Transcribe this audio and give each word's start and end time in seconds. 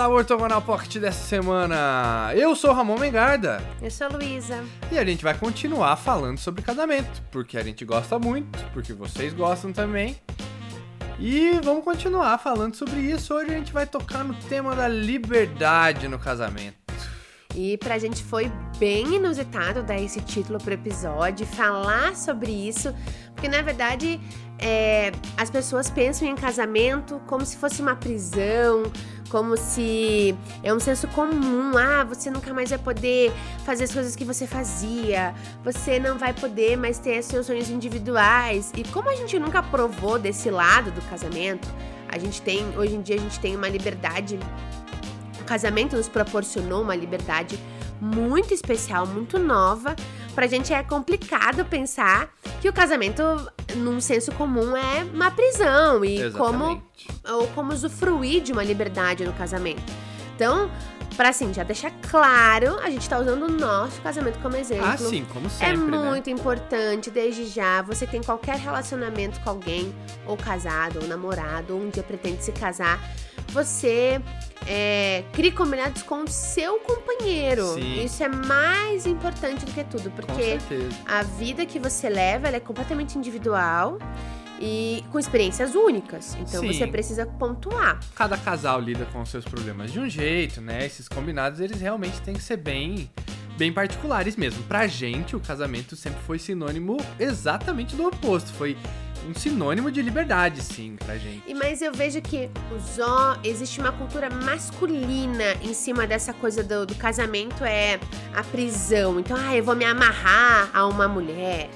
ao 0.00 0.12
Ortogonal 0.12 0.62
Pocket 0.62 0.96
dessa 0.96 1.22
semana. 1.26 2.32
Eu 2.34 2.56
sou 2.56 2.72
Ramon 2.72 2.98
Mengarda. 2.98 3.62
Eu 3.82 3.90
sou 3.90 4.06
a 4.06 4.10
Luísa. 4.10 4.64
E 4.90 4.98
a 4.98 5.04
gente 5.04 5.22
vai 5.22 5.36
continuar 5.36 5.94
falando 5.96 6.38
sobre 6.38 6.62
casamento, 6.62 7.22
porque 7.30 7.58
a 7.58 7.62
gente 7.62 7.84
gosta 7.84 8.18
muito, 8.18 8.58
porque 8.72 8.94
vocês 8.94 9.34
gostam 9.34 9.72
também. 9.72 10.16
E 11.18 11.60
vamos 11.62 11.84
continuar 11.84 12.38
falando 12.38 12.76
sobre 12.76 13.00
isso. 13.00 13.34
Hoje 13.34 13.50
a 13.50 13.58
gente 13.58 13.72
vai 13.74 13.86
tocar 13.86 14.24
no 14.24 14.34
tema 14.34 14.74
da 14.74 14.88
liberdade 14.88 16.08
no 16.08 16.18
casamento. 16.18 16.80
E 17.54 17.76
pra 17.76 17.98
gente 17.98 18.22
foi 18.22 18.50
bem 18.78 19.16
inusitado 19.16 19.82
dar 19.82 20.00
esse 20.00 20.20
título 20.20 20.58
pro 20.58 20.72
episódio, 20.72 21.44
falar 21.44 22.16
sobre 22.16 22.50
isso, 22.50 22.94
porque 23.34 23.48
na 23.48 23.60
verdade 23.60 24.20
é, 24.58 25.10
as 25.36 25.50
pessoas 25.50 25.90
pensam 25.90 26.28
em 26.28 26.36
casamento 26.36 27.20
como 27.26 27.44
se 27.44 27.56
fosse 27.56 27.82
uma 27.82 27.96
prisão, 27.96 28.84
como 29.30 29.56
se 29.56 30.34
é 30.62 30.74
um 30.74 30.80
senso 30.80 31.06
comum. 31.08 31.76
Ah, 31.78 32.04
você 32.04 32.30
nunca 32.30 32.52
mais 32.52 32.70
vai 32.70 32.78
poder 32.78 33.32
fazer 33.64 33.84
as 33.84 33.92
coisas 33.92 34.16
que 34.16 34.24
você 34.24 34.46
fazia, 34.46 35.34
você 35.64 35.98
não 35.98 36.18
vai 36.18 36.34
poder 36.34 36.76
mais 36.76 36.98
ter 36.98 37.22
seus 37.22 37.46
sonhos 37.46 37.70
individuais. 37.70 38.72
E 38.76 38.84
como 38.84 39.08
a 39.08 39.14
gente 39.14 39.38
nunca 39.38 39.62
provou 39.62 40.18
desse 40.18 40.50
lado 40.50 40.90
do 40.90 41.00
casamento, 41.02 41.68
a 42.08 42.18
gente 42.18 42.42
tem, 42.42 42.76
hoje 42.76 42.94
em 42.94 43.02
dia, 43.02 43.16
a 43.16 43.20
gente 43.20 43.38
tem 43.38 43.54
uma 43.54 43.68
liberdade 43.68 44.38
casamento 45.50 45.96
nos 45.96 46.08
proporcionou 46.08 46.80
uma 46.80 46.94
liberdade 46.94 47.58
muito 48.00 48.54
especial, 48.54 49.04
muito 49.04 49.36
nova. 49.36 49.96
Pra 50.34 50.46
gente 50.46 50.72
é 50.72 50.82
complicado 50.82 51.64
pensar 51.64 52.32
que 52.60 52.68
o 52.68 52.72
casamento, 52.72 53.22
num 53.76 54.00
senso 54.00 54.32
comum, 54.32 54.76
é 54.76 55.04
uma 55.12 55.30
prisão 55.30 56.04
e 56.04 56.30
como 56.32 56.82
ou 57.28 57.46
como 57.48 57.72
usufruir 57.72 58.42
de 58.42 58.52
uma 58.52 58.62
liberdade 58.62 59.24
no 59.24 59.32
casamento. 59.32 59.82
Então, 60.34 60.70
para 61.16 61.28
assim, 61.28 61.52
já 61.52 61.62
deixar 61.62 61.90
claro, 62.08 62.78
a 62.78 62.88
gente 62.88 63.06
tá 63.06 63.18
usando 63.18 63.42
o 63.42 63.50
nosso 63.50 64.00
casamento 64.00 64.38
como 64.38 64.56
exemplo. 64.56 64.86
Ah, 64.86 64.96
sim, 64.96 65.26
como 65.30 65.50
sempre. 65.50 65.74
É 65.74 65.76
muito 65.76 66.26
né? 66.28 66.32
importante, 66.32 67.10
desde 67.10 67.44
já, 67.46 67.82
você 67.82 68.06
tem 68.06 68.22
qualquer 68.22 68.56
relacionamento 68.56 69.38
com 69.40 69.50
alguém, 69.50 69.94
ou 70.26 70.36
casado, 70.36 71.00
ou 71.02 71.06
namorado, 71.06 71.74
ou 71.74 71.82
um 71.82 71.90
dia 71.90 72.02
pretende 72.02 72.42
se 72.42 72.52
casar, 72.52 72.98
você 73.48 74.18
é, 74.66 75.24
crie 75.32 75.52
combinados 75.52 76.02
com 76.02 76.24
o 76.24 76.28
seu 76.28 76.78
companheiro. 76.80 77.74
Sim. 77.74 78.04
Isso 78.04 78.22
é 78.22 78.28
mais 78.28 79.06
importante 79.06 79.64
do 79.64 79.72
que 79.72 79.84
tudo, 79.84 80.10
porque 80.10 80.58
a 81.06 81.22
vida 81.22 81.64
que 81.66 81.78
você 81.78 82.08
leva 82.08 82.48
é 82.48 82.60
completamente 82.60 83.18
individual 83.18 83.98
e 84.60 85.02
com 85.10 85.18
experiências 85.18 85.74
únicas. 85.74 86.34
Então 86.34 86.60
Sim. 86.60 86.72
você 86.72 86.86
precisa 86.86 87.26
pontuar. 87.26 87.98
Cada 88.14 88.36
casal 88.36 88.80
lida 88.80 89.06
com 89.06 89.22
os 89.22 89.30
seus 89.30 89.44
problemas 89.44 89.90
de 89.90 89.98
um 89.98 90.08
jeito, 90.08 90.60
né? 90.60 90.84
Esses 90.84 91.08
combinados, 91.08 91.60
eles 91.60 91.80
realmente 91.80 92.20
têm 92.20 92.34
que 92.34 92.42
ser 92.42 92.58
bem 92.58 93.10
bem 93.56 93.70
particulares 93.70 94.36
mesmo. 94.36 94.62
Pra 94.62 94.86
gente, 94.86 95.36
o 95.36 95.40
casamento 95.40 95.94
sempre 95.94 96.22
foi 96.22 96.38
sinônimo 96.38 96.96
exatamente 97.18 97.94
do 97.94 98.06
oposto. 98.06 98.50
Foi 98.54 98.74
um 99.28 99.34
sinônimo 99.34 99.90
de 99.90 100.02
liberdade, 100.02 100.62
sim, 100.62 100.96
pra 100.96 101.16
gente. 101.16 101.42
E 101.46 101.54
mas 101.54 101.82
eu 101.82 101.92
vejo 101.92 102.20
que 102.20 102.50
os 102.74 102.98
ó, 102.98 103.38
existe 103.44 103.80
uma 103.80 103.92
cultura 103.92 104.30
masculina 104.30 105.54
em 105.62 105.74
cima 105.74 106.06
dessa 106.06 106.32
coisa 106.32 106.62
do, 106.62 106.86
do 106.86 106.94
casamento 106.94 107.64
é 107.64 107.98
a 108.34 108.42
prisão. 108.42 109.20
Então, 109.20 109.36
ah, 109.38 109.56
eu 109.56 109.62
vou 109.62 109.76
me 109.76 109.84
amarrar 109.84 110.70
a 110.72 110.86
uma 110.86 111.06
mulher. 111.06 111.68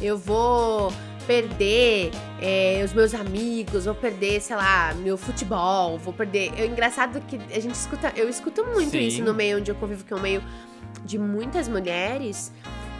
Eu 0.00 0.16
vou 0.16 0.92
perder 1.26 2.10
é, 2.40 2.82
os 2.84 2.92
meus 2.92 3.14
amigos, 3.14 3.84
vou 3.84 3.94
perder, 3.94 4.40
sei 4.40 4.56
lá, 4.56 4.92
meu 4.94 5.16
futebol, 5.16 5.98
vou 5.98 6.12
perder. 6.12 6.52
É 6.56 6.66
engraçado 6.66 7.20
que 7.22 7.38
a 7.54 7.60
gente 7.60 7.74
escuta, 7.74 8.12
eu 8.16 8.28
escuto 8.28 8.64
muito 8.64 8.90
Sim. 8.90 9.06
isso 9.06 9.22
no 9.22 9.32
meio 9.32 9.58
onde 9.58 9.70
eu 9.70 9.74
convivo, 9.74 10.04
que 10.04 10.12
é 10.12 10.16
um 10.16 10.20
meio 10.20 10.42
de 11.04 11.18
muitas 11.18 11.68
mulheres 11.68 12.52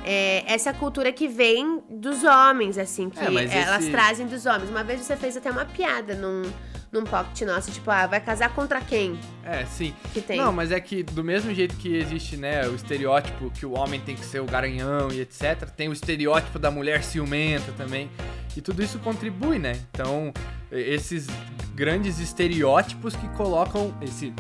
é, 0.05 0.45
essa 0.53 0.73
cultura 0.73 1.13
que 1.13 1.29
vem 1.29 1.83
dos 1.89 2.25
homens, 2.25 2.79
assim, 2.79 3.09
que 3.09 3.19
é, 3.19 3.25
elas 3.25 3.83
esse... 3.83 3.91
trazem 3.91 4.27
dos 4.27 4.47
homens. 4.47 4.71
Uma 4.71 4.83
vez 4.83 5.01
você 5.01 5.17
fez 5.17 5.37
até 5.37 5.51
uma 5.51 5.65
piada 5.65 6.15
num, 6.15 6.43
num 6.91 7.05
pocket 7.05 7.43
nosso, 7.43 7.71
tipo, 7.71 7.91
ah, 7.91 8.07
vai 8.07 8.21
casar 8.21 8.55
contra 8.55 8.81
quem? 8.81 9.19
É, 9.45 9.65
sim. 9.65 9.95
Que 10.13 10.21
tem. 10.21 10.37
Não, 10.37 10.53
mas 10.53 10.73
é 10.73 10.81
que 10.81 11.03
do 11.03 11.23
mesmo 11.23 11.55
jeito 11.55 11.77
que 11.77 11.97
existe, 11.97 12.37
né, 12.37 12.67
o 12.69 12.75
estereótipo 12.75 13.51
que 13.51 13.65
o 13.65 13.73
homem 13.79 14.01
tem 14.01 14.17
que 14.17 14.25
ser 14.25 14.41
o 14.41 14.45
garanhão 14.45 15.11
e 15.11 15.21
etc, 15.21 15.69
tem 15.77 15.89
o 15.89 15.93
estereótipo 15.93 16.59
da 16.59 16.71
mulher 16.71 17.03
ciumenta 17.03 17.73
também. 17.73 18.11
E 18.57 18.61
tudo 18.61 18.83
isso 18.83 18.99
contribui, 18.99 19.59
né? 19.59 19.81
Então, 19.91 20.33
esses 20.71 21.27
grandes 21.75 22.19
estereótipos 22.19 23.17
que 23.17 23.27
colocam 23.31 23.95
esse 24.03 24.35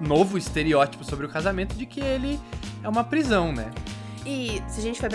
novo 0.00 0.38
estereótipo 0.38 1.04
sobre 1.04 1.26
o 1.26 1.28
casamento 1.28 1.74
de 1.74 1.84
que 1.84 2.00
ele 2.00 2.40
é 2.82 2.88
uma 2.88 3.04
prisão, 3.04 3.52
né? 3.52 3.70
E 4.30 4.62
se 4.68 4.80
a 4.80 4.82
gente 4.82 5.00
for 5.00 5.08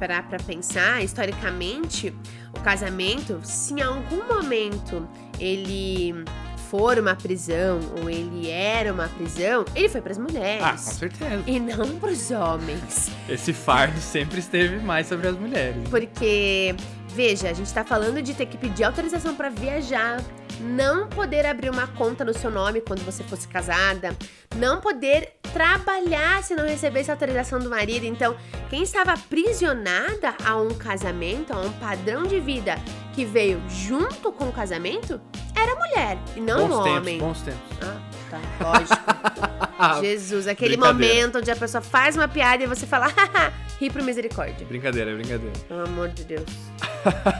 parar 0.00 0.26
para 0.26 0.38
pensar, 0.38 1.04
historicamente, 1.04 2.14
o 2.56 2.60
casamento, 2.60 3.38
se 3.42 3.74
em 3.74 3.82
algum 3.82 4.26
momento 4.26 5.06
ele 5.38 6.14
for 6.70 6.98
uma 6.98 7.14
prisão 7.14 7.78
ou 8.00 8.08
ele 8.08 8.48
era 8.48 8.90
uma 8.90 9.06
prisão, 9.06 9.66
ele 9.74 9.86
foi 9.90 10.00
para 10.00 10.12
as 10.12 10.18
mulheres. 10.18 10.64
Ah, 10.64 10.70
com 10.70 10.78
certeza. 10.78 11.42
E 11.46 11.60
não 11.60 11.98
para 11.98 12.10
os 12.10 12.30
homens. 12.30 13.10
Esse 13.28 13.52
fardo 13.52 14.00
sempre 14.00 14.38
esteve 14.38 14.78
mais 14.78 15.08
sobre 15.08 15.28
as 15.28 15.38
mulheres. 15.38 15.86
Porque, 15.90 16.74
veja, 17.14 17.48
a 17.48 17.52
gente 17.52 17.66
está 17.66 17.84
falando 17.84 18.20
de 18.20 18.34
ter 18.34 18.46
que 18.46 18.58
pedir 18.58 18.82
autorização 18.82 19.36
para 19.36 19.48
viajar, 19.48 20.20
não 20.60 21.08
poder 21.08 21.46
abrir 21.46 21.70
uma 21.70 21.86
conta 21.86 22.24
no 22.24 22.34
seu 22.34 22.50
nome 22.50 22.80
quando 22.80 23.04
você 23.04 23.22
fosse 23.22 23.46
casada, 23.46 24.16
não 24.56 24.80
poder 24.80 25.34
trabalhar 25.52 26.42
se 26.42 26.56
não 26.56 26.66
recebesse 26.66 27.12
autorização 27.12 27.60
do 27.60 27.70
marido. 27.70 28.04
Então, 28.04 28.36
quem 28.68 28.82
estava 28.82 29.12
aprisionada 29.12 30.34
a 30.44 30.56
um 30.56 30.74
casamento, 30.74 31.52
a 31.52 31.60
um 31.60 31.72
padrão 31.74 32.24
de 32.24 32.40
vida 32.40 32.74
que 33.14 33.24
veio 33.24 33.62
junto 33.68 34.32
com 34.32 34.48
o 34.48 34.52
casamento, 34.52 35.20
era 35.54 35.72
a 35.72 35.76
mulher 35.76 36.18
e 36.36 36.40
não 36.40 36.68
bons 36.68 36.74
o 36.74 36.82
tempos, 36.82 36.98
homem. 36.98 37.18
Bons 37.18 37.42
tempos. 37.42 37.78
Ah, 37.82 38.00
tá, 38.30 38.40
lógico. 38.60 40.00
Jesus, 40.00 40.46
aquele 40.46 40.76
momento 40.76 41.38
onde 41.38 41.50
a 41.50 41.56
pessoa 41.56 41.80
faz 41.80 42.16
uma 42.16 42.28
piada 42.28 42.62
e 42.62 42.66
você 42.66 42.86
fala, 42.86 43.06
ri 43.80 43.90
pro 43.90 44.02
misericórdia. 44.02 44.66
Brincadeira, 44.66 45.14
brincadeira. 45.14 45.52
Pelo 45.68 45.84
amor 45.84 46.08
de 46.08 46.24
Deus. 46.24 46.46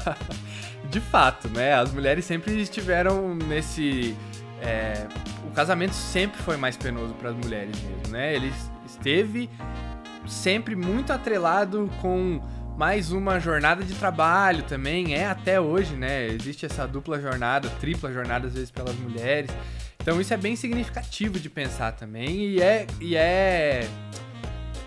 de 0.91 1.01
fato, 1.01 1.49
né? 1.49 1.75
As 1.75 1.93
mulheres 1.93 2.25
sempre 2.25 2.61
estiveram 2.61 3.35
nesse. 3.35 4.17
É, 4.61 5.07
o 5.47 5.51
casamento 5.51 5.95
sempre 5.95 6.41
foi 6.43 6.57
mais 6.57 6.77
penoso 6.77 7.15
para 7.15 7.31
as 7.31 7.37
mulheres 7.37 7.77
mesmo, 7.83 8.13
né? 8.13 8.35
Ele 8.35 8.53
esteve 8.87 9.51
sempre 10.27 10.75
muito 10.75 11.13
atrelado 11.13 11.91
com 12.01 12.41
mais 12.77 13.13
uma 13.13 13.39
jornada 13.39 13.85
de 13.85 13.95
trabalho 13.95 14.63
também, 14.65 15.15
é 15.15 15.27
até 15.27 15.61
hoje, 15.61 15.95
né? 15.95 16.27
Existe 16.27 16.67
essa 16.67 16.87
dupla 16.87 17.21
jornada, 17.21 17.69
tripla 17.81 18.13
jornada 18.13 18.49
às 18.49 18.55
vezes 18.55 18.71
pelas 18.71 18.97
mulheres. 18.97 19.51
Então 20.01 20.21
isso 20.21 20.35
é 20.35 20.37
bem 20.37 20.57
significativo 20.57 21.39
de 21.39 21.49
pensar 21.49 21.93
também 21.93 22.43
e 22.51 22.61
é, 22.61 22.87
e 23.01 23.17
é 23.17 23.89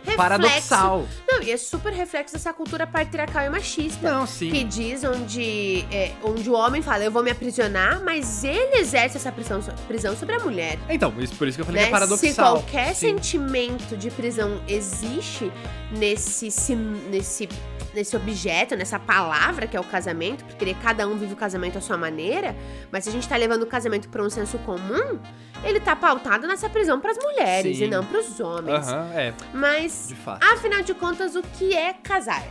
reflexo. 0.08 0.18
paradoxal. 0.18 1.08
Não, 1.28 1.42
e 1.42 1.52
é 1.52 1.58
super 1.58 1.94
reflexo 1.94 2.34
dessa 2.34 2.54
cultura 2.54 2.88
patriarcal 2.88 3.44
e 3.44 3.50
machista. 3.50 4.12
Não, 4.12 4.26
sim. 4.26 4.52
Que 4.52 4.64
diz 4.64 5.04
onde, 5.04 5.86
é, 5.92 6.14
onde 6.24 6.50
o 6.50 6.54
homem 6.54 6.82
fala, 6.82 7.04
eu 7.04 7.12
vou 7.12 7.24
me 7.24 7.32
aprisionar, 7.32 8.04
mas 8.04 8.44
ele 8.44 8.78
exerce 8.78 9.18
essa 9.18 9.32
prisão, 9.32 9.62
prisão 9.88 10.16
sobre 10.16 10.36
a 10.36 10.40
mulher. 10.40 10.78
Então, 10.90 11.14
isso, 11.20 11.36
por 11.36 11.48
isso 11.48 11.58
que 11.58 11.62
eu 11.62 11.66
falei 11.66 11.82
né? 11.82 11.88
que 11.88 11.90
é 11.90 11.92
paradoxal. 11.92 12.30
Se 12.30 12.36
qualquer 12.36 12.96
sim. 12.96 13.08
sentimento 13.08 13.96
de 13.98 14.10
prisão 14.10 14.62
existe 14.68 15.52
nesse, 15.92 16.76
nesse 17.10 17.50
nesse 17.98 18.16
objeto, 18.16 18.76
nessa 18.76 19.00
palavra 19.00 19.66
que 19.66 19.76
é 19.76 19.80
o 19.80 19.84
casamento, 19.84 20.46
porque 20.46 20.74
cada 20.76 21.08
um 21.08 21.18
vive 21.18 21.34
o 21.34 21.36
casamento 21.36 21.80
à 21.80 21.82
sua 21.82 21.98
maneira, 21.98 22.56
mas 22.92 23.04
se 23.04 23.10
a 23.10 23.14
gente 23.14 23.28
tá 23.28 23.36
levando 23.36 23.64
o 23.64 23.66
casamento 23.66 24.08
para 24.10 24.22
um 24.22 24.30
senso 24.30 24.60
comum, 24.60 25.20
ele 25.64 25.80
tá 25.80 25.96
pautado 25.96 26.48
nessa 26.48 26.70
prisão 26.70 27.00
para 27.00 27.12
as 27.12 27.18
mulheres 27.18 27.78
Sim. 27.78 27.86
e 27.86 27.88
não 27.88 28.04
para 28.06 28.20
os 28.20 28.40
homens. 28.40 28.88
Uhum, 28.88 29.12
é. 29.14 29.34
Mas, 29.54 30.08
de 30.10 30.16
afinal 30.54 30.82
de 30.82 30.94
contas, 30.94 31.36
o 31.36 31.42
que 31.42 31.74
é 31.74 31.94
casar? 31.94 32.44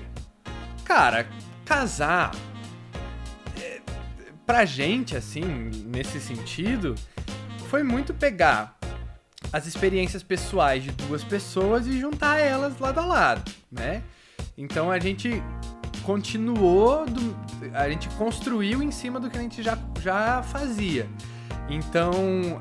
Cara, 0.85 1.27
casar 1.65 2.33
é, 3.61 3.81
pra 4.45 4.65
gente, 4.65 5.17
assim, 5.17 5.43
nesse 5.87 6.21
sentido, 6.21 6.95
foi 7.69 7.83
muito 7.83 8.15
pegar 8.15 8.77
as 9.53 9.67
experiências 9.67 10.23
pessoais 10.23 10.83
de 10.83 10.91
duas 10.91 11.23
pessoas 11.25 11.87
e 11.87 11.99
juntar 11.99 12.39
elas 12.39 12.79
lado 12.79 13.01
a 13.01 13.07
lado, 13.07 13.53
né? 13.71 14.03
Então 14.57 14.91
a 14.91 14.99
gente 14.99 15.43
continuou, 16.03 17.05
do, 17.05 17.37
a 17.75 17.89
gente 17.89 18.09
construiu 18.11 18.83
em 18.83 18.91
cima 18.91 19.19
do 19.19 19.29
que 19.29 19.37
a 19.37 19.41
gente 19.41 19.63
já, 19.63 19.79
já 20.01 20.43
fazia. 20.43 21.09
Então 21.69 22.13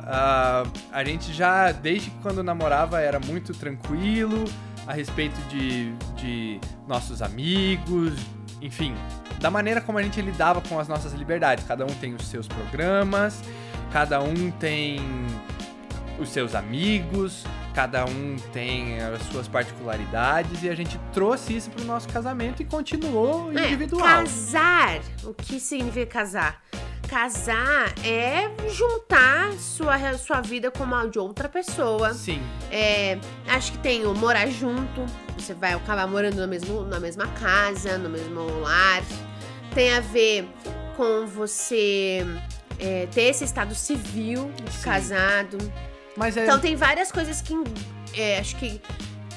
a, 0.04 0.64
a 0.92 1.04
gente 1.04 1.32
já, 1.34 1.72
desde 1.72 2.10
quando 2.22 2.44
namorava, 2.44 3.00
era 3.00 3.20
muito 3.20 3.54
tranquilo 3.54 4.46
a 4.88 4.94
respeito 4.94 5.40
de, 5.50 5.92
de 6.16 6.60
nossos 6.88 7.22
amigos, 7.22 8.14
enfim, 8.62 8.96
da 9.40 9.52
maneira 9.52 9.82
como 9.82 9.98
a 9.98 10.04
gente 10.04 10.22
lidava 10.22 10.62
com 10.62 10.80
as 10.80 10.88
nossas 10.88 11.14
liberdades. 11.14 11.66
Cada 11.68 11.84
um 11.86 11.90
tem 11.96 12.14
os 12.16 12.26
seus 12.28 12.48
programas, 12.48 13.42
cada 13.92 14.22
um 14.22 14.50
tem 14.52 15.00
os 16.20 16.30
seus 16.30 16.56
amigos, 16.56 17.44
cada 17.74 18.06
um 18.06 18.38
tem 18.54 19.00
as 19.02 19.22
suas 19.24 19.48
particularidades 19.48 20.64
e 20.64 20.70
a 20.70 20.76
gente 20.76 20.98
trouxe 21.14 21.58
isso 21.58 21.70
pro 21.70 21.84
nosso 21.84 22.08
casamento 22.10 22.62
e 22.62 22.66
continuou 22.66 23.52
É, 23.52 23.66
individual. 23.68 24.02
casar, 24.04 25.00
o 25.24 25.34
que 25.34 25.60
significa 25.60 26.06
casar? 26.06 26.64
Casar 27.08 27.94
é 28.04 28.50
juntar 28.70 29.54
sua, 29.54 30.18
sua 30.18 30.42
vida 30.42 30.72
com 30.72 30.84
a 30.84 31.06
de 31.06 31.20
outra 31.20 31.48
pessoa. 31.48 32.14
Sim, 32.14 32.42
É, 32.72 33.18
acho 33.48 33.72
que 33.74 33.78
tem 33.78 34.06
o 34.06 34.14
morar 34.14 34.48
junto, 34.48 35.06
você 35.38 35.54
vai 35.54 35.74
acabar 35.74 36.08
morando 36.08 36.42
no 36.42 36.48
mesmo, 36.48 36.82
na 36.84 37.00
mesma 37.00 37.28
casa, 37.28 37.98
no 37.98 38.10
mesmo 38.10 38.60
lar. 38.60 39.04
Tem 39.74 39.94
a 39.94 40.00
ver 40.00 40.48
com 40.96 41.26
você 41.28 42.26
é, 42.80 43.08
ter 43.08 43.24
esse 43.24 43.44
estado 43.44 43.76
civil 43.76 44.52
de 44.64 44.72
Sim. 44.72 44.84
casado. 44.84 45.58
mas 46.18 46.36
é, 46.38 46.44
Então 46.44 46.60
tem 46.60 46.76
várias 46.76 47.12
coisas 47.12 47.42
que 47.42 47.54
é, 48.14 48.40
acho 48.40 48.56
que, 48.56 48.82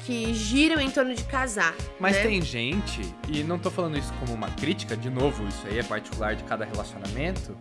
que 0.08 0.32
giram 0.32 0.80
em 0.80 0.90
torno 0.90 1.14
de 1.14 1.22
casar. 1.24 1.74
mas 2.00 2.16
né? 2.16 2.22
tem 2.22 2.40
gente, 2.40 3.02
e 3.28 3.42
não 3.44 3.58
tô 3.58 3.70
falando 3.70 3.98
isso 3.98 4.10
como 4.14 4.32
uma 4.32 4.48
crítica, 4.52 4.96
de 4.96 5.10
novo, 5.10 5.46
isso 5.46 5.66
aí 5.66 5.78
é 5.78 5.82
particular 5.82 6.34
de 6.34 6.44
cada 6.44 6.64
relacionamento, 6.64 7.54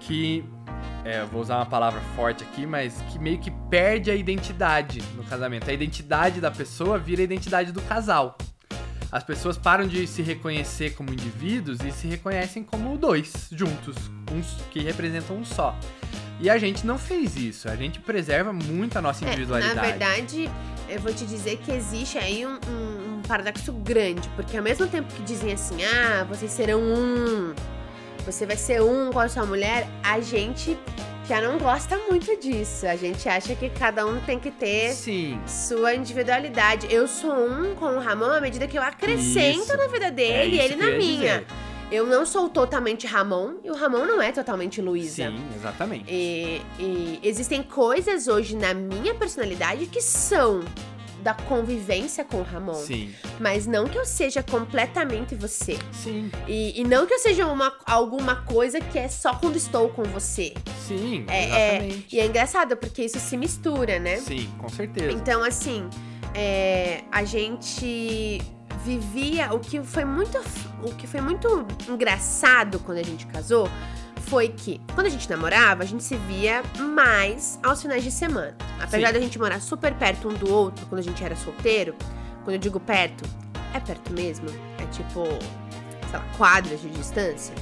que 0.00 0.42
é, 1.04 1.20
eu 1.20 1.26
vou 1.26 1.42
usar 1.42 1.56
uma 1.56 1.66
palavra 1.66 2.00
forte 2.16 2.42
aqui, 2.42 2.64
mas 2.64 2.94
que 3.12 3.18
meio 3.18 3.38
que 3.38 3.50
perde 3.68 4.10
a 4.10 4.14
identidade 4.14 5.02
no 5.14 5.22
casamento. 5.24 5.68
A 5.68 5.74
identidade 5.74 6.40
da 6.40 6.50
pessoa 6.50 6.98
vira 6.98 7.20
a 7.20 7.24
identidade 7.24 7.70
do 7.70 7.82
casal. 7.82 8.38
As 9.12 9.22
pessoas 9.22 9.58
param 9.58 9.86
de 9.86 10.06
se 10.06 10.22
reconhecer 10.22 10.94
como 10.94 11.12
indivíduos 11.12 11.80
e 11.84 11.92
se 11.92 12.06
reconhecem 12.06 12.62
como 12.64 12.96
dois, 12.96 13.48
juntos, 13.52 13.94
uns 14.32 14.56
que 14.70 14.80
representam 14.80 15.36
um 15.36 15.44
só. 15.44 15.78
E 16.40 16.50
a 16.50 16.58
gente 16.58 16.86
não 16.86 16.98
fez 16.98 17.36
isso. 17.36 17.68
A 17.68 17.76
gente 17.76 18.00
preserva 18.00 18.52
muito 18.52 18.98
a 18.98 19.02
nossa 19.02 19.24
É, 19.24 19.28
individualidade. 19.28 19.76
na 19.76 19.82
verdade, 19.82 20.50
eu 20.88 21.00
vou 21.00 21.12
te 21.12 21.24
dizer 21.24 21.56
que 21.58 21.72
existe 21.72 22.18
aí 22.18 22.44
um, 22.46 22.58
um- 22.68 23.14
um 23.18 23.22
paradoxo 23.26 23.72
grande, 23.72 24.28
porque 24.36 24.56
ao 24.56 24.62
mesmo 24.62 24.86
tempo 24.86 25.12
que 25.14 25.22
dizem 25.22 25.52
assim, 25.52 25.76
ah, 25.84 26.24
vocês 26.28 26.50
serão 26.52 26.80
um, 26.80 27.54
você 28.24 28.44
vai 28.46 28.56
ser 28.56 28.82
um 28.82 29.10
com 29.12 29.18
a 29.20 29.28
sua 29.28 29.44
mulher, 29.46 29.86
a 30.02 30.20
gente 30.20 30.76
já 31.26 31.40
não 31.40 31.56
gosta 31.58 31.96
muito 32.10 32.38
disso. 32.38 32.86
A 32.86 32.96
gente 32.96 33.26
acha 33.28 33.54
que 33.54 33.70
cada 33.70 34.04
um 34.06 34.20
tem 34.20 34.38
que 34.38 34.50
ter 34.50 34.92
Sim. 34.92 35.40
sua 35.46 35.94
individualidade. 35.94 36.86
Eu 36.90 37.08
sou 37.08 37.32
um 37.34 37.74
com 37.74 37.86
o 37.86 37.98
Ramon 37.98 38.30
à 38.30 38.40
medida 38.42 38.66
que 38.66 38.76
eu 38.76 38.82
acrescento 38.82 39.60
Isso. 39.62 39.76
na 39.76 39.86
vida 39.88 40.06
É 40.06 40.10
dele 40.10 40.56
e 40.56 40.58
isso 40.58 40.72
ele 40.74 40.76
na 40.76 40.90
minha. 40.98 41.38
dizer. 41.38 41.46
Eu 41.94 42.04
não 42.06 42.26
sou 42.26 42.48
totalmente 42.48 43.06
Ramon 43.06 43.54
e 43.62 43.70
o 43.70 43.74
Ramon 43.76 44.04
não 44.04 44.20
é 44.20 44.32
totalmente 44.32 44.82
Luísa. 44.82 45.30
Sim, 45.30 45.36
exatamente. 45.54 46.12
E, 46.12 46.60
e 46.76 47.20
existem 47.22 47.62
coisas 47.62 48.26
hoje 48.26 48.56
na 48.56 48.74
minha 48.74 49.14
personalidade 49.14 49.86
que 49.86 50.00
são 50.00 50.64
da 51.22 51.32
convivência 51.34 52.24
com 52.24 52.38
o 52.38 52.42
Ramon. 52.42 52.74
Sim, 52.74 53.14
Mas 53.38 53.64
não 53.64 53.86
que 53.86 53.96
eu 53.96 54.04
seja 54.04 54.42
completamente 54.42 55.36
você. 55.36 55.78
sim, 55.92 56.30
E, 56.48 56.80
e 56.80 56.84
não 56.84 57.06
que 57.06 57.14
eu 57.14 57.18
seja 57.20 57.46
uma, 57.46 57.72
alguma 57.86 58.42
coisa 58.42 58.80
que 58.80 58.98
é 58.98 59.06
só 59.08 59.32
quando 59.36 59.54
estou 59.56 59.88
com 59.88 60.02
você. 60.02 60.52
sim, 60.86 61.24
É, 61.28 61.44
é, 61.44 61.76
exatamente. 61.76 62.16
e 62.16 62.18
é 62.20 62.26
engraçado 62.26 62.76
porque 62.76 63.04
isso 63.04 63.20
se 63.20 63.36
mistura, 63.36 64.00
né? 64.00 64.16
Sim, 64.16 64.50
com 64.58 64.68
certeza. 64.68 65.12
Então, 65.12 65.44
assim, 65.44 65.88
é, 66.34 67.04
a 67.12 67.22
gente 67.24 68.42
vivia 68.84 69.52
o 69.52 69.58
que 69.58 69.82
foi 69.82 70.04
muito 70.04 70.38
o 70.82 70.94
que 70.94 71.06
foi 71.06 71.20
muito 71.20 71.66
engraçado 71.88 72.78
quando 72.80 72.98
a 72.98 73.02
gente 73.02 73.26
casou 73.26 73.68
foi 74.26 74.48
que 74.48 74.80
quando 74.94 75.06
a 75.06 75.10
gente 75.10 75.28
namorava 75.28 75.82
a 75.82 75.86
gente 75.86 76.04
se 76.04 76.16
via 76.16 76.62
mais 76.78 77.58
aos 77.62 77.80
finais 77.80 78.04
de 78.04 78.10
semana. 78.10 78.54
Apesar 78.80 79.08
Sim. 79.08 79.12
da 79.14 79.20
gente 79.20 79.38
morar 79.38 79.60
super 79.60 79.94
perto 79.94 80.28
um 80.28 80.34
do 80.34 80.52
outro 80.52 80.84
quando 80.86 80.98
a 81.00 81.02
gente 81.02 81.24
era 81.24 81.34
solteiro 81.34 81.94
quando 82.44 82.54
eu 82.54 82.60
digo 82.60 82.78
perto 82.78 83.24
é 83.72 83.80
perto 83.80 84.12
mesmo? 84.12 84.48
É 84.78 84.86
tipo 84.86 85.24
sei 86.10 86.18
lá 86.18 86.24
quadras 86.36 86.80
de 86.80 86.90
distância 86.90 87.54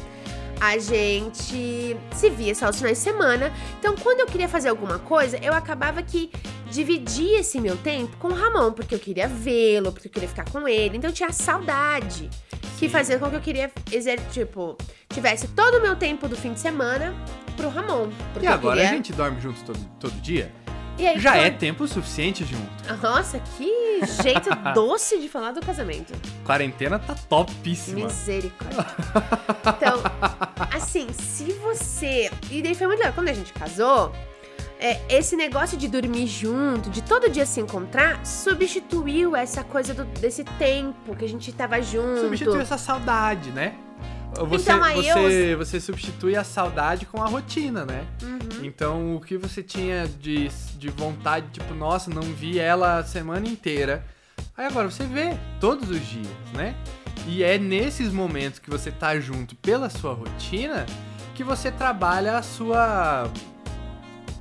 a 0.63 0.79
gente 0.79 1.97
se 2.15 2.31
via 2.31 2.55
só 2.55 2.67
aos 2.67 2.77
finais 2.77 2.99
de 2.99 3.03
semana 3.03 3.53
então 3.81 3.97
quando 3.97 4.21
eu 4.21 4.27
queria 4.27 4.49
fazer 4.49 4.69
alguma 4.69 4.97
coisa 4.97 5.37
eu 5.43 5.53
acabava 5.53 6.01
que 6.03 6.31
dividir 6.71 7.39
esse 7.39 7.61
meu 7.61 7.77
tempo 7.77 8.17
com 8.17 8.29
o 8.29 8.33
Ramon, 8.33 8.73
porque 8.73 8.95
eu 8.95 8.99
queria 8.99 9.29
vê-lo, 9.29 9.93
porque 9.93 10.09
eu 10.09 10.13
queria 10.13 10.29
ficar 10.29 10.51
com 10.51 10.67
ele. 10.67 10.97
Então 10.97 11.11
eu 11.11 11.15
tinha 11.15 11.31
saudade. 11.31 12.31
Que 12.79 12.89
fazia 12.89 13.19
com 13.19 13.31
que 13.31 13.37
eu 13.37 13.41
queria, 13.41 13.71
exer 13.93 14.19
tipo, 14.31 14.77
tivesse 15.11 15.47
todo 15.49 15.79
o 15.79 15.83
meu 15.83 15.95
tempo 15.95 16.27
do 16.27 16.35
fim 16.35 16.53
de 16.53 16.59
semana 16.59 17.15
pro 17.57 17.69
Ramon. 17.69 18.09
Porque 18.33 18.47
E 18.47 18.49
agora 18.49 18.77
queria... 18.77 18.91
a 18.91 18.95
gente 18.95 19.13
dorme 19.13 19.41
juntos 19.41 19.63
todo, 19.63 19.79
todo 20.01 20.15
dia? 20.21 20.51
Aí, 20.99 21.19
Já 21.19 21.37
é 21.37 21.51
tempo 21.51 21.87
suficiente 21.89 22.45
junto. 22.45 23.03
Nossa, 23.03 23.41
que 23.57 24.01
jeito 24.23 24.49
doce 24.75 25.19
de 25.21 25.29
falar 25.29 25.53
do 25.53 25.61
casamento. 25.65 26.13
Quarentena 26.45 26.99
tá 26.99 27.15
topíssima. 27.29 28.05
Misericórdia. 28.07 28.87
Então, 29.77 30.01
assim, 30.75 31.09
se 31.13 31.53
você. 31.55 32.31
E 32.51 32.63
daí 32.63 32.75
foi 32.75 32.87
muito 32.87 32.99
legal. 33.01 33.15
Quando 33.15 33.29
a 33.29 33.33
gente 33.33 33.53
casou, 33.53 34.13
é, 34.79 35.01
esse 35.09 35.37
negócio 35.37 35.77
de 35.79 35.89
dormir 35.89 36.27
junto, 36.27 36.91
de 36.91 37.03
todo 37.03 37.29
dia 37.31 37.47
se 37.47 37.61
encontrar, 37.61 38.25
substituiu 38.27 39.35
essa 39.37 39.63
coisa 39.65 39.95
do- 39.95 40.05
desse 40.05 40.45
tempo 40.45 41.15
que 41.17 41.25
a 41.25 41.29
gente 41.29 41.53
tava 41.53 41.81
junto. 41.81 42.21
Substitui 42.23 42.61
essa 42.61 42.79
saudade, 42.79 43.51
né? 43.51 43.75
Você, 44.49 44.73
Então, 44.73 44.83
aí 44.85 44.97
você, 45.03 45.57
você 45.57 45.81
substitui 45.81 46.37
a 46.37 46.45
saudade 46.45 47.07
com 47.07 47.23
a 47.23 47.27
rotina, 47.27 47.85
né? 47.85 48.07
Uhum. 48.23 48.65
Então, 48.65 49.17
o 49.17 49.21
que 49.21 49.37
você 49.37 49.63
tinha 49.63 50.07
de, 50.07 50.49
de 50.79 50.89
vontade, 50.89 51.47
tipo, 51.53 51.75
nossa, 51.75 52.11
não 52.11 52.23
vi 52.23 52.59
ela 52.59 52.99
a 52.99 53.05
semana 53.05 53.47
inteira. 53.47 54.05
Aí 54.57 54.67
agora 54.67 54.91
você 54.91 55.05
vê 55.05 55.37
todos 55.61 55.91
os 55.91 56.01
dias, 56.07 56.27
né? 56.55 56.75
E 57.27 57.43
é 57.45 57.59
nesses 57.59 58.13
momentos 58.13 58.59
que 58.59 58.69
você 58.71 58.91
tá 58.91 59.19
junto 59.21 59.55
pela 59.57 59.89
sua 59.91 60.13
rotina 60.15 60.87
que 61.35 61.45
você 61.45 61.71
trabalha 61.71 62.37
a 62.37 62.43
sua. 62.43 63.31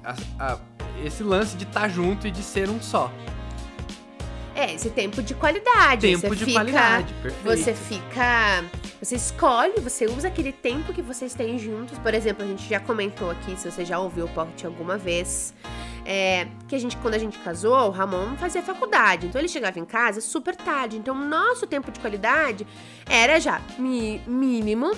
a- 0.03 0.15
a- 0.39 0.57
esse 1.05 1.23
lance 1.23 1.55
de 1.57 1.63
estar 1.63 1.88
junto 1.89 2.27
e 2.27 2.31
de 2.31 2.41
ser 2.43 2.69
um 2.69 2.81
só. 2.81 3.11
É, 4.56 4.74
esse 4.74 4.89
tempo 4.89 5.21
de 5.24 5.33
qualidade. 5.33 6.01
Tempo 6.07 6.27
você 6.27 6.36
de 6.36 6.45
fica, 6.45 6.51
qualidade, 6.59 7.13
perfeito. 7.21 7.57
Você 7.63 7.74
fica. 7.74 8.63
Você 9.01 9.15
escolhe, 9.15 9.80
você 9.80 10.06
usa 10.06 10.27
aquele 10.27 10.51
tempo 10.51 10.94
que 10.94 11.01
vocês 11.01 11.33
têm 11.33 11.57
juntos. 11.57 11.98
Por 11.98 12.13
exemplo, 12.13 12.44
a 12.44 12.48
gente 12.48 12.69
já 12.69 12.80
comentou 12.80 13.31
aqui, 13.31 13.55
se 13.58 13.72
você 13.72 13.84
já 13.86 13.98
ouviu 13.98 14.25
o 14.25 14.29
pocket 14.29 14.65
alguma 14.65 14.98
vez. 14.98 15.53
é, 16.05 16.48
que 16.67 16.75
a 16.75 16.79
gente, 16.79 16.98
quando 16.98 17.13
a 17.13 17.17
gente 17.20 17.38
casou, 17.39 17.75
o 17.88 17.89
Ramon 17.91 18.36
fazia 18.38 18.62
faculdade. 18.63 19.27
Então 19.27 19.39
ele 19.39 19.48
chegava 19.48 19.77
em 19.79 19.86
casa 19.86 20.20
super 20.20 20.55
tarde. 20.55 20.98
Então 20.98 21.15
o 21.15 21.24
nosso 21.25 21.65
tempo 21.67 21.91
de 21.91 22.00
qualidade 22.00 22.65
era 23.08 23.39
já 23.39 23.62
mi- 23.77 24.20
mínimo, 24.27 24.91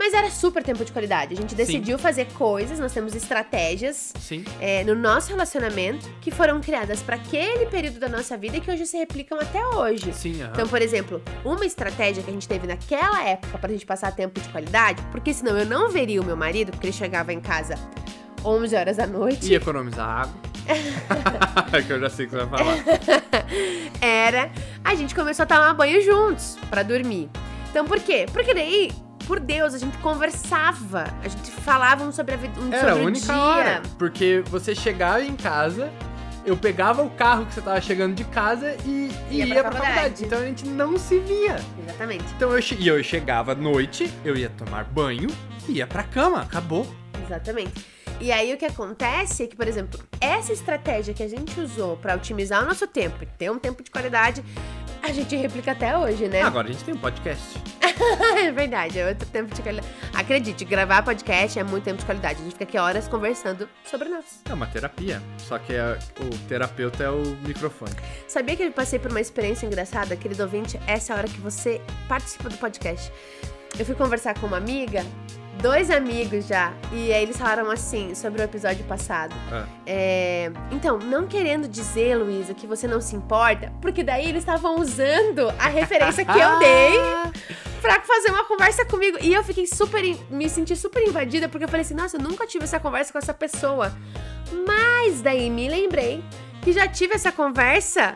mas 0.00 0.14
era 0.14 0.30
super 0.30 0.62
tempo 0.62 0.82
de 0.82 0.90
qualidade. 0.90 1.34
A 1.34 1.36
gente 1.36 1.54
decidiu 1.54 1.98
fazer 1.98 2.24
coisas, 2.32 2.78
nós 2.78 2.90
temos 2.90 3.14
estratégias 3.14 4.14
Sim, 4.18 4.46
é, 4.58 4.82
no 4.82 4.94
nosso 4.94 5.28
relacionamento 5.28 6.08
que 6.22 6.30
foram 6.30 6.58
criadas 6.58 7.02
para 7.02 7.16
aquele 7.16 7.66
período 7.66 8.00
da 8.00 8.08
nossa 8.08 8.34
vida 8.34 8.56
e 8.56 8.62
que 8.62 8.70
hoje 8.70 8.86
se 8.86 8.96
replicam 8.96 9.38
até 9.38 9.62
hoje. 9.62 10.10
sim. 10.14 10.40
Então, 10.50 10.66
por 10.66 10.80
exemplo, 10.80 11.22
uma 11.44 11.66
estratégia 11.66 12.22
que 12.22 12.30
a 12.30 12.32
gente 12.32 12.48
teve 12.48 12.66
naquela 12.66 13.22
época 13.28 13.58
pra 13.58 13.68
gente 13.70 13.84
passar 13.84 14.10
tempo 14.16 14.40
de 14.40 14.48
qualidade, 14.48 15.02
porque 15.12 15.34
senão 15.34 15.58
eu 15.58 15.66
não 15.66 15.90
veria 15.90 16.22
o 16.22 16.24
meu 16.24 16.36
marido, 16.36 16.70
porque 16.70 16.86
ele 16.86 16.94
chegava 16.94 17.30
em 17.30 17.40
casa 17.40 17.74
11 18.42 18.74
horas 18.74 18.96
da 18.96 19.06
noite, 19.06 19.52
E 19.52 19.54
economizar 19.54 20.08
água. 20.22 20.34
que 21.86 21.92
eu 21.92 22.00
já 22.00 22.08
sei 22.08 22.24
o 22.24 22.28
que 22.30 22.36
você 22.36 22.44
vai 22.46 22.58
falar. 22.58 22.76
era 24.00 24.50
a 24.82 24.94
gente 24.94 25.14
começou 25.14 25.42
a 25.42 25.46
tomar 25.46 25.74
banho 25.74 26.00
juntos 26.02 26.56
pra 26.70 26.82
dormir. 26.82 27.28
Então, 27.70 27.84
por 27.84 28.00
quê? 28.00 28.24
Porque 28.32 28.54
daí, 28.54 28.90
por 29.30 29.38
Deus, 29.38 29.74
a 29.74 29.78
gente 29.78 29.96
conversava, 29.98 31.04
a 31.22 31.28
gente 31.28 31.52
falava 31.52 32.10
sobre 32.10 32.34
a 32.34 32.36
vida, 32.36 32.60
um 32.60 32.72
Era 32.72 32.78
a 32.78 32.88
sobre 32.88 33.04
o 33.04 33.06
única 33.06 33.40
hora. 33.40 33.82
Porque 33.96 34.42
você 34.50 34.74
chegava 34.74 35.22
em 35.22 35.36
casa, 35.36 35.88
eu 36.44 36.56
pegava 36.56 37.00
o 37.04 37.10
carro 37.10 37.46
que 37.46 37.54
você 37.54 37.60
tava 37.60 37.80
chegando 37.80 38.12
de 38.12 38.24
casa 38.24 38.74
e, 38.84 39.08
e 39.30 39.36
Ia 39.36 39.46
ia, 39.46 39.54
pra 39.54 39.70
pra, 39.70 39.72
faculdade. 39.82 39.94
faculdade. 39.94 40.24
Então 40.24 40.38
a 40.40 40.44
gente 40.46 40.66
não 40.66 40.98
se 40.98 41.20
via. 41.20 41.54
Exatamente. 41.80 42.24
Então 42.34 42.50
eu, 42.50 42.58
e 42.76 42.88
eu 42.88 43.04
chegava 43.04 43.52
à 43.52 43.54
noite, 43.54 44.12
eu 44.24 44.36
ia 44.36 44.50
tomar 44.50 44.82
banho 44.82 45.28
e 45.68 45.74
ia 45.74 45.86
pra 45.86 46.02
cama. 46.02 46.40
Acabou. 46.42 46.84
Exatamente. 47.24 47.86
E 48.20 48.32
aí 48.32 48.52
o 48.52 48.56
que 48.56 48.66
acontece 48.66 49.44
é 49.44 49.46
que, 49.46 49.54
por 49.54 49.68
exemplo, 49.68 50.00
essa 50.20 50.52
estratégia 50.52 51.14
que 51.14 51.22
a 51.22 51.28
gente 51.28 51.60
usou 51.60 51.96
pra 51.96 52.16
otimizar 52.16 52.64
o 52.64 52.66
nosso 52.66 52.84
tempo 52.84 53.22
e 53.22 53.26
ter 53.26 53.48
um 53.48 53.60
tempo 53.60 53.80
de 53.80 53.92
qualidade, 53.92 54.44
a 55.00 55.12
gente 55.12 55.36
replica 55.36 55.70
até 55.70 55.96
hoje, 55.96 56.26
né? 56.26 56.42
Agora 56.42 56.68
a 56.68 56.72
gente 56.72 56.82
tem 56.82 56.94
um 56.94 56.98
podcast. 56.98 57.79
é 58.38 58.50
verdade, 58.52 58.98
é 58.98 59.08
outro 59.08 59.26
tempo 59.28 59.54
de 59.54 59.62
qualidade. 59.62 59.88
Acredite, 60.14 60.64
gravar 60.64 61.02
podcast 61.02 61.58
é 61.58 61.64
muito 61.64 61.84
tempo 61.84 61.98
de 61.98 62.04
qualidade. 62.04 62.40
A 62.40 62.42
gente 62.44 62.52
fica 62.52 62.64
aqui 62.64 62.78
horas 62.78 63.08
conversando 63.08 63.68
sobre 63.84 64.08
nós. 64.08 64.24
É 64.48 64.54
uma 64.54 64.66
terapia. 64.66 65.22
Só 65.38 65.58
que 65.58 65.74
a- 65.76 65.98
o 66.20 66.36
terapeuta 66.48 67.04
é 67.04 67.10
o 67.10 67.22
microfone. 67.46 67.92
Sabia 68.28 68.56
que 68.56 68.62
eu 68.62 68.72
passei 68.72 68.98
por 68.98 69.10
uma 69.10 69.20
experiência 69.20 69.66
engraçada, 69.66 70.16
querido 70.16 70.42
ouvinte? 70.42 70.78
Essa 70.86 71.12
é 71.12 71.16
a 71.16 71.18
hora 71.18 71.28
que 71.28 71.40
você 71.40 71.80
participa 72.08 72.48
do 72.48 72.56
podcast. 72.58 73.12
Eu 73.78 73.84
fui 73.86 73.94
conversar 73.94 74.34
com 74.38 74.46
uma 74.46 74.56
amiga 74.56 75.04
dois 75.62 75.90
amigos 75.90 76.46
já. 76.46 76.72
E 76.92 77.12
aí 77.12 77.22
eles 77.22 77.36
falaram 77.36 77.70
assim 77.70 78.14
sobre 78.14 78.40
o 78.40 78.44
episódio 78.44 78.82
passado. 78.84 79.34
Ah. 79.52 79.66
É, 79.86 80.50
então, 80.72 80.98
não 80.98 81.26
querendo 81.26 81.68
dizer, 81.68 82.16
Luísa, 82.16 82.54
que 82.54 82.66
você 82.66 82.88
não 82.88 83.00
se 83.00 83.14
importa, 83.14 83.70
porque 83.80 84.02
daí 84.02 84.26
eles 84.28 84.40
estavam 84.42 84.80
usando 84.80 85.50
a 85.58 85.68
referência 85.68 86.24
que 86.24 86.30
eu 86.38 86.58
dei 86.58 86.98
pra 87.80 88.00
fazer 88.02 88.30
uma 88.30 88.44
conversa 88.44 88.84
comigo. 88.84 89.18
E 89.20 89.32
eu 89.32 89.42
fiquei 89.42 89.66
super. 89.66 90.02
me 90.30 90.48
senti 90.48 90.76
super 90.76 91.02
invadida, 91.06 91.48
porque 91.48 91.64
eu 91.64 91.68
falei 91.68 91.82
assim, 91.82 91.94
nossa, 91.94 92.16
eu 92.16 92.20
nunca 92.22 92.46
tive 92.46 92.64
essa 92.64 92.78
conversa 92.80 93.12
com 93.12 93.18
essa 93.18 93.34
pessoa. 93.34 93.92
Mas 94.66 95.20
daí 95.20 95.48
me 95.50 95.68
lembrei 95.68 96.22
que 96.62 96.72
já 96.72 96.86
tive 96.88 97.14
essa 97.14 97.32
conversa 97.32 98.14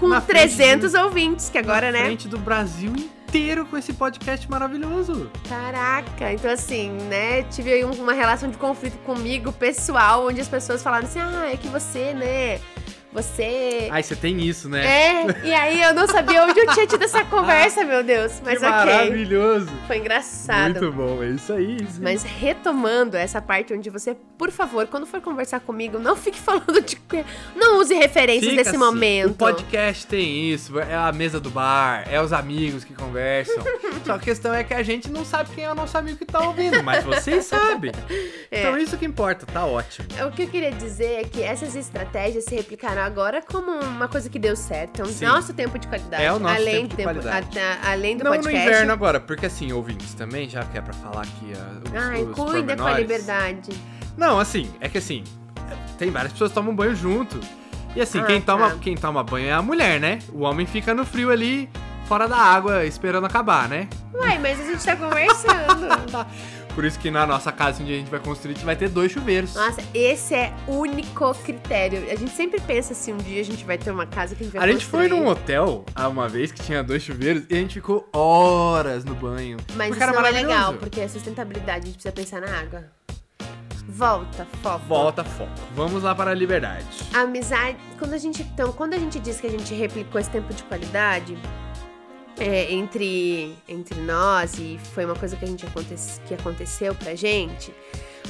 com 0.00 0.08
Na 0.08 0.20
frente 0.20 0.56
300 0.56 0.94
ouvintes, 0.94 1.48
que 1.50 1.58
agora, 1.58 1.90
né? 1.92 2.04
frente 2.04 2.28
do 2.28 2.38
Brasil 2.38 2.92
inteiro 2.96 3.66
com 3.66 3.76
esse 3.76 3.92
podcast 3.92 4.48
maravilhoso. 4.50 5.30
Caraca, 5.48 6.32
então 6.32 6.50
assim, 6.50 6.90
né? 7.08 7.42
Tive 7.44 7.72
aí 7.72 7.84
um- 7.84 7.90
uma 7.92 8.12
relação 8.12 8.48
de 8.50 8.56
conflito 8.56 8.96
comigo, 9.04 9.52
pessoal, 9.52 10.26
onde 10.26 10.40
as 10.40 10.48
pessoas 10.48 10.82
falaram 10.82 11.06
assim: 11.06 11.18
ah, 11.20 11.50
é 11.52 11.56
que 11.56 11.68
você, 11.68 12.14
né? 12.14 12.58
Você. 13.10 13.88
Ai, 13.90 14.02
você 14.02 14.14
tem 14.14 14.38
isso, 14.40 14.68
né? 14.68 14.84
É, 14.84 15.46
e 15.46 15.54
aí 15.54 15.80
eu 15.80 15.94
não 15.94 16.06
sabia 16.06 16.44
onde 16.44 16.60
eu 16.60 16.66
tinha 16.74 16.86
tido 16.86 17.02
essa 17.02 17.24
conversa, 17.26 17.82
meu 17.82 18.04
Deus. 18.04 18.40
Mas 18.44 18.58
que 18.58 18.66
ok. 18.66 18.76
maravilhoso. 18.76 19.70
Foi 19.86 19.96
engraçado. 19.96 20.80
Muito 20.80 20.92
bom, 20.92 21.22
é 21.22 21.28
isso 21.28 21.54
aí. 21.54 21.76
isso 21.76 21.96
aí. 21.96 22.02
Mas 22.02 22.22
retomando 22.22 23.16
essa 23.16 23.40
parte 23.40 23.72
onde 23.72 23.88
você, 23.88 24.14
por 24.36 24.50
favor, 24.50 24.86
quando 24.88 25.06
for 25.06 25.22
conversar 25.22 25.60
comigo, 25.60 25.98
não 25.98 26.16
fique 26.16 26.38
falando 26.38 26.82
de. 26.82 26.98
Não 27.56 27.78
use 27.78 27.94
referências 27.94 28.50
Fica 28.50 28.56
desse 28.56 28.70
assim, 28.70 28.78
momento. 28.78 29.30
O 29.30 29.34
podcast 29.34 30.06
tem 30.06 30.50
isso, 30.52 30.78
é 30.78 30.94
a 30.94 31.10
mesa 31.10 31.40
do 31.40 31.50
bar, 31.50 32.04
é 32.10 32.20
os 32.20 32.32
amigos 32.32 32.84
que 32.84 32.92
conversam. 32.92 33.56
Só 34.04 34.14
a 34.14 34.18
questão 34.18 34.52
é 34.52 34.62
que 34.62 34.74
a 34.74 34.82
gente 34.82 35.10
não 35.10 35.24
sabe 35.24 35.50
quem 35.54 35.64
é 35.64 35.72
o 35.72 35.74
nosso 35.74 35.96
amigo 35.96 36.18
que 36.18 36.26
tá 36.26 36.40
ouvindo, 36.40 36.82
mas 36.82 37.04
vocês 37.04 37.46
sabem. 37.46 37.90
É. 38.50 38.60
Então 38.60 38.76
isso 38.76 38.98
que 38.98 39.06
importa, 39.06 39.46
tá 39.46 39.64
ótimo. 39.64 40.06
O 40.26 40.30
que 40.30 40.42
eu 40.42 40.48
queria 40.48 40.72
dizer 40.72 41.20
é 41.20 41.24
que 41.24 41.42
essas 41.42 41.74
estratégias 41.74 42.44
se 42.44 42.54
replicaram 42.54 42.97
agora 43.04 43.42
como 43.42 43.70
uma 43.72 44.08
coisa 44.08 44.28
que 44.28 44.38
deu 44.38 44.54
certo. 44.56 45.00
É 45.00 45.04
o 45.04 45.06
Sim. 45.08 45.24
nosso 45.26 45.52
tempo 45.54 45.78
de 45.78 45.86
qualidade. 45.88 46.22
É 46.22 46.32
o 46.32 46.38
nosso 46.38 46.54
além 46.54 46.86
tempo 46.86 46.96
de 46.96 47.02
qualidade. 47.02 47.58
a- 47.58 47.78
a- 47.82 47.90
além 47.92 48.16
do 48.16 48.24
não 48.24 48.32
podcast. 48.32 48.58
no 48.58 48.64
inverno 48.64 48.92
agora, 48.92 49.20
porque 49.20 49.46
assim, 49.46 49.72
ouvintes 49.72 50.14
também, 50.14 50.48
já 50.48 50.62
que 50.64 50.78
é 50.78 50.80
pra 50.80 50.92
falar 50.94 51.22
aqui 51.22 51.52
uh, 51.54 51.88
os, 51.88 51.94
Ai, 52.02 52.22
os 52.24 52.34
cuida 52.34 52.76
com 52.76 52.84
a 52.86 52.98
liberdade. 52.98 53.70
Não, 54.16 54.38
assim, 54.40 54.70
é 54.80 54.88
que 54.88 54.98
assim, 54.98 55.22
tem 55.98 56.10
várias 56.10 56.32
pessoas 56.32 56.50
que 56.50 56.54
tomam 56.54 56.74
banho 56.74 56.94
junto. 56.94 57.38
E 57.96 58.00
assim, 58.00 58.20
Ah, 58.20 58.24
quem, 58.24 58.40
toma, 58.40 58.70
tá. 58.70 58.76
quem 58.80 58.94
toma 58.96 59.22
banho 59.24 59.48
é 59.48 59.52
a 59.52 59.62
mulher, 59.62 59.98
né? 60.00 60.18
O 60.32 60.40
homem 60.42 60.66
fica 60.66 60.92
no 60.94 61.04
frio 61.06 61.30
ali, 61.30 61.68
fora 62.06 62.28
da 62.28 62.36
água, 62.36 62.84
esperando 62.84 63.24
acabar, 63.26 63.68
né? 63.68 63.88
Uai, 64.14 64.38
mas 64.38 64.60
a 64.60 64.64
gente 64.64 64.84
tá 64.84 64.94
conversando. 64.96 66.26
Por 66.78 66.84
isso 66.84 66.96
que 66.96 67.10
na 67.10 67.26
nossa 67.26 67.50
casa 67.50 67.82
onde 67.82 67.92
a 67.92 67.96
gente 67.96 68.08
vai 68.08 68.20
construir, 68.20 68.52
a 68.52 68.54
gente 68.54 68.64
vai 68.64 68.76
ter 68.76 68.88
dois 68.88 69.10
chuveiros. 69.10 69.52
Nossa, 69.52 69.82
esse 69.92 70.32
é 70.32 70.54
o 70.68 70.74
único 70.74 71.34
critério. 71.34 72.04
A 72.08 72.14
gente 72.14 72.30
sempre 72.30 72.60
pensa 72.60 72.92
assim, 72.92 73.12
um 73.12 73.16
dia 73.16 73.40
a 73.40 73.44
gente 73.44 73.64
vai 73.64 73.76
ter 73.76 73.90
uma 73.90 74.06
casa 74.06 74.36
que 74.36 74.44
a 74.44 74.46
gente 74.46 74.56
vai 74.56 74.68
A 74.68 74.72
gente 74.72 74.84
foi 74.84 75.08
construir. 75.08 75.20
num 75.20 75.28
hotel 75.28 75.84
há 75.92 76.06
uma 76.06 76.28
vez 76.28 76.52
que 76.52 76.62
tinha 76.62 76.80
dois 76.84 77.02
chuveiros 77.02 77.42
e 77.50 77.54
a 77.56 77.56
gente 77.56 77.74
ficou 77.74 78.08
horas 78.14 79.04
no 79.04 79.16
banho. 79.16 79.56
Mas 79.74 79.88
Porque 79.88 80.04
isso 80.04 80.10
era 80.10 80.12
não 80.12 80.24
é 80.24 80.30
legal, 80.30 80.74
porque 80.74 81.00
a 81.00 81.08
sustentabilidade, 81.08 81.82
a 81.82 81.86
gente 81.86 81.94
precisa 81.94 82.12
pensar 82.12 82.40
na 82.40 82.60
água. 82.60 82.84
Volta, 83.88 84.46
foco. 84.62 84.84
Volta 84.86 85.24
foco. 85.24 85.50
Vamos 85.74 86.04
lá 86.04 86.14
para 86.14 86.30
a 86.30 86.34
liberdade. 86.34 86.86
A 87.12 87.22
amizade, 87.22 87.76
quando 87.98 88.12
a 88.12 88.18
gente, 88.18 88.42
então, 88.42 88.70
quando 88.70 88.94
a 88.94 88.98
gente 88.98 89.18
diz 89.18 89.40
que 89.40 89.48
a 89.48 89.50
gente 89.50 89.74
replicou 89.74 90.20
esse 90.20 90.30
tempo 90.30 90.54
de 90.54 90.62
qualidade 90.62 91.36
é, 92.38 92.72
entre, 92.72 93.54
entre 93.68 94.00
nós 94.00 94.58
e 94.58 94.78
foi 94.94 95.04
uma 95.04 95.14
coisa 95.14 95.36
que 95.36 95.44
a 95.44 95.48
gente 95.48 95.66
aconte, 95.66 95.94
que 96.26 96.34
aconteceu 96.34 96.94
pra 96.94 97.14
gente, 97.14 97.72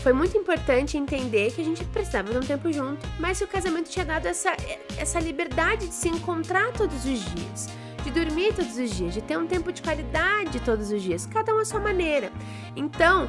foi 0.03 0.12
muito 0.12 0.37
importante 0.37 0.97
entender 0.97 1.53
que 1.53 1.61
a 1.61 1.65
gente 1.65 1.85
precisava 1.87 2.31
de 2.33 2.38
um 2.38 2.41
tempo 2.41 2.73
junto, 2.73 3.07
mas 3.19 3.38
que 3.38 3.45
o 3.45 3.49
casamento 3.49 3.91
tinha 3.91 4.05
dado 4.05 4.27
essa, 4.27 4.57
essa 4.97 5.19
liberdade 5.19 5.88
de 5.88 5.95
se 5.95 6.09
encontrar 6.09 6.73
todos 6.73 7.05
os 7.05 7.25
dias, 7.35 7.69
de 8.05 8.11
dormir 8.11 8.55
todos 8.55 8.77
os 8.79 8.91
dias, 8.91 9.12
de 9.12 9.21
ter 9.21 9.37
um 9.37 9.47
tempo 9.47 9.73
de 9.73 9.83
qualidade 9.83 10.61
todos 10.61 10.91
os 10.91 11.03
dias, 11.03 11.27
cada 11.27 11.55
um 11.55 11.59
à 11.59 11.65
sua 11.65 11.81
maneira. 11.81 12.33
Então, 12.77 13.29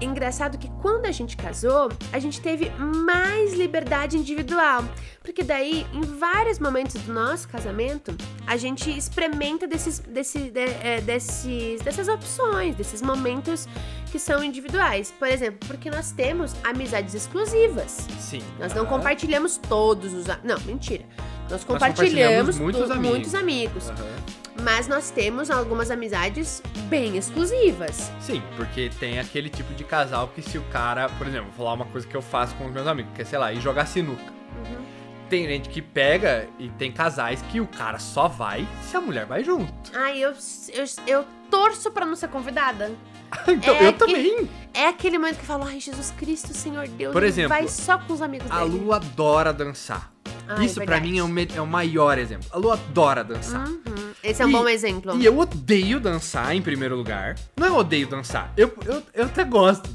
engraçado 0.00 0.58
que 0.58 0.68
quando 0.82 1.06
a 1.06 1.12
gente 1.12 1.36
casou, 1.36 1.88
a 2.12 2.18
gente 2.18 2.40
teve 2.40 2.70
mais 2.78 3.54
liberdade 3.54 4.16
individual. 4.16 4.84
Porque 5.22 5.42
daí, 5.42 5.86
em 5.92 6.00
vários 6.02 6.58
momentos 6.58 7.00
do 7.02 7.12
nosso 7.12 7.48
casamento, 7.48 8.14
a 8.46 8.56
gente 8.56 8.90
experimenta 8.96 9.66
desses, 9.66 9.98
desse, 9.98 10.50
de- 10.50 10.60
é, 10.82 11.00
desses, 11.00 11.80
dessas 11.82 12.06
opções, 12.08 12.76
desses 12.76 13.02
momentos 13.02 13.66
que 14.12 14.18
são 14.18 14.42
individuais. 14.44 15.12
Por 15.18 15.26
exemplo, 15.28 15.66
porque 15.66 15.90
nós 15.90 16.12
temos 16.12 16.54
amizades 16.62 17.14
exclusivas. 17.14 18.06
Sim. 18.20 18.42
Nós 18.60 18.72
não 18.72 18.82
Ah. 18.84 18.86
compartilhamos 18.86 19.56
todos 19.56 20.12
os. 20.14 20.26
Não, 20.44 20.60
mentira. 20.64 21.04
Nós 21.50 21.64
compartilhamos 21.64 22.56
compartilhamos, 22.56 22.58
muitos 22.58 22.90
amigos. 22.90 23.08
muitos 23.10 23.34
amigos. 23.34 23.90
Aham. 23.90 24.16
Mas 24.62 24.88
nós 24.88 25.10
temos 25.10 25.50
algumas 25.50 25.90
amizades 25.90 26.62
bem 26.88 27.16
exclusivas. 27.16 28.10
Sim, 28.20 28.42
porque 28.56 28.90
tem 28.98 29.18
aquele 29.18 29.50
tipo 29.50 29.74
de 29.74 29.84
casal 29.84 30.28
que 30.34 30.40
se 30.40 30.56
o 30.56 30.62
cara, 30.72 31.08
por 31.10 31.26
exemplo, 31.26 31.46
vou 31.54 31.66
falar 31.66 31.74
uma 31.74 31.84
coisa 31.84 32.06
que 32.06 32.16
eu 32.16 32.22
faço 32.22 32.54
com 32.56 32.66
os 32.66 32.72
meus 32.72 32.86
amigos, 32.86 33.12
que 33.14 33.20
é, 33.20 33.24
sei 33.24 33.38
lá, 33.38 33.52
ir 33.52 33.60
jogar 33.60 33.84
sinuca. 33.86 34.22
Uhum. 34.24 34.84
Tem 35.28 35.46
gente 35.46 35.68
que 35.68 35.82
pega 35.82 36.48
e 36.58 36.70
tem 36.70 36.90
casais 36.90 37.42
que 37.50 37.60
o 37.60 37.66
cara 37.66 37.98
só 37.98 38.28
vai 38.28 38.66
se 38.82 38.96
a 38.96 39.00
mulher 39.00 39.26
vai 39.26 39.44
junto. 39.44 39.72
Ai, 39.94 40.18
eu, 40.18 40.30
eu, 40.72 40.84
eu 41.06 41.24
torço 41.50 41.90
pra 41.90 42.06
não 42.06 42.16
ser 42.16 42.28
convidada. 42.28 42.90
então, 43.48 43.74
É 43.74 43.88
eu 43.88 43.92
que- 43.92 43.98
também. 43.98 44.48
É 44.72 44.86
aquele 44.88 45.18
momento 45.18 45.36
que 45.36 45.42
eu 45.42 45.46
falo, 45.46 45.64
ai, 45.64 45.80
Jesus 45.80 46.12
Cristo, 46.16 46.54
Senhor 46.54 46.86
Deus, 46.88 47.12
Por 47.12 47.22
exemplo, 47.24 47.48
vai 47.50 47.66
só 47.68 47.98
com 47.98 48.12
os 48.14 48.22
amigos 48.22 48.50
A 48.50 48.60
dele. 48.64 48.78
Lu 48.78 48.92
adora 48.92 49.52
dançar. 49.52 50.12
Ai, 50.48 50.64
Isso 50.66 50.74
pra 50.76 50.84
verdade. 50.84 51.10
mim 51.10 51.18
é 51.18 51.22
o, 51.22 51.58
é 51.58 51.60
o 51.60 51.66
maior 51.66 52.18
exemplo. 52.18 52.46
A 52.52 52.58
Lu 52.58 52.70
adora 52.70 53.22
dançar. 53.24 53.66
Uhum. 53.66 54.10
Esse 54.22 54.42
é 54.42 54.46
um 54.46 54.50
E- 54.50 54.52
bom 54.52 54.68
exemplo. 54.68 55.16
E 55.20 55.24
eu 55.24 55.38
odeio 55.38 56.00
dançar 56.00 56.54
em 56.54 56.62
primeiro 56.62 56.96
lugar. 56.96 57.34
Não 57.56 57.66
é 57.66 57.70
odeio 57.70 58.06
dançar. 58.06 58.52
Eu, 58.56 58.72
eu, 58.84 59.02
eu 59.14 59.24
até 59.26 59.44
gosto. 59.44 59.88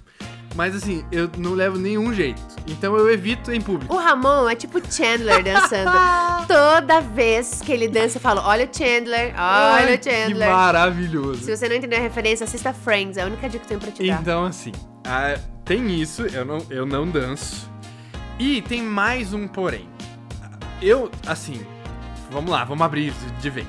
Mas 0.54 0.76
assim, 0.76 1.06
eu 1.14 1.30
não 1.38 1.54
levo 1.54 1.78
nenhum 1.78 2.14
jeito. 2.14 2.42
Então 2.68 2.96
eu 2.98 3.10
evito 3.10 3.54
em 3.54 3.62
público. 3.62 3.94
O 3.94 3.98
Ramon 3.98 4.50
é 4.50 4.56
tipo 4.56 4.82
Chandler 4.92 5.42
dançando. 5.42 5.92
Toda 6.46 7.00
vez 7.00 7.62
que 7.66 7.72
ele 7.72 7.88
dança, 7.88 8.18
eu 8.18 8.22
falo, 8.22 8.42
olha 8.44 8.70
o 8.70 8.78
Chandler, 8.78 9.28
olha 9.30 9.36
Ai, 9.38 9.96
o 9.96 10.04
Chandler. 10.04 10.48
Que 10.50 10.54
maravilhoso. 10.54 11.44
Se 11.46 11.56
você 11.56 11.70
não 11.70 11.76
entendeu 11.78 12.00
a 12.00 12.02
referência, 12.02 12.44
assista 12.44 12.74
Friends, 12.74 13.16
é 13.18 13.22
a 13.22 13.26
única 13.28 13.48
dica 13.48 13.66
que 13.66 13.74
eu 13.74 13.80
tenho 13.80 13.80
pra 13.80 13.92
te 13.92 14.06
dar. 14.10 14.22
Então, 14.22 14.44
assim, 14.46 14.74
ah, 15.06 15.40
tem 15.64 16.02
isso, 16.02 16.24
eu 16.24 16.44
não, 16.44 16.66
eu 16.70 16.86
não 16.86 17.08
danço. 17.08 17.70
E 18.38 18.62
tem 18.64 18.82
mais 18.82 19.34
um 19.34 19.48
porém. 19.48 19.88
Eu, 20.82 21.12
assim, 21.28 21.66
vamos 22.30 22.50
lá, 22.52 22.64
vamos 22.64 22.84
abrir 22.86 23.14
de 23.40 23.50
vez. 23.50 23.68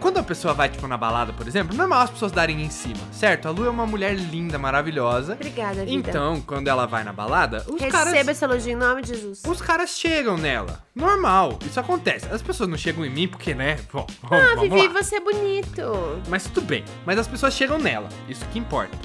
Quando 0.00 0.18
a 0.18 0.22
pessoa 0.22 0.52
vai, 0.52 0.68
tipo, 0.68 0.86
na 0.86 0.98
balada, 0.98 1.32
por 1.32 1.48
exemplo, 1.48 1.74
normal 1.74 2.02
as 2.02 2.10
pessoas 2.10 2.30
darem 2.30 2.60
em 2.60 2.68
cima, 2.68 3.00
certo? 3.10 3.48
A 3.48 3.50
Lu 3.50 3.64
é 3.64 3.70
uma 3.70 3.86
mulher 3.86 4.14
linda, 4.14 4.58
maravilhosa. 4.58 5.32
Obrigada, 5.32 5.82
vida. 5.86 6.10
Então, 6.10 6.42
quando 6.42 6.68
ela 6.68 6.86
vai 6.86 7.02
na 7.04 7.12
balada, 7.12 7.64
os 7.66 7.80
Receba 7.80 7.90
caras. 7.90 8.28
esse 8.28 8.44
elogio 8.44 8.72
em 8.72 8.76
nome 8.76 9.00
de 9.00 9.08
Jesus. 9.14 9.42
Os 9.46 9.62
caras 9.62 9.90
chegam 9.96 10.36
nela. 10.36 10.84
Normal, 10.94 11.58
isso 11.64 11.80
acontece. 11.80 12.26
As 12.30 12.42
pessoas 12.42 12.68
não 12.68 12.76
chegam 12.76 13.02
em 13.02 13.08
mim 13.10 13.26
porque, 13.28 13.54
né? 13.54 13.78
Bom, 13.90 14.06
Ah, 14.24 14.54
vamos 14.56 14.68
Vivi, 14.68 14.88
lá. 14.88 15.02
você 15.02 15.16
é 15.16 15.20
bonito. 15.20 16.20
Mas 16.28 16.44
tudo 16.48 16.66
bem. 16.66 16.84
Mas 17.06 17.18
as 17.18 17.26
pessoas 17.26 17.54
chegam 17.54 17.78
nela. 17.78 18.08
Isso 18.28 18.44
que 18.52 18.58
importa. 18.58 18.98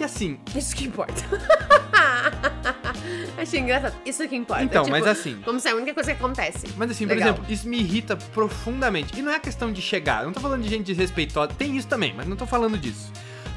E 0.00 0.04
assim, 0.04 0.40
Isso 0.56 0.74
que 0.74 0.86
importa. 0.86 1.22
Achei 3.36 3.60
engraçado. 3.60 3.94
Isso 4.04 4.26
que 4.28 4.36
importa. 4.36 4.62
Então, 4.62 4.84
Tipo, 4.84 4.96
mas 4.96 5.06
assim- 5.06 5.40
Como 5.44 5.58
se 5.60 5.68
é 5.68 5.72
a 5.72 5.74
única 5.76 5.94
coisa 5.94 6.14
que 6.14 6.22
acontece. 6.22 6.66
Mas 6.76 6.90
assim, 6.90 7.06
por 7.06 7.14
Legal. 7.16 7.30
exemplo, 7.34 7.52
isso 7.52 7.68
me 7.68 7.78
irrita 7.80 8.16
profundamente. 8.16 9.18
E 9.18 9.22
não 9.22 9.32
é 9.32 9.38
questão 9.38 9.72
de 9.72 9.80
chegar. 9.82 10.20
Eu 10.20 10.26
não 10.26 10.32
tô 10.32 10.40
falando 10.40 10.62
de 10.62 10.68
gente 10.68 10.84
desrespeitosa. 10.84 11.48
Tem 11.56 11.76
isso 11.76 11.88
também, 11.88 12.14
mas 12.16 12.26
não 12.26 12.36
tô 12.36 12.46
falando 12.46 12.76
disso. 12.78 13.12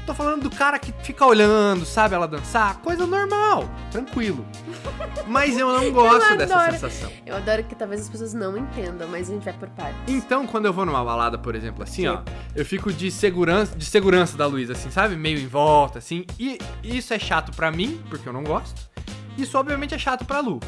Tô 0.06 0.14
falando 0.14 0.44
do 0.44 0.50
cara 0.50 0.78
que 0.78 0.90
fica 1.02 1.26
olhando, 1.26 1.84
sabe, 1.84 2.14
ela 2.14 2.26
dançar. 2.26 2.76
Coisa 2.78 3.06
normal, 3.06 3.68
tranquilo. 3.90 4.42
Mas 5.28 5.58
eu 5.58 5.70
não 5.70 5.92
gosto 5.92 6.34
dessa 6.38 6.54
adoro. 6.54 6.72
sensação. 6.72 7.12
Eu 7.26 7.36
adoro 7.36 7.62
que 7.64 7.74
talvez 7.74 8.00
as 8.00 8.08
pessoas 8.08 8.32
não 8.32 8.56
entendam, 8.56 9.06
mas 9.08 9.28
a 9.28 9.34
gente 9.34 9.44
vai 9.44 9.52
por 9.52 9.68
partes. 9.68 9.96
Então, 10.08 10.46
quando 10.46 10.64
eu 10.64 10.72
vou 10.72 10.86
numa 10.86 11.04
balada, 11.04 11.36
por 11.36 11.54
exemplo, 11.54 11.82
assim, 11.82 12.06
ó, 12.06 12.20
eu 12.56 12.64
fico 12.64 12.90
de 12.90 13.10
segurança, 13.10 13.76
de 13.76 13.84
segurança 13.84 14.34
da 14.38 14.46
Luísa, 14.46 14.72
assim, 14.72 14.90
sabe? 14.90 15.14
Meio 15.14 15.38
em 15.38 15.46
volta, 15.46 15.98
assim. 15.98 16.24
E 16.38 16.58
isso 16.82 17.12
é 17.12 17.18
chato 17.18 17.52
pra 17.52 17.70
mim, 17.70 18.00
porque 18.08 18.26
eu 18.26 18.32
não 18.32 18.42
gosto. 18.42 18.87
Isso, 19.38 19.56
obviamente, 19.56 19.94
é 19.94 19.98
chato 19.98 20.24
pra 20.24 20.40
Lu. 20.40 20.60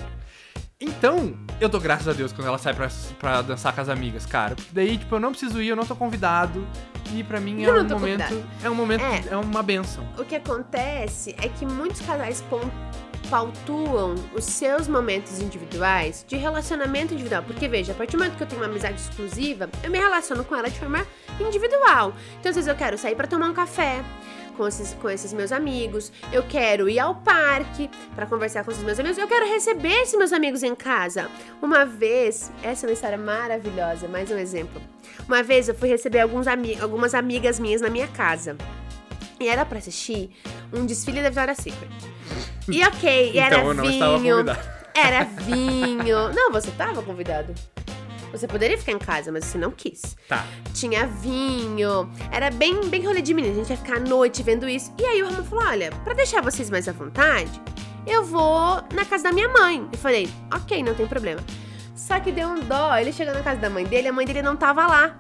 Então, 0.81 1.37
eu 1.61 1.69
dou 1.69 1.79
graças 1.79 2.09
a 2.09 2.13
Deus 2.15 2.33
quando 2.33 2.49
ela 2.49 2.57
sai 2.57 2.73
pra, 2.73 2.89
pra 3.19 3.43
dançar 3.43 3.75
com 3.75 3.83
as 3.83 3.89
amigas, 3.91 4.25
cara. 4.25 4.57
Daí, 4.73 4.97
tipo, 4.97 5.15
eu 5.15 5.21
não 5.21 5.31
preciso 5.33 5.61
ir, 5.61 5.69
eu 5.69 5.77
não 5.77 5.85
tô 5.85 5.95
convidado. 5.95 6.67
E 7.13 7.23
pra 7.23 7.39
mim 7.41 7.63
é 7.63 7.67
Eu 7.69 7.73
um 7.75 7.77
momento. 7.77 7.93
convidado. 7.99 8.45
É 8.63 8.71
um 8.71 8.75
momento. 8.75 9.03
É. 9.05 9.25
É, 9.33 9.37
uma 9.37 9.63
benção. 9.63 10.07
O 10.17 10.25
que 10.25 10.35
acontece 10.37 11.35
é 11.39 11.49
que 11.49 11.67
muitos 11.67 12.01
casais 12.01 12.41
pon- 12.49 12.71
pautuam 13.29 14.15
os 14.35 14.45
seus 14.45 14.89
momentos 14.89 15.39
individuais 15.41 16.25
de 16.27 16.37
relacionamento 16.37 17.13
individual. 17.13 17.43
Porque, 17.43 17.69
veja, 17.69 17.93
a 17.93 17.95
partir 17.95 18.13
do 18.17 18.21
momento 18.21 18.37
que 18.39 18.43
eu 18.43 18.47
tenho 18.47 18.63
uma 18.63 18.69
amizade 18.69 18.99
exclusiva, 19.01 19.69
eu 19.85 19.91
me 19.91 19.99
relaciono 19.99 20.43
com 20.45 20.57
ela 20.57 20.71
de 20.71 20.79
forma 20.79 21.07
individual. 21.39 22.15
Então, 22.39 22.51
às 22.51 22.57
vezes 22.57 22.67
eu 22.69 22.75
quero 22.75 22.97
sair 22.97 23.15
pra 23.15 23.27
tomar 23.27 23.49
um 23.51 23.55
café. 23.55 24.03
Com 24.57 24.67
esses, 24.67 24.95
com 24.95 25.09
esses 25.09 25.33
meus 25.33 25.53
amigos. 25.53 26.13
Eu 26.33 26.43
quero 26.43 26.89
ir 26.89 26.99
ao 26.99 27.15
parque 27.15 27.91
para 28.15 28.27
conversar 28.27 28.65
com 28.65 28.71
esses 28.71 28.83
meus 28.83 28.99
amigos. 28.99 29.19
Eu 29.19 29.29
quero 29.29 29.47
receber 29.47 29.93
esses 30.03 30.17
meus 30.17 30.33
amigos 30.33 30.63
em 30.63 30.75
casa. 30.75 31.29
Uma 31.61 31.85
vez, 31.85 32.51
essa 32.63 32.87
é 32.87 32.89
uma 32.89 32.93
história 32.95 33.19
maravilhosa, 33.19 34.09
mais 34.09 34.31
um 34.31 34.39
exemplo. 34.39 34.81
Uma 35.27 35.43
vez 35.43 35.69
eu 35.69 35.75
fui 35.75 35.89
receber 35.89 36.21
alguns 36.21 36.47
ami 36.47 36.79
algumas 36.81 37.15
amigas 37.15 37.59
minhas 37.59 37.81
na 37.81 37.89
minha 37.91 38.09
casa. 38.09 38.57
E 39.39 39.49
era 39.49 39.65
pra 39.65 39.79
assistir 39.79 40.31
um 40.73 40.85
desfile 40.85 41.23
da 41.23 41.31
Victoria's 41.31 41.59
Secret. 41.59 41.91
E 42.69 42.85
ok, 42.85 43.31
então 43.35 43.43
era 43.43 43.59
eu 43.65 43.75
não 43.75 43.85
estava 43.85 44.19
vinho. 44.19 44.37
convidado. 44.37 44.69
Era 44.95 45.25
vinho. 45.25 46.33
Não, 46.35 46.53
você 46.53 46.71
tava 46.73 47.03
convidado. 47.03 47.55
Você 48.33 48.47
poderia 48.47 48.79
ficar 48.79 48.93
em 48.93 48.99
casa, 48.99 49.33
mas 49.33 49.45
você 49.45 49.59
não 49.59 49.71
quis. 49.71 50.17
Tá. 50.29 50.45
Tinha 50.73 51.07
vinho. 51.07 52.11
Era 52.31 52.51
bem, 52.51 52.81
bem 52.89 53.05
rolê 53.05 53.21
de 53.21 53.35
menina. 53.35 53.55
A 53.55 53.57
gente 53.57 53.71
ia 53.71 53.77
ficar 53.77 53.97
à 53.97 54.01
noite 54.01 54.43
vendo 54.43 54.69
isso. 54.69 54.93
E 54.99 55.05
aí 55.05 55.23
o 55.23 55.27
Ramon 55.29 55.45
falou: 55.45 55.65
olha, 55.65 55.91
pra 56.05 56.15
deixar 56.15 56.41
vocês 56.43 56.71
mais 56.71 56.87
à 56.89 56.93
vontade, 56.93 57.51
eu 58.07 58.25
vou 58.25 58.83
na 58.95 59.05
casa 59.05 59.25
da 59.25 59.33
minha 59.33 59.49
mãe. 59.49 59.87
Eu 59.93 59.99
falei, 59.99 60.29
ok, 60.53 60.83
não 60.83 60.95
tem 60.95 61.07
problema. 61.07 61.41
Só 61.95 62.19
que 62.21 62.33
deu 62.33 62.49
um 62.49 62.61
dó. 62.61 62.97
Ele 62.97 63.13
chegou 63.13 63.35
na 63.35 63.43
casa 63.43 63.61
da 63.61 63.69
mãe 63.69 63.85
dele, 63.85 64.09
a 64.09 64.13
mãe 64.13 64.25
dele 64.27 64.43
não 64.43 64.57
tava 64.57 64.87
lá. 64.87 65.15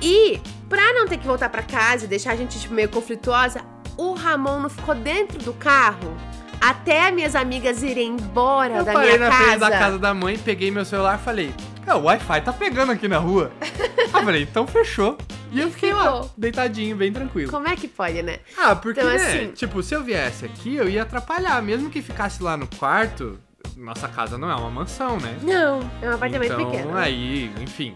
E, 0.00 0.40
pra 0.68 0.92
não 0.94 1.06
ter 1.06 1.18
que 1.18 1.26
voltar 1.26 1.48
pra 1.48 1.62
casa 1.62 2.06
e 2.06 2.08
deixar 2.08 2.32
a 2.32 2.36
gente 2.36 2.58
tipo, 2.58 2.74
meio 2.74 2.88
conflituosa, 2.88 3.60
o 3.96 4.14
Ramon 4.14 4.60
não 4.60 4.68
ficou 4.70 4.94
dentro 4.94 5.38
do 5.38 5.52
carro 5.52 6.16
até 6.60 7.10
minhas 7.10 7.34
amigas 7.34 7.82
irem 7.82 8.10
embora 8.12 8.76
Eu 8.76 8.84
da 8.84 8.92
parei 8.92 9.16
minha 9.16 9.28
na 9.28 9.30
casa. 9.30 9.44
frente 9.44 9.58
da 9.60 9.70
casa 9.70 9.98
da 9.98 10.14
mãe, 10.14 10.38
peguei 10.38 10.70
meu 10.70 10.84
celular 10.84 11.18
e 11.20 11.22
falei, 11.24 11.54
"Ah, 11.86 11.96
o 11.96 12.04
Wi-Fi 12.04 12.40
tá 12.42 12.52
pegando 12.52 12.92
aqui 12.92 13.08
na 13.08 13.18
rua. 13.18 13.50
eu 13.98 14.08
falei, 14.08 14.42
então 14.42 14.66
fechou. 14.66 15.16
E 15.50 15.60
eu 15.60 15.70
fiquei 15.70 15.92
lá, 15.92 16.24
deitadinho, 16.36 16.96
bem 16.96 17.12
tranquilo. 17.12 17.50
Como 17.50 17.68
é 17.68 17.76
que 17.76 17.86
pode, 17.86 18.22
né? 18.22 18.38
Ah, 18.56 18.74
porque, 18.74 19.00
Então, 19.00 19.12
né, 19.12 19.16
assim- 19.16 19.50
tipo, 19.52 19.82
se 19.82 19.94
eu 19.94 20.02
viesse 20.02 20.44
aqui, 20.46 20.76
eu 20.76 20.88
ia 20.88 21.02
atrapalhar. 21.02 21.60
Mesmo 21.62 21.90
que 21.90 22.00
ficasse 22.00 22.42
lá 22.42 22.56
no 22.56 22.66
quarto, 22.66 23.38
nossa 23.76 24.08
casa 24.08 24.38
não 24.38 24.50
é 24.50 24.54
uma 24.54 24.70
mansão, 24.70 25.18
né? 25.18 25.36
Não, 25.42 25.80
é 26.00 26.08
um 26.08 26.14
apartamento 26.14 26.52
então, 26.54 26.70
pequeno. 26.70 26.96
aí, 26.96 27.52
enfim, 27.60 27.94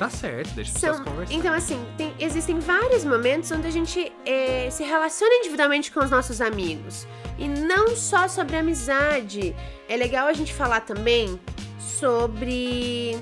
tá 0.00 0.10
certo, 0.10 0.50
deixa 0.54 0.72
as 0.72 0.80
São- 0.80 0.90
pessoas 0.90 1.08
conversar. 1.08 1.32
então, 1.34 1.54
assim, 1.54 1.80
tem- 1.96 2.12
existem 2.18 2.58
vários 2.58 3.04
momentos 3.04 3.52
onde 3.52 3.68
a 3.68 3.70
gente 3.70 4.12
eh, 4.26 4.68
se 4.72 4.82
relaciona 4.82 5.32
individualmente 5.36 5.92
com 5.92 6.00
os 6.00 6.10
nossos 6.10 6.40
amigos. 6.40 7.06
E 7.38 7.46
não 7.46 7.94
só 7.94 8.26
sobre 8.26 8.56
amizade. 8.56 9.54
É 9.88 9.96
legal 9.96 10.26
a 10.26 10.32
gente 10.32 10.52
falar 10.52 10.80
também 10.80 11.38
sobre 11.86 13.18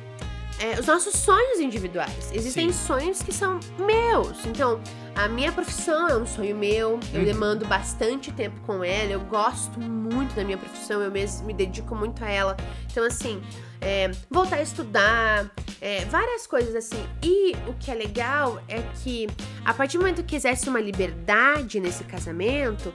eh, 0.58 0.78
os 0.80 0.86
nossos 0.86 1.14
sonhos 1.14 1.60
individuais. 1.60 2.30
Existem 2.32 2.72
Sim. 2.72 2.86
sonhos 2.86 3.22
que 3.22 3.32
são 3.32 3.60
meus. 3.78 4.44
Então, 4.46 4.80
a 5.14 5.28
minha 5.28 5.52
profissão 5.52 6.08
é 6.08 6.16
um 6.16 6.26
sonho 6.26 6.56
meu. 6.56 6.98
Eu 7.12 7.20
Uhum. 7.20 7.24
demando 7.24 7.66
bastante 7.66 8.32
tempo 8.32 8.60
com 8.66 8.82
ela. 8.82 9.10
Eu 9.12 9.20
gosto 9.20 9.78
muito 9.80 10.34
da 10.34 10.44
minha 10.44 10.58
profissão. 10.58 11.00
Eu 11.02 11.10
mesmo 11.10 11.46
me 11.46 11.52
dedico 11.54 11.94
muito 11.94 12.24
a 12.24 12.28
ela. 12.28 12.56
Então, 12.90 13.04
assim, 13.04 13.42
é, 13.84 14.10
voltar 14.30 14.56
a 14.56 14.62
estudar, 14.62 15.50
é, 15.80 16.04
várias 16.06 16.46
coisas 16.46 16.74
assim. 16.74 17.04
E 17.22 17.54
o 17.68 17.74
que 17.74 17.90
é 17.90 17.94
legal 17.94 18.60
é 18.68 18.82
que 19.02 19.26
a 19.64 19.74
partir 19.74 19.98
do 19.98 20.02
momento 20.02 20.22
que 20.24 20.34
exerce 20.34 20.68
uma 20.68 20.80
liberdade 20.80 21.78
nesse 21.78 22.04
casamento, 22.04 22.92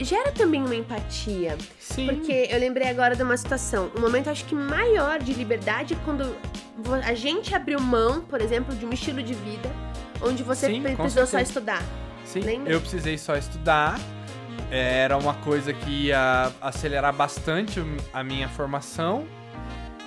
gera 0.00 0.32
também 0.32 0.62
uma 0.62 0.74
empatia. 0.74 1.56
Sim. 1.78 2.06
Porque 2.06 2.48
eu 2.50 2.58
lembrei 2.58 2.88
agora 2.88 3.14
de 3.14 3.22
uma 3.22 3.36
situação, 3.36 3.90
um 3.96 4.00
momento 4.00 4.28
acho 4.28 4.44
que 4.44 4.54
maior 4.54 5.20
de 5.20 5.32
liberdade 5.32 5.94
é 5.94 5.96
quando 6.04 6.36
a 7.04 7.14
gente 7.14 7.54
abriu 7.54 7.80
mão, 7.80 8.20
por 8.22 8.40
exemplo, 8.40 8.74
de 8.74 8.84
um 8.84 8.90
estilo 8.90 9.22
de 9.22 9.32
vida 9.32 9.70
onde 10.22 10.42
você 10.42 10.66
Sim, 10.66 10.82
precisou 10.82 11.26
só 11.26 11.38
estudar. 11.38 11.82
Sim, 12.24 12.40
Lembra? 12.40 12.72
eu 12.72 12.80
precisei 12.80 13.16
só 13.18 13.36
estudar. 13.36 13.98
Era 14.70 15.16
uma 15.16 15.34
coisa 15.34 15.72
que 15.72 16.06
ia 16.06 16.52
acelerar 16.60 17.12
bastante 17.12 17.80
a 18.12 18.24
minha 18.24 18.48
formação. 18.48 19.26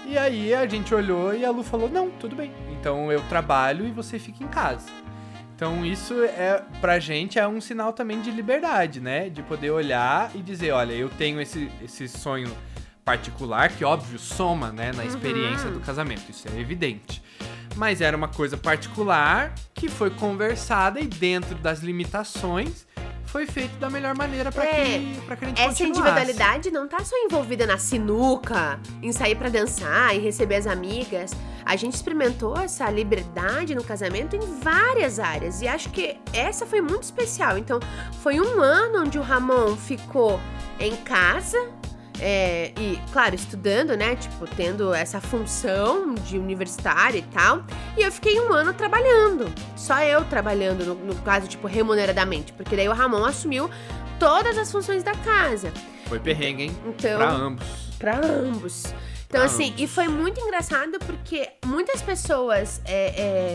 E 0.09 0.17
aí 0.17 0.55
a 0.55 0.65
gente 0.65 0.93
olhou 0.95 1.35
e 1.35 1.45
a 1.45 1.51
Lu 1.51 1.61
falou: 1.61 1.87
"Não, 1.87 2.09
tudo 2.09 2.35
bem. 2.35 2.51
Então 2.71 3.11
eu 3.11 3.21
trabalho 3.29 3.87
e 3.87 3.91
você 3.91 4.17
fica 4.17 4.43
em 4.43 4.47
casa". 4.47 4.89
Então 5.55 5.85
isso 5.85 6.23
é 6.23 6.63
pra 6.81 6.97
gente 6.97 7.37
é 7.37 7.47
um 7.47 7.61
sinal 7.61 7.93
também 7.93 8.19
de 8.19 8.31
liberdade, 8.31 8.99
né? 8.99 9.29
De 9.29 9.43
poder 9.43 9.69
olhar 9.69 10.31
e 10.33 10.41
dizer, 10.41 10.71
olha, 10.71 10.93
eu 10.93 11.09
tenho 11.09 11.39
esse, 11.39 11.69
esse 11.83 12.07
sonho 12.07 12.49
particular 13.05 13.69
que 13.69 13.83
óbvio 13.83 14.17
soma, 14.17 14.71
né, 14.71 14.91
na 14.95 15.03
experiência 15.03 15.69
do 15.69 15.79
casamento, 15.79 16.29
isso 16.29 16.47
é 16.47 16.59
evidente. 16.59 17.21
Mas 17.75 18.01
era 18.01 18.15
uma 18.15 18.27
coisa 18.27 18.55
particular 18.55 19.53
que 19.73 19.89
foi 19.89 20.09
conversada 20.09 20.99
e 20.99 21.07
dentro 21.07 21.55
das 21.55 21.81
limitações 21.81 22.87
foi 23.31 23.45
feito 23.45 23.77
da 23.77 23.89
melhor 23.89 24.15
maneira 24.15 24.51
pra 24.51 24.65
É, 24.65 24.99
que 24.99 25.21
para 25.25 25.35
que 25.35 25.45
a 25.45 25.47
gente 25.47 25.61
Essa 25.61 25.83
individualidade 25.83 26.71
não 26.71 26.87
tá 26.87 27.03
só 27.03 27.15
envolvida 27.17 27.65
na 27.65 27.77
sinuca, 27.77 28.79
em 29.01 29.11
sair 29.11 29.35
pra 29.35 29.49
dançar, 29.49 30.15
em 30.15 30.19
receber 30.19 30.55
as 30.55 30.67
amigas. 30.67 31.31
A 31.65 31.75
gente 31.75 31.93
experimentou 31.93 32.57
essa 32.57 32.89
liberdade 32.89 33.75
no 33.75 33.83
casamento 33.83 34.35
em 34.35 34.59
várias 34.59 35.19
áreas 35.19 35.61
e 35.61 35.67
acho 35.67 35.89
que 35.89 36.17
essa 36.33 36.65
foi 36.65 36.81
muito 36.81 37.03
especial. 37.03 37.57
Então, 37.57 37.79
foi 38.23 38.39
um 38.39 38.59
ano 38.59 39.03
onde 39.03 39.19
o 39.19 39.21
Ramon 39.21 39.75
ficou 39.75 40.39
em 40.79 40.95
casa. 40.95 41.69
É, 42.19 42.71
e, 42.77 42.99
claro, 43.11 43.35
estudando, 43.35 43.95
né? 43.95 44.15
Tipo, 44.15 44.45
tendo 44.55 44.93
essa 44.93 45.19
função 45.21 46.13
de 46.15 46.37
universitário 46.37 47.19
e 47.19 47.23
tal. 47.23 47.63
E 47.97 48.01
eu 48.01 48.11
fiquei 48.11 48.39
um 48.39 48.51
ano 48.53 48.73
trabalhando. 48.73 49.51
Só 49.75 49.99
eu 50.01 50.23
trabalhando, 50.25 50.85
no, 50.85 50.95
no 50.95 51.15
caso, 51.21 51.47
tipo, 51.47 51.67
remuneradamente. 51.67 52.51
Porque 52.53 52.75
daí 52.75 52.87
o 52.89 52.93
Ramon 52.93 53.23
assumiu 53.25 53.69
todas 54.19 54.57
as 54.57 54.71
funções 54.71 55.03
da 55.03 55.13
casa. 55.13 55.71
Foi 56.05 56.19
perrengue, 56.19 56.63
hein? 56.63 56.77
Então, 56.85 57.17
Pra 57.17 57.29
ambos. 57.31 57.65
pra 57.99 58.17
ambos. 58.17 58.93
Então, 59.29 59.41
Pra 59.41 59.45
assim, 59.45 59.75
e 59.77 59.85
foi 59.85 60.07
muito 60.07 60.39
engraçado 60.41 60.97
porque 61.05 61.47
muitas 61.63 62.01
pessoas 62.01 62.81
é, 62.83 63.09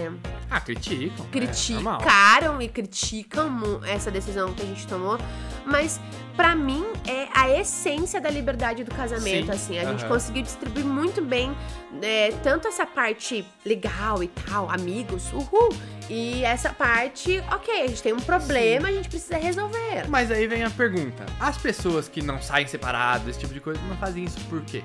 é, 0.06 0.10
Ah, 0.48 0.60
criticam. 0.60 1.26
É 1.32 1.72
normal. 1.72 1.98
criticaram 1.98 2.62
e 2.62 2.68
criticam 2.68 3.80
essa 3.84 4.08
decisão 4.08 4.54
que 4.54 4.62
a 4.62 4.66
gente 4.66 4.86
tomou, 4.86 5.18
mas 5.66 6.00
pra 6.36 6.54
mim 6.54 6.84
é 7.08 7.26
a 7.34 7.50
essência 7.50 8.20
da 8.20 8.30
liberdade 8.30 8.84
do 8.84 8.94
casamento, 8.94 9.46
Sim, 9.46 9.50
assim, 9.52 9.78
a 9.80 9.84
gente 9.86 10.02
aham. 10.04 10.08
conseguiu 10.12 10.42
distribuir 10.44 10.84
muito 10.86 11.20
bem 11.20 11.52
é, 12.00 12.30
tanto 12.44 12.68
essa 12.68 12.86
parte 12.86 13.44
legal 13.66 14.22
e 14.22 14.28
tal, 14.28 14.70
amigos, 14.70 15.32
uhul, 15.32 15.70
e 16.08 16.44
essa 16.44 16.72
parte, 16.72 17.42
ok, 17.50 17.82
a 17.82 17.86
gente 17.88 18.00
tem 18.00 18.12
um 18.12 18.20
problema, 18.20 18.86
a 18.86 18.92
gente 18.92 19.08
precisa 19.08 19.38
resolver. 19.38 20.06
Mas 20.08 20.30
aí 20.30 20.46
vem 20.46 20.62
a 20.62 20.70
pergunta: 20.70 21.26
as 21.40 21.58
pessoas 21.58 22.08
que 22.08 22.22
não 22.22 22.40
saem 22.40 22.68
separadas, 22.68 23.26
esse 23.26 23.40
tipo 23.40 23.52
de 23.52 23.58
coisa, 23.60 23.80
não 23.88 23.96
fazem 23.96 24.22
isso 24.22 24.38
por 24.48 24.62
quê? 24.62 24.80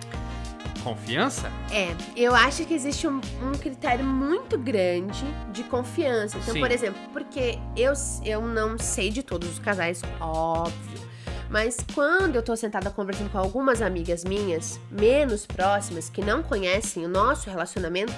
Confiança? 0.83 1.51
É, 1.71 1.95
eu 2.15 2.33
acho 2.33 2.65
que 2.65 2.73
existe 2.73 3.07
um, 3.07 3.19
um 3.41 3.51
critério 3.51 4.05
muito 4.05 4.57
grande 4.57 5.25
de 5.51 5.63
confiança. 5.63 6.37
Então, 6.37 6.53
Sim. 6.53 6.59
por 6.59 6.71
exemplo, 6.71 6.99
porque 7.11 7.59
eu, 7.75 7.93
eu 8.23 8.41
não 8.41 8.77
sei 8.77 9.09
de 9.09 9.23
todos 9.23 9.49
os 9.49 9.59
casais, 9.59 10.01
óbvio. 10.19 11.09
Mas 11.49 11.77
quando 11.95 12.35
eu 12.35 12.43
tô 12.43 12.55
sentada 12.55 12.91
conversando 12.91 13.31
com 13.31 13.39
algumas 13.39 13.81
amigas 13.81 14.23
minhas, 14.23 14.79
menos 14.91 15.47
próximas, 15.47 16.07
que 16.07 16.21
não 16.21 16.43
conhecem 16.43 17.03
o 17.05 17.09
nosso 17.09 17.49
relacionamento, 17.49 18.13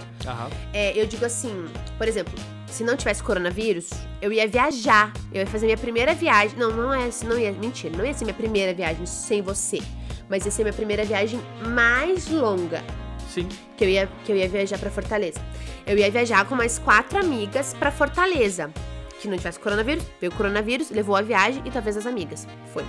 é, 0.74 1.00
eu 1.00 1.08
digo 1.08 1.26
assim, 1.26 1.66
por 1.98 2.10
exemplo, 2.10 2.34
se 2.68 2.84
não 2.84 2.98
tivesse 2.98 3.24
coronavírus, 3.24 3.90
eu 4.22 4.34
ia 4.34 4.48
viajar. 4.48 5.14
Eu 5.32 5.42
ia 5.42 5.48
fazer 5.48 5.66
minha 5.66 5.78
primeira 5.78 6.14
viagem. 6.14 6.58
Não, 6.58 6.72
não 6.72 6.94
é, 6.94 7.10
não 7.24 7.38
ia, 7.38 7.52
mentira, 7.54 7.96
não 7.96 8.06
ia 8.06 8.14
ser 8.14 8.26
minha 8.26 8.36
primeira 8.36 8.74
viagem 8.74 9.06
sem 9.06 9.42
você. 9.42 9.80
Mas 10.32 10.46
ia 10.46 10.52
ser 10.52 10.64
minha 10.64 10.74
primeira 10.74 11.04
viagem 11.04 11.42
mais 11.68 12.30
longa 12.30 12.82
Sim. 13.28 13.50
que 13.76 13.84
eu 13.84 13.90
ia, 13.90 14.08
que 14.24 14.32
eu 14.32 14.38
ia 14.38 14.48
viajar 14.48 14.80
pra 14.80 14.90
Fortaleza. 14.90 15.42
Eu 15.86 15.98
ia 15.98 16.10
viajar 16.10 16.46
com 16.46 16.56
mais 16.56 16.80
quatro 16.80 17.20
amigas 17.20 17.74
pra 17.74 17.92
Fortaleza. 17.92 18.72
Que 19.20 19.28
não 19.28 19.38
tivesse 19.38 19.60
coronavírus, 19.60 20.06
veio 20.22 20.32
o 20.32 20.36
coronavírus, 20.36 20.90
levou 20.90 21.18
a 21.18 21.22
viagem 21.22 21.62
e 21.66 21.70
talvez 21.70 21.98
as 21.98 22.06
amigas. 22.06 22.48
Foi. 22.74 22.86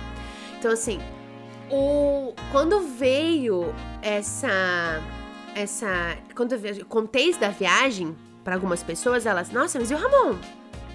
Então, 0.57 0.71
assim, 0.71 1.01
o, 1.69 2.33
quando 2.49 2.79
veio 2.79 3.75
essa. 4.01 5.01
Essa. 5.53 6.17
Quando 6.33 6.53
eu 6.53 6.85
contei 6.85 7.33
da 7.33 7.49
viagem 7.49 8.15
pra 8.41 8.55
algumas 8.55 8.81
pessoas, 8.81 9.25
elas, 9.25 9.51
nossa, 9.51 9.77
mas 9.77 9.91
e 9.91 9.93
o 9.93 9.97
Ramon? 9.97 10.37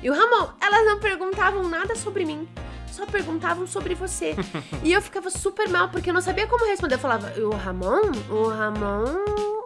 E 0.02 0.08
o 0.08 0.14
Ramon? 0.14 0.48
Elas 0.62 0.86
não 0.86 0.98
perguntavam 0.98 1.68
nada 1.68 1.94
sobre 1.94 2.24
mim. 2.24 2.48
Só 2.92 3.06
perguntavam 3.06 3.66
sobre 3.66 3.94
você. 3.94 4.34
e 4.82 4.92
eu 4.92 5.00
ficava 5.00 5.30
super 5.30 5.68
mal, 5.68 5.88
porque 5.88 6.10
eu 6.10 6.14
não 6.14 6.20
sabia 6.20 6.46
como 6.46 6.66
responder. 6.66 6.96
Eu 6.96 6.98
falava, 6.98 7.32
o 7.40 7.50
Ramon? 7.50 8.10
O 8.28 8.48
Ramon. 8.48 9.04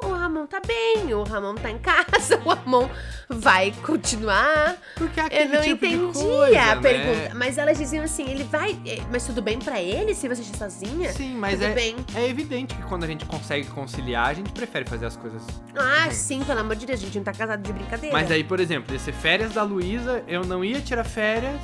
O 0.04 0.12
Ramon 0.12 0.46
tá 0.46 0.60
bem, 0.66 1.14
o 1.14 1.22
Ramon 1.22 1.54
tá 1.54 1.70
em 1.70 1.78
casa, 1.78 2.36
o 2.44 2.48
Ramon 2.48 2.88
vai 3.28 3.72
continuar. 3.84 4.76
Porque 4.96 5.18
é 5.20 5.22
Eu 5.22 5.26
aquele 5.26 5.52
não 5.54 5.62
tipo 5.62 5.86
entendi 5.86 6.06
de 6.12 6.12
coisa, 6.24 6.60
a 6.60 6.74
né? 6.74 6.80
pergunta. 6.82 7.34
Mas 7.36 7.56
elas 7.58 7.78
diziam 7.78 8.04
assim, 8.04 8.28
ele 8.28 8.42
vai. 8.44 8.76
eh, 8.84 8.98
Mas 9.10 9.24
tudo 9.26 9.40
bem 9.40 9.58
pra 9.60 9.80
ele 9.80 10.12
se 10.14 10.28
você 10.28 10.40
estiver 10.42 10.58
sozinha? 10.58 11.12
Sim, 11.12 11.34
mas 11.36 11.54
tudo 11.54 11.66
é, 11.66 11.70
bem. 11.72 11.96
é 12.16 12.28
evidente 12.28 12.74
que 12.74 12.82
quando 12.82 13.04
a 13.04 13.06
gente 13.06 13.24
consegue 13.26 13.68
conciliar, 13.68 14.28
a 14.30 14.34
gente 14.34 14.50
prefere 14.50 14.84
fazer 14.84 15.06
as 15.06 15.16
coisas. 15.16 15.42
Ah, 15.76 16.06
Uhum. 16.06 16.10
sim, 16.12 16.44
pelo 16.44 16.60
amor 16.60 16.74
de 16.76 16.84
Deus, 16.86 17.00
a 17.00 17.04
gente 17.04 17.16
não 17.18 17.24
tá 17.24 17.32
casado 17.32 17.62
de 17.62 17.72
brincadeira. 17.72 18.14
Mas 18.16 18.30
aí, 18.30 18.42
por 18.44 18.58
exemplo, 18.60 18.94
esse 18.94 19.12
férias 19.12 19.52
da 19.54 19.62
Luísa, 19.62 20.22
eu 20.26 20.44
não 20.44 20.64
ia 20.64 20.80
tirar 20.80 21.04
férias 21.04 21.60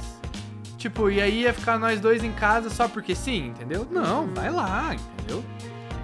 Tipo, 0.79 1.11
e 1.11 1.21
aí 1.21 1.41
ia 1.43 1.53
ficar 1.53 1.79
nós 1.79 2.01
dois 2.01 2.23
em 2.25 2.33
casa 2.33 2.71
só 2.71 2.89
porque 2.89 3.15
sim, 3.15 3.49
entendeu? 3.49 3.87
Não, 3.91 4.23
Uhum. 4.25 4.35
vai 4.35 4.51
lá, 4.51 4.95
entendeu? 4.95 5.45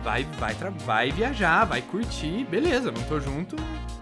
Vai, 0.02 0.24
vai, 0.38 0.54
vai 0.84 1.10
viajar, 1.12 1.64
vai 1.64 1.80
curtir, 1.80 2.44
beleza, 2.50 2.90
não 2.90 3.02
tô 3.04 3.18
junto, 3.20 3.56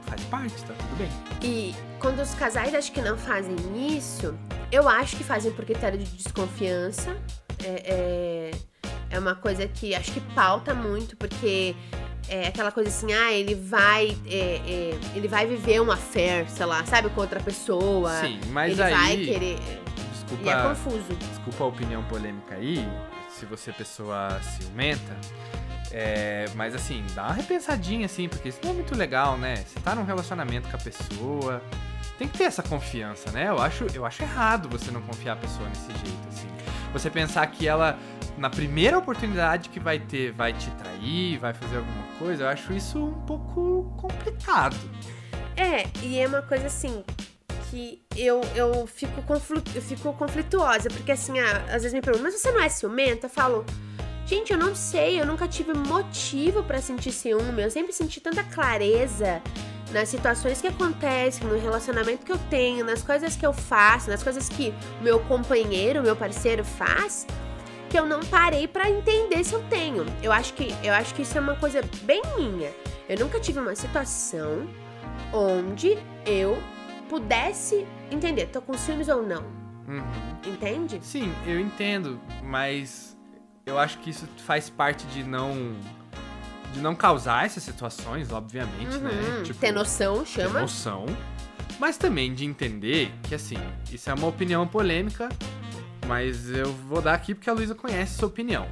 faz 0.07 0.21
parte, 0.25 0.55
tá 0.65 0.75
tudo 0.77 0.97
bem. 0.99 1.09
E 1.43 1.75
quando 2.01 2.21
os 2.21 2.35
casais 2.35 2.75
acho 2.75 2.91
que 2.91 3.01
não 3.01 3.17
fazem 3.17 3.55
isso, 3.97 4.35
eu 4.73 4.89
acho 4.89 5.15
que 5.17 5.23
fazem 5.23 5.53
por 5.53 5.65
critério 5.65 5.99
de 5.99 6.07
desconfiança. 6.07 7.17
É, 7.63 8.51
é, 8.51 8.51
é 9.11 9.19
uma 9.19 9.35
coisa 9.37 9.69
que 9.69 9.95
acho 9.95 10.11
que 10.11 10.21
pauta 10.35 10.75
muito, 10.75 11.17
porque 11.17 11.77
é 12.29 12.49
aquela 12.49 12.73
coisa 12.73 12.89
assim, 12.89 13.13
ah, 13.13 13.33
ele 13.33 13.55
vai. 13.55 14.17
é, 14.27 14.37
é, 14.67 14.99
ele 15.15 15.29
vai 15.29 15.47
viver 15.47 15.81
uma 15.81 15.95
affair, 15.95 16.49
sei 16.51 16.67
lá, 16.67 16.85
sabe, 16.87 17.11
com 17.11 17.21
outra 17.21 17.39
pessoa. 17.39 18.11
Sim, 18.23 18.41
mas 18.51 18.73
ele 18.73 18.83
aí. 18.83 18.93
vai 18.93 19.17
querer. 19.19 19.59
Desculpa. 20.37 20.45
E 20.45 20.49
é 20.49 20.69
confuso. 20.69 21.15
desculpa 21.15 21.65
a 21.65 21.67
opinião 21.67 22.03
polêmica 22.05 22.55
aí, 22.55 22.89
se 23.31 23.47
você 23.47 23.71
é 23.71 23.73
pessoa 23.73 24.41
ciumenta. 24.41 25.17
É, 25.91 26.47
mas 26.55 26.75
assim, 26.75 27.05
dá 27.15 27.25
uma 27.25 27.35
repensadinha 27.35 28.07
assim, 28.07 28.27
porque 28.29 28.49
isso 28.49 28.59
não 28.65 28.71
é 28.71 28.75
muito 28.75 28.97
legal, 28.97 29.37
né? 29.37 29.57
Você 29.57 29.79
tá 29.81 29.95
num 29.95 30.05
relacionamento 30.05 30.69
com 30.71 30.77
a 30.77 30.81
pessoa, 30.81 31.63
tem 32.19 32.27
que 32.27 32.39
ter 32.39 32.45
essa 32.45 32.63
confiança, 32.63 33.31
né? 33.31 33.51
Eu 33.51 33.61
acho, 33.61 33.87
eu 33.95 34.07
acho 34.07 34.23
errado 34.23 34.69
você 34.71 34.91
não 34.91 35.03
confiar 35.03 35.35
a 35.35 35.37
pessoa 35.37 35.69
desse 35.69 35.93
jeito, 35.93 36.29
assim. 36.29 36.49
Você 36.95 37.11
pensar 37.11 37.47
que 37.47 37.69
ela, 37.69 37.99
na 38.39 38.49
primeira 38.49 38.97
oportunidade 38.97 39.69
que 39.69 39.81
vai 39.81 39.99
ter, 39.99 40.33
vai 40.33 40.53
te 40.55 40.71
trair, 40.71 41.39
vai 41.39 41.53
fazer 41.53 41.77
alguma 41.77 42.05
coisa, 42.19 42.45
eu 42.45 42.49
acho 42.49 42.73
isso 42.73 42.99
um 42.99 43.21
pouco 43.27 43.93
complicado. 43.99 44.77
É, 45.57 45.87
e 46.03 46.19
é 46.19 46.27
uma 46.27 46.41
coisa 46.41 46.67
assim 46.67 47.05
que 47.73 48.03
eu, 48.15 48.43
eu, 48.55 48.87
fico, 48.87 49.23
conflu, 49.23 49.63
eu 49.75 49.81
fico 49.81 50.13
conflituosa, 50.13 50.91
porque 50.91 51.11
assim, 51.11 51.41
às 51.41 51.83
vezes 51.83 51.95
me 51.95 52.03
perguntam, 52.03 52.31
mas 52.31 52.39
você 52.39 52.51
não 52.53 52.61
é 52.61 52.69
ciumenta? 52.69 53.27
Eu 53.27 53.31
falo, 53.31 53.65
gente, 54.27 54.53
eu 54.53 54.59
não 54.59 54.75
sei, 54.75 55.19
eu 55.19 55.25
nunca 55.25 55.49
tive 55.49 55.73
motivo 55.73 56.63
pra 56.63 56.83
sentir 56.83 57.13
ciúme, 57.13 57.63
eu 57.63 57.71
sempre 57.71 57.95
senti 57.95 58.21
tanta 58.21 58.45
clareza 58.45 59.41
nas 59.91 60.11
situações 60.11 60.61
que 60.61 60.67
acontecem, 60.67 61.49
no 61.49 61.59
relacionamento 61.59 62.27
que 62.27 62.33
eu 62.33 62.39
tenho, 62.51 62.85
nas 62.85 63.03
coisas 63.03 63.37
que 63.37 63.47
eu 63.47 63.55
faço, 63.55 64.11
nas 64.11 64.23
coisas 64.23 64.51
que 64.51 64.75
meu 65.01 65.21
companheiro, 65.21 66.03
meu 66.03 66.15
parceiro 66.15 66.63
faz, 66.63 67.27
que 67.89 67.99
eu 67.99 68.05
não 68.05 68.21
parei 68.21 68.69
pra 68.69 68.91
entender 68.91 69.43
se 69.45 69.55
eu 69.55 69.63
tenho. 69.71 70.05
Eu 70.23 70.31
acho 70.31 70.53
que 70.53 70.75
eu 70.85 70.93
acho 70.93 71.15
que 71.15 71.23
isso 71.23 71.39
é 71.39 71.41
uma 71.41 71.57
coisa 71.57 71.81
bem 72.03 72.21
minha. 72.37 72.71
Eu 73.09 73.19
nunca 73.19 73.41
tive 73.41 73.61
uma 73.61 73.75
situação 73.75 74.69
onde 75.33 75.97
eu 76.27 76.59
pudesse 77.13 77.87
entender, 78.11 78.47
tô 78.47 78.63
com 78.63 78.73
ciúmes 78.73 79.07
ou 79.09 79.23
não, 79.23 79.43
Uhum. 79.87 80.51
entende? 80.51 80.99
Sim, 81.03 81.31
eu 81.47 81.61
entendo, 81.61 82.19
mas 82.43 83.15
eu 83.67 83.79
acho 83.79 83.99
que 83.99 84.09
isso 84.09 84.27
faz 84.47 84.71
parte 84.71 85.05
de 85.09 85.23
não 85.23 85.77
de 86.73 86.81
não 86.81 86.95
causar 86.95 87.45
essas 87.45 87.63
situações, 87.65 88.33
obviamente, 88.33 88.97
né? 88.97 89.11
Uhum, 89.47 89.53
ter 89.61 89.73
noção, 89.73 90.21
ter 90.21 90.27
chama. 90.27 90.61
noção, 90.63 91.05
mas 91.79 91.99
também 91.99 92.33
de 92.33 92.47
entender 92.47 93.13
que 93.25 93.35
assim, 93.35 93.59
isso 93.93 94.09
é 94.09 94.15
uma 94.15 94.27
opinião 94.27 94.67
polêmica, 94.67 95.29
mas 96.07 96.49
eu 96.49 96.73
vou 96.73 97.03
dar 97.03 97.13
aqui 97.13 97.35
porque 97.35 97.51
a 97.51 97.53
Luísa 97.53 97.75
conhece 97.75 98.17
sua 98.17 98.29
opinião. 98.29 98.67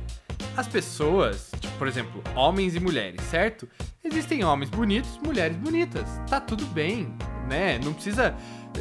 As 0.57 0.66
pessoas, 0.66 1.50
tipo, 1.61 1.76
por 1.79 1.88
exemplo, 1.88 2.22
homens 2.35 2.74
e 2.74 2.81
mulheres, 2.81 3.20
certo? 3.22 3.68
Existem 4.03 4.44
homens 4.44 4.70
bonitos, 4.70 5.18
mulheres 5.24 5.57
bonitas. 5.57 6.09
Tá 6.29 6.40
tudo 6.40 6.64
bem, 6.66 7.12
né? 7.48 7.79
Não 7.83 7.92
precisa. 7.92 8.35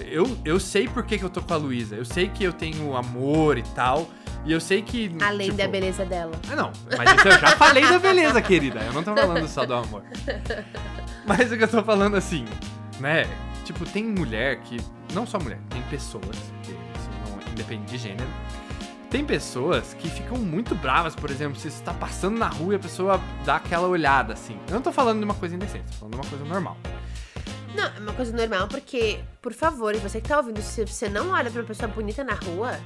Eu, 0.06 0.38
eu 0.46 0.60
sei 0.60 0.88
por 0.88 1.04
que, 1.04 1.18
que 1.18 1.24
eu 1.24 1.30
tô 1.30 1.42
com 1.42 1.54
a 1.54 1.58
Luísa. 1.58 1.96
Eu 1.96 2.06
sei 2.06 2.30
que 2.30 2.44
eu 2.44 2.54
tenho 2.54 2.96
amor 2.96 3.58
e 3.58 3.64
tal. 3.76 4.10
E 4.46 4.52
eu 4.52 4.60
sei 4.62 4.82
que. 4.82 5.12
Além 5.22 5.48
tipo, 5.48 5.58
da 5.58 5.68
beleza 5.68 6.06
dela. 6.06 6.32
ah, 6.50 6.56
não. 6.56 6.72
Mas 6.98 7.12
isso 7.14 7.28
eu 7.28 7.40
já 7.40 7.48
falei 7.58 7.84
da 7.86 8.00
beleza, 8.00 8.42
querida. 8.42 8.80
Eu 8.82 8.94
não 8.94 9.04
tô 9.04 9.16
falando 9.16 9.48
só 9.48 9.66
do 9.66 9.74
amor. 9.74 10.04
Mas 11.26 11.52
o 11.52 11.58
que 11.58 11.64
eu 11.64 11.68
tô 11.68 11.84
falando 11.84 12.16
assim, 12.16 12.46
né? 13.00 13.26
Tipo, 13.66 13.86
tem 13.86 14.04
mulher 14.04 14.62
que. 14.62 14.78
Não 15.14 15.26
só 15.26 15.40
mulher, 15.40 15.60
tem 15.70 15.82
pessoas, 15.84 16.24
porque 16.24 16.72
isso 16.72 17.10
não 17.28 17.52
independe 17.52 17.86
de 17.86 17.98
gênero. 17.98 18.30
Tem 19.10 19.26
pessoas 19.26 19.96
que 19.96 20.08
ficam 20.08 20.38
muito 20.38 20.76
bravas, 20.76 21.16
por 21.16 21.32
exemplo, 21.32 21.60
se 21.60 21.72
você 21.72 21.84
tá 21.84 21.94
passando 21.94 22.38
na 22.38 22.48
rua 22.48 22.74
e 22.74 22.76
a 22.76 22.80
pessoa 22.80 23.20
dá 23.44 23.56
aquela 23.56 23.88
olhada 23.88 24.34
assim. 24.34 24.58
Eu 24.68 24.76
não 24.76 24.82
tô 24.82 24.92
falando 24.92 25.18
de 25.18 25.26
uma 25.26 25.34
coisa 25.34 25.56
indecente, 25.56 25.86
tô 25.92 25.94
falando 25.98 26.14
de 26.14 26.20
uma 26.22 26.30
coisa 26.30 26.46
normal. 26.46 26.78
Não, 27.74 27.86
é 27.86 28.00
uma 28.00 28.14
coisa 28.14 28.36
normal, 28.36 28.68
porque, 28.68 29.20
por 29.42 29.54
favor, 29.54 29.96
você 29.98 30.22
que 30.22 30.28
tá 30.28 30.38
ouvindo, 30.38 30.62
se 30.62 30.86
você 30.86 31.10
não 31.10 31.32
olha 31.32 31.50
pra 31.50 31.62
uma 31.62 31.68
pessoa 31.68 31.88
bonita 31.88 32.24
na 32.24 32.34
rua, 32.34 32.80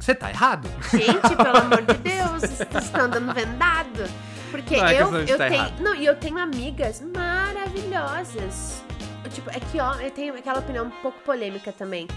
Você 0.00 0.14
tá 0.14 0.30
errado. 0.30 0.68
gente, 0.90 1.34
pelo 1.36 1.56
amor 1.58 1.82
de 1.82 1.94
Deus, 1.94 2.40
você 2.42 2.62
está 2.78 3.02
andando 3.02 3.32
vendado. 3.32 4.04
Porque 4.50 4.76
Não 4.78 4.86
é 4.86 5.02
eu, 5.02 5.14
eu 5.14 5.38
tá 5.38 5.48
tenho. 5.48 5.54
errado. 5.54 5.80
Não, 5.80 5.94
e 5.94 6.06
eu 6.06 6.16
tenho 6.16 6.38
amigas 6.38 7.02
maravilhosas. 7.14 8.82
Tipo, 9.30 9.50
é 9.50 9.60
que 9.60 9.78
ó, 9.80 9.94
eu 9.96 10.10
tenho 10.10 10.34
aquela 10.34 10.60
opinião 10.60 10.86
um 10.86 10.90
pouco 11.02 11.20
polêmica 11.20 11.70
também. 11.72 12.08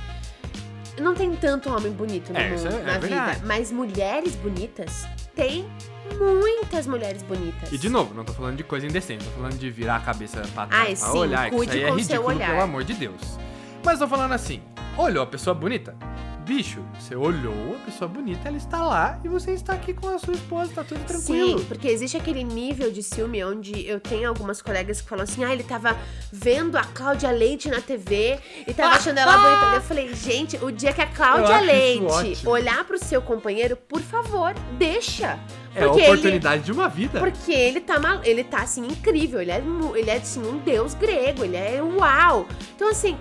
Não 1.02 1.14
tem 1.16 1.36
tanto 1.36 1.70
homem 1.70 1.92
bonito 1.92 2.32
no 2.32 2.38
É, 2.40 2.50
mundo, 2.50 2.68
é- 2.68 2.80
é 2.82 2.84
na 2.84 2.98
verdade. 3.00 3.34
vida. 3.36 3.46
Mas 3.48 3.72
mulheres 3.72 4.36
bonitas, 4.36 5.08
tem 5.36 5.66
muitas 6.20 6.86
mulheres 6.88 7.24
bonitas. 7.24 7.72
E 7.72 7.78
de 7.78 7.90
novo, 7.90 8.14
não 8.14 8.24
tô 8.24 8.34
falando 8.34 8.58
de 8.58 8.64
coisa 8.64 8.86
indecente, 8.86 9.26
tô 9.26 9.32
falando 9.32 9.58
de 9.58 9.70
virar 9.70 9.96
a 9.98 10.00
cabeça 10.00 10.42
pra 10.54 10.68
trás 10.68 10.72
Ai, 10.82 10.96
pra 10.96 11.12
sim, 11.12 11.18
olhar, 11.18 11.50
que 11.50 11.56
isso 11.56 11.72
aí 11.72 11.84
é 11.84 11.90
ridículo, 11.92 12.28
olhar. 12.28 12.50
pelo 12.50 12.62
amor 12.62 12.84
de 12.84 12.94
Deus. 12.94 13.22
Mas 13.84 13.98
tô 14.00 14.08
falando 14.08 14.34
assim, 14.34 14.62
olhou 14.98 15.24
a 15.24 15.28
pessoa 15.28 15.54
bonita? 15.56 15.96
Bicho, 16.46 16.80
você 17.00 17.16
olhou 17.16 17.76
a 17.76 17.86
pessoa 17.86 18.08
bonita, 18.08 18.48
ela 18.48 18.58
está 18.58 18.84
lá 18.84 19.20
e 19.24 19.28
você 19.28 19.52
está 19.54 19.74
aqui 19.74 19.94
com 19.94 20.08
a 20.10 20.18
sua 20.18 20.34
esposa, 20.34 20.72
tá 20.74 20.84
tudo 20.84 21.04
tranquilo. 21.06 21.60
Sim, 21.60 21.66
porque 21.66 21.88
existe 21.88 22.18
aquele 22.18 22.44
nível 22.44 22.92
de 22.92 23.04
ciúme 23.04 23.44
onde 23.44 23.88
eu 23.88 24.00
tenho 24.00 24.28
algumas 24.28 24.62
colegas 24.62 25.00
que 25.02 25.08
falam 25.08 25.24
assim: 25.24 25.44
ah, 25.44 25.54
ele 25.54 25.64
tava 25.64 25.96
vendo 26.32 26.78
a 26.78 26.84
Cláudia 26.84 27.32
Leite 27.32 27.70
na 27.70 27.80
TV 27.80 28.40
e 28.68 28.74
tava 28.74 28.96
achando 28.96 29.20
ela 29.20 29.38
bonita. 29.38 29.76
Eu 29.76 29.82
falei, 29.82 30.14
gente, 30.16 30.58
o 30.64 30.72
dia 30.72 30.92
que 30.92 31.02
a 31.02 31.08
Cláudia 31.08 31.60
Leite 31.62 32.46
olhar 32.48 32.84
pro 32.86 32.98
seu 32.98 33.22
companheiro, 33.22 33.76
por 33.78 34.02
favor, 34.02 34.54
deixa. 34.78 35.40
É 35.74 35.84
a 35.84 35.88
Porque 35.88 36.02
ele- 36.02 36.08
oportunidade 36.10 36.64
de 36.64 36.72
uma 36.72 36.90
vida. 36.90 37.20
Porque 37.20 37.52
ele 37.54 37.80
tá 37.80 37.98
mal, 38.00 38.20
ele 38.26 38.44
tá 38.44 38.62
assim 38.64 38.86
incrível, 38.88 39.42
ele 39.42 39.52
é, 39.52 39.64
ele 39.96 40.10
é 40.10 40.18
assim 40.18 40.42
um 40.42 40.58
deus 40.58 40.94
grego, 40.96 41.46
ele 41.46 41.56
é 41.56 41.82
uau. 41.82 42.46
Então 42.76 42.90
assim, 42.90 43.16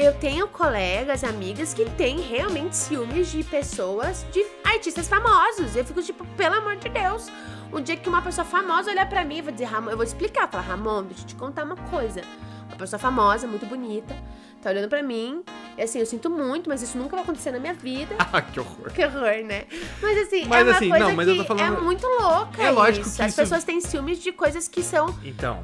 eu 0.00 0.12
tenho 0.14 0.46
colegas, 0.48 1.24
amigas 1.24 1.74
que 1.74 1.84
têm 1.90 2.20
realmente 2.20 2.76
ciúmes 2.76 3.30
de 3.30 3.42
pessoas, 3.44 4.24
de 4.32 4.44
artistas 4.64 5.08
famosos. 5.08 5.74
Eu 5.76 5.84
fico 5.84 6.02
tipo, 6.02 6.24
pelo 6.36 6.56
amor 6.56 6.76
de 6.76 6.88
Deus. 6.88 7.28
Um 7.72 7.80
dia 7.82 7.96
que 7.96 8.08
uma 8.08 8.22
pessoa 8.22 8.44
famosa 8.44 8.90
olhar 8.90 9.08
pra 9.08 9.24
mim 9.24 9.38
e 9.38 9.42
vai 9.42 9.52
dizer, 9.52 9.66
Ramon, 9.66 9.90
eu 9.90 9.96
vou 9.96 10.04
explicar, 10.04 10.48
falar, 10.48 10.62
Ramon, 10.62 11.02
deixa 11.04 11.22
eu 11.22 11.26
te 11.26 11.34
contar 11.34 11.64
uma 11.64 11.76
coisa. 11.76 12.22
Uma 12.68 12.76
pessoa 12.76 12.98
famosa, 12.98 13.46
muito 13.46 13.66
bonita, 13.66 14.14
tá 14.62 14.70
olhando 14.70 14.88
pra 14.88 15.02
mim, 15.02 15.42
e 15.76 15.82
assim, 15.82 15.98
eu 15.98 16.06
sinto 16.06 16.30
muito, 16.30 16.68
mas 16.68 16.80
isso 16.82 16.96
nunca 16.96 17.16
vai 17.16 17.22
acontecer 17.24 17.50
na 17.50 17.58
minha 17.58 17.74
vida. 17.74 18.14
Ah, 18.32 18.40
que 18.42 18.60
horror. 18.60 18.90
Que 18.92 19.04
horror, 19.04 19.44
né? 19.44 19.64
Mas 20.02 20.18
assim, 20.18 20.44
Mas, 20.46 20.60
é 20.60 20.64
uma 20.70 20.76
assim, 20.76 20.88
coisa 20.90 21.04
não, 21.08 21.14
mas 21.16 21.28
eu 21.28 21.34
que 21.34 21.40
tô 21.40 21.46
falando- 21.46 21.76
é 21.78 21.80
muito 21.80 22.06
louca 22.06 22.62
É 22.62 22.70
lógico 22.70 23.06
isso. 23.06 23.16
que 23.16 23.22
As 23.22 23.28
isso- 23.32 23.40
pessoas 23.40 23.64
têm 23.64 23.80
ciúmes 23.80 24.18
de 24.22 24.32
coisas 24.32 24.68
que 24.68 24.82
são, 24.82 25.14
Então, 25.24 25.62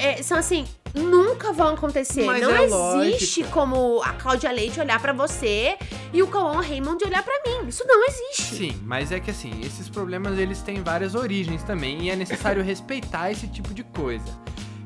é, 0.00 0.22
são 0.22 0.38
assim, 0.38 0.66
nunca 0.94 1.52
vão 1.52 1.74
acontecer. 1.74 2.24
Mas 2.24 2.42
não 2.42 2.50
é 2.50 2.64
existe 2.64 3.40
lógico. 3.40 3.50
como 3.50 4.02
a 4.02 4.12
Cláudia 4.14 4.50
Leite 4.50 4.80
olhar 4.80 5.00
pra 5.00 5.12
você 5.12 5.76
e 6.12 6.22
o 6.22 6.26
Cauã 6.26 6.60
Raymond 6.60 7.04
olhar 7.04 7.22
pra 7.22 7.34
mim. 7.46 7.68
Isso 7.68 7.84
não 7.86 8.06
existe. 8.06 8.54
sim, 8.54 8.80
mas 8.84 9.12
é 9.12 9.20
que 9.20 9.30
assim, 9.30 9.60
esses 9.62 9.88
problemas 9.88 10.38
eles 10.38 10.62
têm 10.62 10.82
várias 10.82 11.14
origens 11.14 11.62
também 11.62 12.04
e 12.04 12.10
é 12.10 12.16
necessário 12.16 12.62
respeitar 12.64 13.30
esse 13.30 13.46
tipo 13.46 13.74
de 13.74 13.84
coisa. 13.84 14.24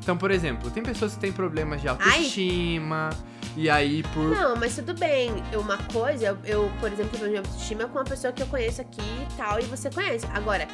Então, 0.03 0.19
por 0.19 0.31
exemplo, 0.31 0.71
tem 0.71 0.83
pessoas 0.83 1.15
que 1.15 1.21
têm 1.21 1.33
problemas 1.33 1.81
de 1.81 1.89
autoestima, 1.89 3.09
e 3.57 3.71
aí 3.71 4.03
por. 4.13 4.25
Não, 4.25 4.55
mas 4.55 4.75
tudo 4.75 4.93
bem. 4.95 5.31
Uma 5.55 5.79
coisa, 5.79 6.27
eu, 6.27 6.39
eu, 6.45 6.73
por 6.79 6.93
exemplo, 6.93 7.11
tenho 7.11 7.21
problema 7.21 7.43
de 7.43 7.49
autoestima 7.49 7.85
com 7.87 7.99
uma 7.99 8.05
pessoa 8.05 8.31
que 8.31 8.43
eu 8.43 8.47
conheço 8.49 8.83
aqui 8.83 9.01
e 9.01 9.37
tal, 9.37 9.59
e 9.59 9.63
você 9.63 9.89
conhece. 9.91 10.27
Agora, 10.35 10.69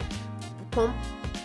com 0.75 0.93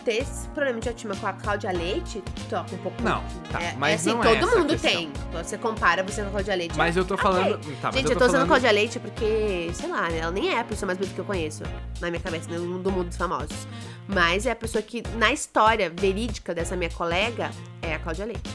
ter 0.05 0.21
esse 0.21 0.47
problema 0.49 0.79
de 0.79 0.87
autoestima 0.87 1.15
com 1.15 1.27
a 1.27 1.33
Cláudia 1.33 1.71
Leite, 1.71 2.23
toca 2.49 2.75
um 2.75 2.77
pouco. 2.77 3.01
Não, 3.03 3.23
tá, 3.51 3.61
é, 3.61 3.73
mas 3.77 3.91
é 3.91 3.95
assim, 3.95 4.09
não 4.11 4.23
é 4.23 4.27
todo 4.35 4.37
essa 4.47 4.55
a 4.55 4.59
mundo 4.59 4.69
questão. 4.69 4.91
tem. 4.91 5.11
Você 5.33 5.57
compara 5.57 6.03
você 6.03 6.21
com 6.21 6.27
a 6.27 6.31
Cláudia 6.31 6.55
Leite. 6.55 6.77
Mas 6.77 6.95
eu 6.95 7.03
tô 7.03 7.17
falando. 7.17 7.55
Ok. 7.55 7.75
Tá, 7.81 7.91
Gente, 7.91 8.05
eu 8.05 8.11
eu 8.11 8.13
tô, 8.13 8.19
tô 8.19 8.25
usando 8.25 8.31
falando. 8.31 8.47
Cláudia 8.47 8.71
Leite 8.71 8.99
porque, 8.99 9.69
sei 9.73 9.89
lá, 9.89 10.07
né, 10.09 10.19
ela 10.19 10.31
nem 10.31 10.49
é 10.53 10.59
a 10.59 10.63
pessoa 10.63 10.87
mais 10.87 10.97
bonita 10.97 11.15
que 11.15 11.19
eu 11.21 11.25
conheço, 11.25 11.63
na 11.99 12.09
minha 12.09 12.21
cabeça, 12.21 12.49
no 12.49 12.63
mundo- 12.65 12.83
do 12.83 12.91
mundo 12.91 13.07
dos 13.07 13.17
famosos. 13.17 13.67
Mas 14.07 14.45
é 14.45 14.51
a 14.51 14.55
pessoa 14.55 14.81
que, 14.81 15.01
na 15.17 15.33
história 15.33 15.89
verídica 15.89 16.53
dessa 16.53 16.75
minha 16.75 16.91
colega, 16.91 17.49
é 17.81 17.95
a 17.95 17.99
Cláudia 17.99 18.25
Leite. 18.25 18.49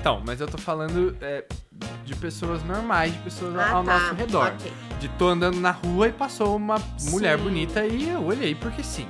Então, 0.00 0.22
mas 0.24 0.40
eu 0.40 0.46
tô 0.46 0.58
falando 0.58 1.16
é, 1.20 1.44
de 2.04 2.14
pessoas 2.14 2.62
normais, 2.62 3.12
de 3.12 3.18
pessoas 3.20 3.56
Ah, 3.56 3.70
ao 3.72 3.82
tá. 3.84 3.98
nosso 3.98 4.14
redor. 4.14 4.48
Ok. 4.48 4.72
De 5.00 5.08
tô 5.08 5.28
andando 5.28 5.58
na 5.58 5.70
rua 5.72 6.08
e 6.08 6.12
passou 6.12 6.54
uma 6.54 6.76
mulher 7.10 7.36
Sim. 7.38 7.42
bonita 7.44 7.84
e 7.86 8.10
eu 8.10 8.22
olhei 8.22 8.54
porque 8.54 8.82
sim. 8.82 9.08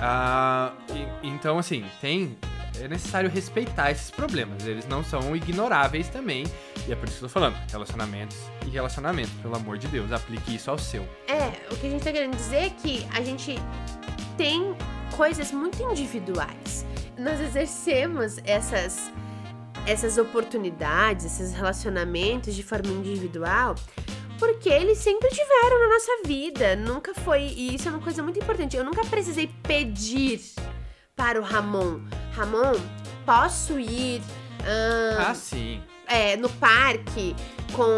Ah, 0.00 0.72
e- 0.90 1.26
então, 1.26 1.58
assim, 1.58 1.84
tem. 2.00 2.36
É 2.80 2.88
necessário 2.88 3.30
respeitar 3.30 3.92
esses 3.92 4.10
problemas. 4.10 4.66
Eles 4.66 4.88
não 4.88 5.04
são 5.04 5.36
ignoráveis 5.36 6.08
também. 6.08 6.44
E 6.88 6.92
é 6.92 6.96
por 6.96 7.08
isso 7.08 7.18
que 7.18 7.24
eu 7.24 7.28
tô 7.28 7.32
falando, 7.32 7.54
relacionamentos 7.70 8.36
e 8.66 8.70
relacionamentos, 8.70 9.30
pelo 9.40 9.54
amor 9.54 9.78
de 9.78 9.86
Deus, 9.86 10.10
aplique 10.10 10.56
isso 10.56 10.70
ao 10.72 10.76
seu. 10.76 11.02
É, 11.28 11.52
o 11.72 11.76
que 11.76 11.86
a 11.86 11.90
gente 11.90 12.02
tá 12.02 12.10
querendo 12.10 12.34
dizer 12.36 12.56
é 12.56 12.70
que 12.70 13.06
a 13.14 13.22
gente 13.22 13.54
tem 14.36 14.74
coisas 15.16 15.52
muito 15.52 15.80
individuais. 15.84 16.84
Nós 17.16 17.40
exercemos 17.40 18.38
essas 18.44 19.10
essas 19.86 20.16
oportunidades, 20.16 21.26
esses 21.26 21.52
relacionamentos 21.52 22.54
de 22.54 22.62
forma 22.62 22.90
individual, 22.90 23.74
porque 24.44 24.68
eles 24.68 24.98
sempre 24.98 25.28
tiveram 25.30 25.78
na 25.78 25.88
nossa 25.88 26.12
vida. 26.26 26.76
Nunca 26.76 27.14
foi. 27.14 27.42
E 27.42 27.74
isso 27.74 27.88
é 27.88 27.90
uma 27.90 28.00
coisa 28.00 28.22
muito 28.22 28.38
importante. 28.38 28.76
Eu 28.76 28.84
nunca 28.84 29.04
precisei 29.06 29.48
pedir 29.62 30.40
para 31.16 31.40
o 31.40 31.42
Ramon: 31.42 32.00
Ramon, 32.32 32.74
posso 33.24 33.78
ir. 33.78 34.20
ah, 34.60 35.30
ah 35.30 35.34
sim. 35.34 35.82
É, 36.06 36.36
no 36.36 36.50
parque 36.50 37.34
com 37.72 37.88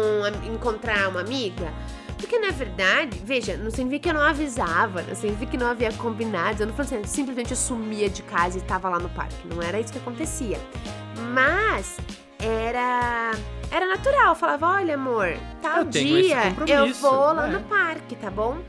encontrar 0.49 1.09
uma 1.09 1.19
amiga? 1.19 1.73
Porque 2.17 2.39
na 2.39 2.49
verdade, 2.49 3.21
veja, 3.23 3.57
não 3.57 3.69
significa 3.69 4.03
que 4.03 4.09
eu 4.09 4.13
não 4.13 4.21
avisava, 4.21 5.03
não 5.03 5.13
significa 5.13 5.51
que 5.51 5.57
não 5.57 5.67
havia 5.67 5.91
combinado. 5.93 6.63
Eu 6.63 6.67
não 6.67 6.73
falei 6.73 7.01
assim, 7.01 7.07
simplesmente 7.07 7.51
eu 7.51 7.57
sumia 7.57 8.09
de 8.09 8.23
casa 8.23 8.57
e 8.57 8.61
estava 8.61 8.87
lá 8.87 8.97
no 8.97 9.09
parque. 9.09 9.35
Não 9.53 9.61
era 9.61 9.79
isso 9.79 9.91
que 9.91 9.99
acontecia. 9.99 10.57
Mas 11.33 11.97
era 12.39 13.31
era 13.71 13.87
natural. 13.87 14.29
Eu 14.29 14.35
falava, 14.35 14.67
olha, 14.67 14.95
amor, 14.95 15.37
tal 15.61 15.79
eu 15.79 15.85
dia 15.85 16.55
eu 16.67 16.93
vou 16.93 17.33
lá 17.33 17.47
é. 17.47 17.51
no 17.51 17.61
parque, 17.61 18.15
tá 18.15 18.29
bom? 18.29 18.59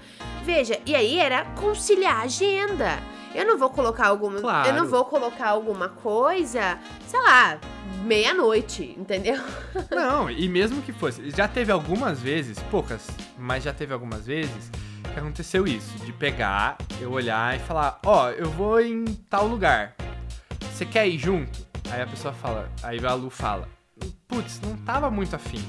Veja, 0.44 0.81
e 0.87 0.94
aí 0.94 1.18
era 1.18 1.44
conciliar 1.57 2.16
a 2.16 2.22
agenda. 2.22 2.98
Eu 3.35 3.46
não 3.46 3.59
vou 3.59 3.70
colocar 3.70 4.07
alguma. 4.07 4.40
Claro. 4.40 4.68
Eu 4.68 4.74
não 4.74 4.87
vou 4.87 5.04
colocar 5.04 5.48
alguma 5.50 5.90
coisa, 5.90 6.78
sei 7.07 7.20
lá, 7.20 7.59
meia-noite, 8.02 8.94
entendeu? 8.96 9.38
Não, 9.94 10.31
e 10.31 10.48
mesmo 10.48 10.81
que 10.81 10.92
fosse. 10.92 11.31
Já 11.31 11.46
teve 11.46 11.70
algumas 11.70 12.20
vezes, 12.20 12.59
poucas, 12.70 13.07
mas 13.38 13.64
já 13.64 13.72
teve 13.72 13.92
algumas 13.92 14.26
vezes 14.26 14.70
que 15.12 15.20
aconteceu 15.20 15.66
isso. 15.66 15.98
De 15.98 16.12
pegar, 16.12 16.78
eu 17.00 17.12
olhar 17.12 17.54
e 17.54 17.59
falar, 17.61 18.00
ó, 18.04 18.26
oh, 18.26 18.31
eu 18.31 18.48
vou 18.50 18.81
em 18.81 19.04
tal 19.28 19.46
lugar. 19.46 19.94
Você 20.72 20.87
quer 20.87 21.07
ir 21.07 21.18
junto? 21.18 21.67
Aí 21.90 22.03
a 22.03 22.07
pessoa 22.07 22.35
fala, 22.35 22.70
aí 22.83 23.05
a 23.05 23.14
Lu 23.14 23.31
fala, 23.31 23.68
putz, 24.27 24.61
não 24.61 24.77
tava 24.77 25.11
muito 25.11 25.35
afim. 25.35 25.64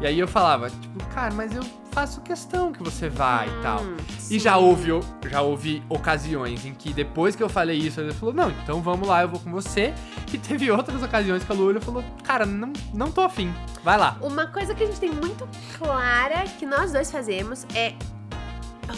E 0.00 0.06
aí 0.06 0.18
eu 0.18 0.28
falava, 0.28 0.68
tipo, 0.68 1.02
cara, 1.06 1.32
mas 1.32 1.54
eu 1.54 1.62
faço 1.90 2.20
questão 2.20 2.70
que 2.70 2.82
você 2.82 3.08
vá 3.08 3.44
hum, 3.44 3.46
e 3.46 3.62
tal. 3.62 3.78
Sim. 4.18 4.36
E 4.36 4.38
já 4.38 4.58
houve, 4.58 4.90
já 5.30 5.40
houve 5.40 5.82
ocasiões 5.88 6.66
em 6.66 6.74
que 6.74 6.92
depois 6.92 7.34
que 7.34 7.42
eu 7.42 7.48
falei 7.48 7.78
isso, 7.78 8.00
ele 8.00 8.12
falou, 8.12 8.34
não, 8.34 8.50
então 8.50 8.82
vamos 8.82 9.08
lá, 9.08 9.22
eu 9.22 9.28
vou 9.28 9.40
com 9.40 9.50
você. 9.50 9.94
E 10.32 10.38
teve 10.38 10.70
outras 10.70 11.02
ocasiões 11.02 11.44
que 11.44 11.50
a 11.50 11.54
Lu 11.54 11.80
falou, 11.80 12.04
cara, 12.22 12.44
não, 12.44 12.70
não 12.92 13.10
tô 13.10 13.22
afim, 13.22 13.54
vai 13.82 13.96
lá. 13.96 14.18
Uma 14.20 14.48
coisa 14.48 14.74
que 14.74 14.82
a 14.82 14.86
gente 14.86 14.98
tem 14.98 15.10
muito 15.10 15.48
clara 15.78 16.42
que 16.58 16.66
nós 16.66 16.92
dois 16.92 17.10
fazemos 17.10 17.64
é 17.74 17.94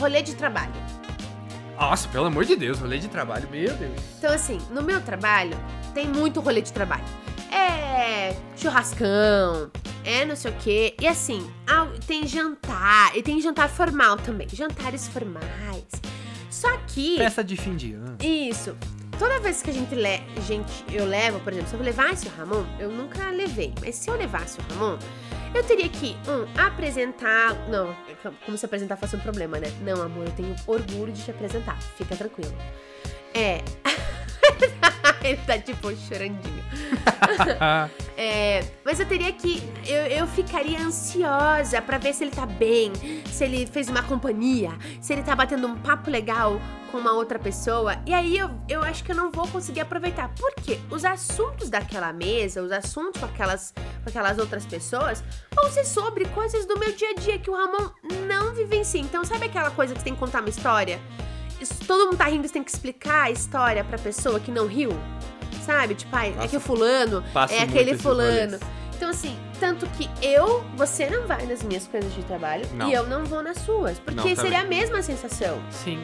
rolê 0.00 0.22
de 0.22 0.34
trabalho. 0.34 0.72
Nossa, 1.78 2.08
pelo 2.08 2.26
amor 2.26 2.44
de 2.44 2.56
Deus, 2.56 2.80
rolê 2.80 2.98
de 2.98 3.06
trabalho, 3.06 3.48
meu 3.52 3.72
Deus. 3.76 4.00
Então, 4.18 4.34
assim, 4.34 4.58
no 4.70 4.82
meu 4.82 5.00
trabalho, 5.00 5.56
tem 5.94 6.06
muito 6.06 6.40
rolê 6.40 6.60
de 6.62 6.72
trabalho. 6.72 7.04
É 7.50 8.34
churrascão, 8.56 9.70
é 10.04 10.24
não 10.24 10.36
sei 10.36 10.50
o 10.50 10.54
quê. 10.56 10.94
E 11.00 11.06
assim, 11.06 11.48
tem 12.06 12.26
jantar, 12.26 13.16
e 13.16 13.22
tem 13.22 13.40
jantar 13.40 13.68
formal 13.68 14.16
também. 14.16 14.48
Jantares 14.48 15.08
formais. 15.08 15.84
Só 16.50 16.76
que. 16.88 17.16
Festa 17.16 17.44
de 17.44 17.56
fim 17.56 17.76
de 17.76 17.94
ano. 17.94 18.16
Isso. 18.22 18.76
Toda 19.18 19.40
vez 19.40 19.62
que 19.62 19.70
a 19.70 19.72
gente, 19.72 19.94
le 19.96 20.20
gente 20.46 20.84
eu 20.92 21.04
levo, 21.04 21.40
por 21.40 21.52
exemplo, 21.52 21.68
se 21.68 21.74
eu 21.74 21.82
levasse 21.82 22.28
o 22.28 22.30
Ramon, 22.30 22.64
eu 22.78 22.88
nunca 22.88 23.30
levei, 23.30 23.74
mas 23.80 23.96
se 23.96 24.08
eu 24.08 24.16
levasse 24.16 24.58
o 24.60 24.62
Ramon, 24.72 24.96
eu 25.52 25.64
teria 25.64 25.88
que, 25.88 26.16
um, 26.28 26.60
apresentar. 26.60 27.54
Não, 27.68 27.96
como 28.44 28.56
se 28.56 28.64
apresentar 28.64 28.96
fosse 28.96 29.16
um 29.16 29.20
problema, 29.20 29.58
né? 29.58 29.72
Não, 29.82 30.00
amor, 30.02 30.26
eu 30.26 30.32
tenho 30.32 30.54
orgulho 30.66 31.12
de 31.12 31.24
te 31.24 31.30
apresentar. 31.30 31.80
Fica 31.96 32.14
tranquilo. 32.14 32.54
É. 33.34 33.62
Ele 35.28 35.40
tá 35.46 35.58
tipo 35.58 35.94
chorandinho. 35.94 36.64
é, 38.16 38.64
mas 38.84 38.98
eu 38.98 39.06
teria 39.06 39.32
que. 39.32 39.62
Eu, 39.86 40.06
eu 40.06 40.26
ficaria 40.26 40.80
ansiosa 40.80 41.82
para 41.82 41.98
ver 41.98 42.14
se 42.14 42.24
ele 42.24 42.30
tá 42.30 42.46
bem, 42.46 42.92
se 43.26 43.44
ele 43.44 43.66
fez 43.66 43.88
uma 43.88 44.02
companhia, 44.02 44.70
se 45.00 45.12
ele 45.12 45.22
tá 45.22 45.36
batendo 45.36 45.66
um 45.66 45.76
papo 45.76 46.10
legal 46.10 46.60
com 46.90 46.98
uma 46.98 47.12
outra 47.12 47.38
pessoa. 47.38 47.96
E 48.06 48.14
aí 48.14 48.38
eu, 48.38 48.50
eu 48.68 48.82
acho 48.82 49.04
que 49.04 49.12
eu 49.12 49.16
não 49.16 49.30
vou 49.30 49.46
conseguir 49.48 49.80
aproveitar. 49.80 50.30
Porque 50.34 50.78
os 50.90 51.04
assuntos 51.04 51.68
daquela 51.68 52.12
mesa, 52.12 52.62
os 52.62 52.72
assuntos 52.72 53.20
com 53.20 53.26
aquelas, 53.26 53.74
com 54.02 54.08
aquelas 54.08 54.38
outras 54.38 54.64
pessoas, 54.64 55.22
vão 55.54 55.70
ser 55.70 55.84
sobre 55.84 56.24
coisas 56.26 56.66
do 56.66 56.78
meu 56.78 56.92
dia 56.92 57.10
a 57.10 57.14
dia 57.14 57.38
que 57.38 57.50
o 57.50 57.54
Ramon 57.54 57.90
não 58.26 58.54
vivencia. 58.54 59.00
Então, 59.00 59.24
sabe 59.24 59.46
aquela 59.46 59.70
coisa 59.70 59.92
que 59.92 60.00
você 60.00 60.04
tem 60.04 60.14
que 60.14 60.20
contar 60.20 60.40
uma 60.40 60.48
história? 60.48 60.98
Todo 61.86 62.06
mundo 62.06 62.16
tá 62.16 62.26
rindo, 62.26 62.46
você 62.46 62.52
tem 62.52 62.62
que 62.62 62.70
explicar 62.70 63.24
a 63.24 63.30
história 63.30 63.84
pra 63.84 63.98
pessoa 63.98 64.38
que 64.38 64.50
não 64.50 64.66
riu. 64.66 64.90
Sabe? 65.64 65.94
Tipo, 65.94 66.16
ah, 66.16 66.26
é 66.26 66.48
que 66.48 66.56
o 66.56 66.60
fulano 66.60 67.22
é 67.50 67.62
aquele 67.62 67.96
fulano. 67.96 68.58
Então, 68.96 69.10
assim, 69.10 69.38
tanto 69.60 69.86
que 69.90 70.08
eu, 70.20 70.64
você 70.76 71.08
não 71.08 71.26
vai 71.26 71.46
nas 71.46 71.62
minhas 71.62 71.86
coisas 71.86 72.12
de 72.14 72.22
trabalho 72.24 72.66
não. 72.74 72.88
e 72.88 72.92
eu 72.92 73.06
não 73.06 73.24
vou 73.24 73.42
nas 73.42 73.58
suas. 73.58 73.98
Porque 73.98 74.34
não, 74.34 74.36
seria 74.36 74.60
a 74.60 74.64
mesma 74.64 75.02
sensação. 75.02 75.60
Sim. 75.70 76.02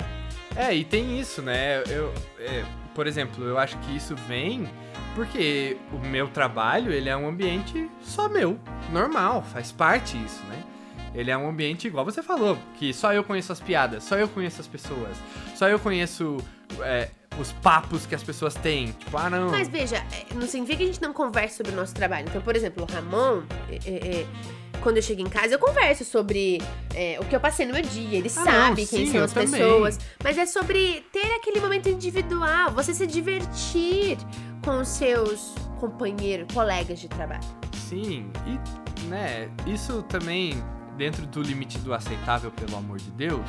É, 0.55 0.73
e 0.73 0.85
tem 0.85 1.19
isso, 1.19 1.43
né? 1.43 1.83
Eu, 1.89 2.13
é, 2.39 2.65
por 2.95 3.07
exemplo, 3.07 3.45
eu 3.45 3.59
acho 3.59 3.77
que 3.79 3.97
isso 3.97 4.15
vem 4.29 4.69
porque 5.15 5.77
o 5.93 5.99
meu 6.07 6.29
trabalho, 6.29 6.93
ele 6.93 7.09
é 7.09 7.17
um 7.17 7.29
ambiente 7.29 7.89
só 8.03 8.29
meu, 8.29 8.59
normal, 8.93 9.43
faz 9.43 9.71
parte 9.71 10.17
isso, 10.25 10.43
né? 10.45 10.63
Ele 11.15 11.31
é 11.31 11.37
um 11.37 11.49
ambiente 11.49 11.87
igual 11.87 12.05
você 12.05 12.23
falou, 12.23 12.59
que 12.77 12.93
só 12.93 13.13
eu 13.13 13.23
conheço 13.23 13.53
as 13.53 13.61
piadas, 13.61 14.03
só 14.03 14.17
eu 14.17 14.29
conheço 14.29 14.61
as 14.61 14.67
pessoas, 14.67 15.17
só 15.55 15.69
eu 15.69 15.79
conheço 15.79 16.39
é, 16.81 17.09
os 17.39 17.53
papos 17.53 18.05
que 18.07 18.15
as 18.15 18.23
pessoas 18.23 18.55
têm. 18.55 18.93
Tipo, 18.93 19.17
ah, 19.17 19.31
não. 19.31 19.51
Mas 19.51 19.69
veja, 19.69 19.97
é, 19.97 20.35
não 20.35 20.47
significa 20.47 20.79
que 20.79 20.83
a 20.85 20.87
gente 20.87 21.03
não 21.03 21.13
converse 21.13 21.57
sobre 21.57 21.73
o 21.73 21.77
nosso 21.77 21.95
trabalho. 21.95 22.27
Então, 22.29 22.43
por 22.43 22.57
exemplo, 22.57 22.85
o 22.85 22.93
Ramon. 22.93 23.43
É, 23.71 23.79
é, 23.87 24.21
é, 24.21 24.27
quando 24.83 24.99
eu 24.99 25.03
chego 25.03 25.23
em 25.23 25.31
casa, 25.31 25.55
eu 25.55 25.59
converso 25.59 26.05
sobre 26.05 26.61
é, 26.95 27.19
o 27.19 27.25
que 27.25 27.35
eu 27.35 27.41
passei 27.41 27.65
no 27.65 27.73
meu 27.73 27.81
dia. 27.81 28.19
Ele 28.19 28.29
ah, 28.29 28.45
sabe 28.45 28.83
não, 28.83 28.89
quem 28.89 29.07
sim, 29.07 29.13
são 29.13 29.25
as 29.25 29.33
também. 29.33 29.51
pessoas. 29.51 29.99
Mas 30.23 30.37
é 30.37 30.45
sobre 30.45 31.07
ter 31.11 31.27
aquele 31.37 31.59
momento 31.59 31.89
individual, 31.89 32.71
você 32.71 32.93
se 32.93 33.07
divertir 33.07 34.19
com 34.63 34.81
os 34.81 34.89
seus 34.89 35.55
companheiros, 35.81 36.53
colegas 36.53 37.01
de 37.01 37.09
trabalho. 37.09 37.43
Sim, 37.89 38.31
e 38.47 39.09
né, 39.09 39.49
isso 39.67 40.03
também 40.03 40.63
dentro 40.97 41.27
do 41.27 41.43
limite 41.43 41.79
do 41.79 41.93
aceitável, 41.93 42.51
pelo 42.51 42.77
amor 42.77 42.99
de 42.99 43.11
Deus. 43.11 43.45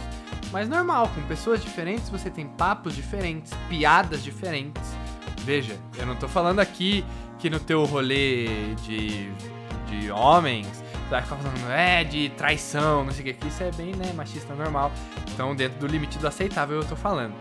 Mas 0.52 0.68
normal, 0.70 1.10
com 1.10 1.22
pessoas 1.24 1.62
diferentes 1.62 2.10
você 2.10 2.30
tem 2.30 2.48
papos 2.48 2.96
diferentes, 2.96 3.54
piadas 3.70 4.24
diferentes. 4.24 4.96
Veja, 5.42 5.78
eu 5.98 6.06
não 6.06 6.16
tô 6.16 6.28
falando 6.28 6.60
aqui 6.60 7.06
que 7.40 7.50
no 7.50 7.60
teu 7.60 7.86
rolê 7.86 8.74
de, 8.84 9.30
de 9.88 10.12
homens 10.12 10.68
você 11.06 11.10
vai 11.10 11.22
ficar 11.22 11.36
falando, 11.36 11.72
é, 11.72 12.04
de 12.04 12.30
traição, 12.30 13.06
não 13.06 13.12
sei 13.12 13.32
o 13.32 13.36
que, 13.36 13.48
isso 13.48 13.62
é 13.62 13.72
bem, 13.72 13.96
né, 13.96 14.12
machista 14.14 14.56
normal. 14.56 14.92
Então, 15.34 15.56
dentro 15.56 15.80
do 15.80 15.88
limite 15.88 16.18
do 16.18 16.28
aceitável 16.28 16.78
eu 16.78 16.86
tô 16.86 16.96
falando. 16.96 17.36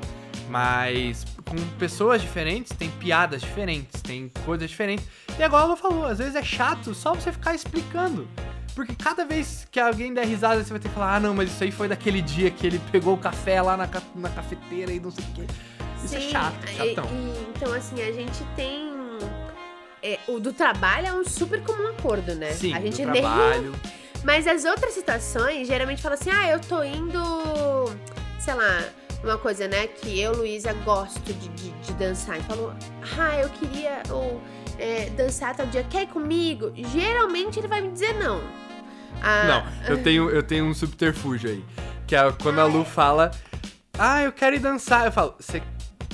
Mas 0.51 1.25
com 1.49 1.57
pessoas 1.79 2.21
diferentes, 2.21 2.77
tem 2.77 2.90
piadas 2.90 3.40
diferentes, 3.40 4.03
tem 4.03 4.31
coisas 4.45 4.69
diferentes. 4.69 5.07
E 5.38 5.43
agora 5.43 5.64
ela 5.64 5.77
falou, 5.77 6.05
às 6.05 6.19
vezes 6.19 6.35
é 6.35 6.43
chato 6.43 6.95
só 6.95 7.14
você 7.14 7.33
ficar 7.33 7.55
explicando. 7.55 8.29
Porque 8.75 8.95
cada 8.95 9.25
vez 9.25 9.67
que 9.71 9.79
alguém 9.79 10.13
der 10.13 10.27
risada, 10.27 10.63
você 10.63 10.71
vai 10.71 10.81
ter 10.81 10.89
que 10.89 10.95
falar: 10.95 11.17
ah, 11.17 11.21
não, 11.21 11.35
mas 11.35 11.51
isso 11.51 11.63
aí 11.63 11.71
foi 11.71 11.87
daquele 11.87 12.21
dia 12.21 12.51
que 12.51 12.67
ele 12.67 12.81
pegou 12.91 13.15
o 13.15 13.19
café 13.19 13.63
lá 13.63 13.77
na, 13.77 13.89
na 14.17 14.29
cafeteira 14.31 14.93
e 14.93 14.99
não 14.99 15.11
sei 15.11 15.25
o 15.25 15.35
quê. 15.35 15.47
Isso 16.05 16.17
é 16.17 16.21
Sim, 16.21 16.27
é 16.27 16.31
chato, 16.31 16.67
chatão. 16.67 17.05
E, 17.05 17.15
e, 17.15 17.47
então, 17.55 17.73
assim, 17.73 18.03
a 18.03 18.13
gente 18.13 18.45
tem. 18.57 18.93
É, 20.03 20.19
o 20.29 20.39
do 20.39 20.53
trabalho 20.53 21.07
é 21.07 21.13
um 21.15 21.25
super 21.25 21.63
comum 21.63 21.89
acordo, 21.89 22.35
né? 22.35 22.53
Sim, 22.53 22.75
a 22.75 22.81
gente 22.81 23.05
do 23.05 23.13
trabalho. 23.13 23.71
Nem... 23.71 24.05
Mas 24.25 24.47
as 24.47 24.65
outras 24.65 24.93
situações, 24.93 25.69
geralmente 25.69 26.03
fala 26.03 26.15
assim: 26.15 26.31
ah, 26.31 26.51
eu 26.51 26.61
tô 26.61 26.83
indo. 26.83 27.21
Sei 28.41 28.55
lá, 28.55 28.85
uma 29.23 29.39
coisa, 29.39 29.69
né? 29.69 29.87
Que 29.87 30.21
eu, 30.21 30.33
Luísa, 30.33 30.73
gosto 30.85 31.21
de, 31.33 31.49
de, 31.49 31.71
de 31.71 31.93
dançar. 31.95 32.39
E 32.39 32.43
falou: 32.43 32.75
ah, 33.19 33.39
eu 33.39 33.49
queria. 33.51 34.03
Ou, 34.11 34.43
é, 34.79 35.09
dançar 35.11 35.55
tal 35.55 35.67
dia, 35.67 35.85
quer 35.85 36.03
ir 36.03 36.09
comigo? 36.09 36.73
Geralmente 36.75 37.59
ele 37.59 37.69
vai 37.69 37.81
me 37.81 37.93
dizer 37.93 38.15
não. 38.15 38.43
Ah, 39.22 39.44
não, 39.87 39.90
eu 39.92 40.03
tenho, 40.03 40.31
eu 40.31 40.42
tenho 40.42 40.64
um 40.64 40.74
subterfúgio 40.74 41.50
aí. 41.50 41.64
Que 42.07 42.14
é 42.14 42.33
quando 42.42 42.61
a 42.61 42.64
Lu 42.64 42.85
fala, 42.85 43.31
ah, 43.98 44.22
eu 44.22 44.33
quero 44.33 44.57
ir 44.57 44.59
dançar. 44.59 45.07
Eu 45.07 45.12
falo, 45.12 45.35
você 45.38 45.62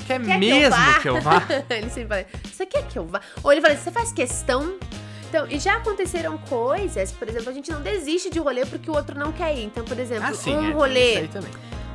quer, 0.07 0.21
quer, 0.21 0.39
mesmo 0.39 0.61
que 0.61 0.65
eu 0.65 0.71
vá? 0.71 1.01
Que 1.01 1.09
eu 1.09 1.21
vá? 1.21 1.43
ele 1.71 1.91
sempre 1.91 2.09
fala, 2.09 2.27
você 2.45 2.67
quer 2.67 2.87
que 2.87 2.99
eu 2.99 3.07
vá? 3.07 3.21
Ou 3.43 3.53
ele 3.53 3.61
fala, 3.61 3.77
você 3.77 3.91
faz 3.91 4.13
questão? 4.13 4.79
Então, 5.29 5.47
e 5.49 5.61
já 5.61 5.77
aconteceram 5.77 6.37
coisas, 6.39 7.13
por 7.13 7.29
exemplo, 7.29 7.51
a 7.51 7.53
gente 7.53 7.71
não 7.71 7.81
desiste 7.81 8.31
de 8.31 8.41
rolê 8.41 8.67
porque 8.67 8.91
o 8.91 8.95
outro 8.95 9.17
não 9.17 9.31
quer 9.31 9.57
ir. 9.57 9.65
Então, 9.65 9.85
por 9.85 9.99
exemplo, 9.99 10.29
ah, 10.29 10.35
sim, 10.35 10.55
um 10.55 10.71
é, 10.71 10.73
rolê. 10.73 11.29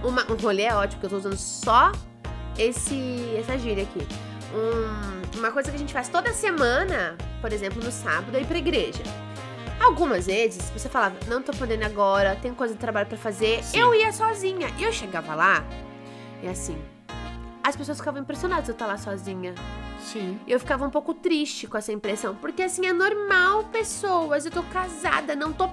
Uma, 0.02 0.32
um 0.32 0.36
rolê 0.36 0.64
é 0.64 0.74
ótimo, 0.74 1.02
porque 1.02 1.06
eu 1.08 1.10
tô 1.10 1.18
usando 1.18 1.38
só 1.38 1.92
esse, 2.58 3.36
essa 3.38 3.58
gíria 3.58 3.84
aqui. 3.84 4.08
Um, 4.54 5.40
uma 5.40 5.52
coisa 5.52 5.70
que 5.70 5.76
a 5.76 5.80
gente 5.80 5.92
faz 5.92 6.08
toda 6.08 6.34
semana, 6.34 7.18
por 7.42 7.52
exemplo, 7.52 7.84
no 7.84 7.92
sábado, 7.92 8.38
é 8.38 8.42
ir 8.42 8.46
pra 8.46 8.58
igreja. 8.58 9.04
Algumas 9.80 10.26
vezes 10.26 10.70
você 10.72 10.90
falava, 10.90 11.16
não 11.28 11.42
tô 11.42 11.52
podendo 11.54 11.84
agora, 11.84 12.36
tenho 12.42 12.56
coisa 12.56 12.74
de 12.74 12.80
trabalho 12.80 13.08
pra 13.08 13.18
fazer. 13.18 13.64
Sim. 13.64 13.80
Eu 13.80 13.94
ia 13.94 14.12
sozinha. 14.12 14.70
E 14.78 14.84
eu 14.84 14.92
chegava 14.92 15.36
lá, 15.36 15.64
e 16.42 16.48
assim, 16.48 16.78
as 17.64 17.76
pessoas 17.76 17.98
ficavam 17.98 18.22
impressionadas 18.22 18.66
de 18.66 18.72
eu 18.72 18.74
estar 18.74 18.86
lá 18.86 18.98
sozinha. 18.98 19.56
Sim. 20.00 20.40
E 20.46 20.52
eu 20.52 20.60
ficava 20.60 20.86
um 20.86 20.90
pouco 20.90 21.14
triste 21.14 21.68
com 21.68 21.78
essa 21.78 21.92
impressão. 21.92 22.36
Porque 22.36 22.62
assim, 22.62 22.86
é 22.86 22.94
normal, 22.94 23.64
pessoas. 23.66 24.46
Eu 24.46 24.52
tô 24.52 24.64
casada, 24.64 25.36
não 25.36 25.52
tô 25.52 25.70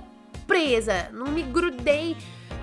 presa, 0.46 1.10
não 1.12 1.26
me 1.26 1.42
grudei, 1.42 2.16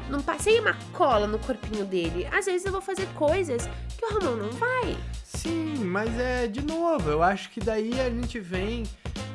não 0.09 0.21
passei 0.21 0.59
uma 0.59 0.75
cola 0.93 1.27
no 1.27 1.39
corpinho 1.39 1.85
dele. 1.85 2.27
Às 2.31 2.45
vezes 2.45 2.65
eu 2.65 2.71
vou 2.71 2.81
fazer 2.81 3.07
coisas 3.15 3.69
que 3.97 4.05
o 4.05 4.19
Ramon 4.19 4.35
não 4.35 4.51
vai. 4.51 4.97
Sim, 5.23 5.75
mas 5.85 6.19
é 6.19 6.47
de 6.47 6.63
novo, 6.63 7.09
eu 7.09 7.21
acho 7.21 7.49
que 7.51 7.59
daí 7.59 7.99
a 8.01 8.09
gente 8.09 8.39
vem 8.39 8.83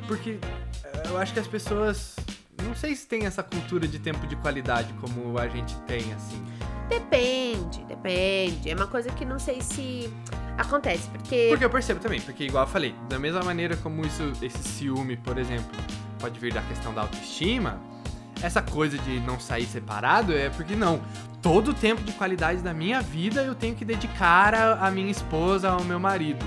porque 0.06 0.38
eu 1.04 1.18
acho 1.18 1.32
que 1.32 1.40
as 1.40 1.46
pessoas 1.46 2.16
não 2.62 2.74
sei 2.74 2.94
se 2.94 3.06
tem 3.06 3.26
essa 3.26 3.42
cultura 3.42 3.86
de 3.86 3.98
tempo 3.98 4.26
de 4.26 4.36
qualidade 4.36 4.92
como 4.94 5.38
a 5.38 5.48
gente 5.48 5.74
tem 5.82 6.12
assim. 6.14 6.42
Depende, 6.88 7.84
depende. 7.84 8.70
É 8.70 8.74
uma 8.74 8.86
coisa 8.86 9.10
que 9.10 9.24
não 9.24 9.38
sei 9.38 9.60
se 9.60 10.12
acontece, 10.58 11.08
porque. 11.08 11.46
Porque 11.48 11.64
eu 11.64 11.70
percebo 11.70 12.00
também, 12.00 12.20
porque 12.20 12.44
igual 12.44 12.64
eu 12.64 12.70
falei, 12.70 12.94
da 13.08 13.18
mesma 13.18 13.42
maneira 13.42 13.76
como 13.76 14.04
isso, 14.04 14.32
esse 14.42 14.62
ciúme, 14.62 15.16
por 15.16 15.38
exemplo, 15.38 15.76
pode 16.18 16.38
vir 16.38 16.52
da 16.52 16.62
questão 16.62 16.92
da 16.92 17.02
autoestima, 17.02 17.80
essa 18.42 18.60
coisa 18.60 18.98
de 18.98 19.20
não 19.20 19.38
sair 19.40 19.66
separado 19.66 20.32
é 20.32 20.50
porque 20.50 20.76
não. 20.76 21.00
Todo 21.40 21.72
o 21.72 21.74
tempo 21.74 22.02
de 22.02 22.12
qualidade 22.12 22.62
da 22.62 22.72
minha 22.72 23.02
vida 23.02 23.42
eu 23.42 23.54
tenho 23.54 23.74
que 23.74 23.84
dedicar 23.84 24.54
a, 24.54 24.86
a 24.86 24.90
minha 24.90 25.10
esposa, 25.10 25.70
ao 25.70 25.84
meu 25.84 26.00
marido. 26.00 26.44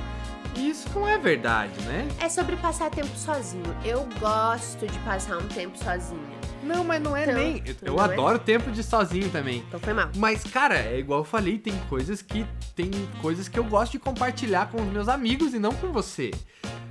Isso 0.57 0.87
não 0.95 1.07
é 1.07 1.17
verdade, 1.17 1.79
né? 1.81 2.07
É 2.19 2.27
sobre 2.29 2.55
passar 2.57 2.89
tempo 2.89 3.15
sozinho. 3.15 3.63
Eu 3.85 4.07
gosto 4.19 4.87
de 4.87 4.97
passar 4.99 5.37
um 5.37 5.47
tempo 5.47 5.77
sozinha. 5.77 6.37
Não, 6.63 6.83
mas 6.83 7.01
não 7.01 7.15
é 7.15 7.23
Então, 7.23 7.35
nem. 7.35 7.63
Eu, 7.65 7.93
não 7.93 8.01
é? 8.01 8.05
adoro 8.13 8.39
tempo 8.39 8.71
de 8.71 8.83
sozinho 8.83 9.29
também. 9.29 9.63
Então 9.67 9.79
foi 9.79 9.93
mal. 9.93 10.09
Mas, 10.15 10.43
cara, 10.43 10.75
é 10.75 10.97
igual 10.99 11.19
eu 11.19 11.23
falei, 11.23 11.57
tem 11.57 11.73
coisas 11.89 12.21
que. 12.21 12.45
Tem 12.75 12.89
coisas 13.21 13.47
que 13.47 13.57
eu 13.57 13.63
gosto 13.63 13.93
de 13.93 13.99
compartilhar 13.99 14.67
com 14.69 14.81
os 14.81 14.87
meus 14.91 15.07
amigos 15.07 15.53
e 15.53 15.59
não 15.59 15.73
com 15.73 15.91
você. 15.91 16.31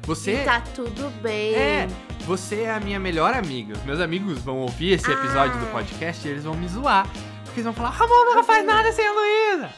Você. 0.02 0.42
E 0.42 0.44
tá 0.44 0.60
tudo 0.74 1.10
bem. 1.20 1.54
É, 1.54 1.88
você 2.20 2.62
é 2.62 2.72
a 2.74 2.80
minha 2.80 2.98
melhor 3.00 3.34
amiga. 3.34 3.74
Os 3.74 3.82
meus 3.84 4.00
amigos 4.00 4.38
vão 4.38 4.58
ouvir 4.58 4.92
esse 4.92 5.10
episódio 5.10 5.56
Ah. 5.56 5.64
do 5.64 5.66
podcast 5.72 6.26
e 6.26 6.30
eles 6.30 6.44
vão 6.44 6.54
me 6.54 6.68
zoar. 6.68 7.06
Porque 7.44 7.60
eles 7.60 7.64
vão 7.64 7.72
falar, 7.74 7.90
Ramon 7.90 8.24
nunca 8.26 8.44
faz 8.44 8.64
nada 8.64 8.92
sem 8.92 9.04
a 9.06 9.12
Luísa. 9.12 9.70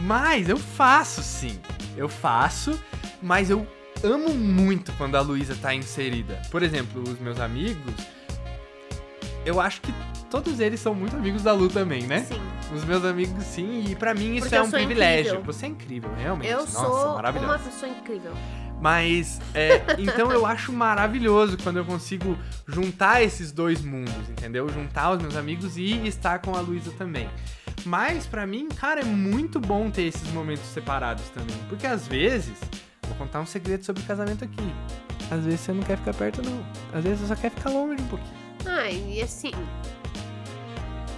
Mas 0.00 0.48
eu 0.48 0.56
faço 0.56 1.22
sim. 1.22 1.60
Eu 1.96 2.08
faço, 2.08 2.78
mas 3.22 3.50
eu 3.50 3.66
amo 4.02 4.30
muito 4.30 4.92
quando 4.92 5.16
a 5.16 5.20
Luísa 5.20 5.56
tá 5.60 5.74
inserida. 5.74 6.40
Por 6.50 6.62
exemplo, 6.62 7.02
os 7.02 7.18
meus 7.18 7.40
amigos, 7.40 7.94
eu 9.44 9.60
acho 9.60 9.80
que 9.80 9.92
todos 10.30 10.60
eles 10.60 10.80
são 10.80 10.94
muito 10.94 11.16
amigos 11.16 11.42
da 11.42 11.52
Lu 11.52 11.68
também, 11.68 12.02
né? 12.02 12.20
Sim. 12.20 12.40
Os 12.74 12.84
meus 12.84 13.04
amigos, 13.04 13.44
sim, 13.44 13.84
e 13.88 13.94
pra 13.94 14.12
mim 14.12 14.34
isso 14.34 14.42
Porque 14.42 14.56
é 14.56 14.62
um 14.62 14.70
privilégio. 14.70 15.34
incrível. 15.34 15.42
Você 15.44 15.66
é 15.66 15.68
incrível, 15.68 16.10
realmente. 16.18 16.50
Eu 16.50 16.58
Nossa, 16.58 16.72
sou 16.72 17.16
uma 17.16 17.58
pessoa 17.58 17.90
incrível. 17.90 18.32
Mas, 18.80 19.40
é, 19.54 19.82
então 19.98 20.30
eu 20.32 20.44
acho 20.44 20.72
maravilhoso 20.72 21.56
quando 21.62 21.78
eu 21.78 21.84
consigo 21.84 22.36
juntar 22.66 23.22
esses 23.22 23.52
dois 23.52 23.80
mundos, 23.82 24.28
entendeu? 24.28 24.68
Juntar 24.68 25.12
os 25.12 25.22
meus 25.22 25.36
amigos 25.36 25.76
e 25.76 26.06
estar 26.06 26.40
com 26.40 26.54
a 26.54 26.60
Luísa 26.60 26.90
também. 26.98 27.28
Mas, 27.84 28.26
pra 28.26 28.46
mim, 28.46 28.68
cara, 28.68 29.00
é 29.00 29.04
muito 29.04 29.60
bom 29.60 29.90
ter 29.90 30.02
esses 30.02 30.28
momentos 30.32 30.64
separados 30.64 31.28
também. 31.28 31.56
Porque 31.68 31.86
às 31.86 32.06
vezes, 32.08 32.58
vou 33.16 33.26
contar 33.26 33.40
um 33.40 33.46
segredo 33.46 33.84
sobre 33.84 34.02
casamento 34.02 34.44
aqui. 34.44 34.72
Às 35.30 35.44
vezes 35.44 35.60
você 35.60 35.72
não 35.72 35.82
quer 35.82 35.96
ficar 35.98 36.14
perto, 36.14 36.42
não. 36.42 36.64
Às 36.92 37.04
vezes 37.04 37.20
você 37.20 37.26
só 37.28 37.34
quer 37.34 37.50
ficar 37.50 37.70
longe 37.70 38.00
um 38.02 38.06
pouquinho. 38.06 38.34
Ai, 38.66 39.02
e 39.08 39.22
assim. 39.22 39.50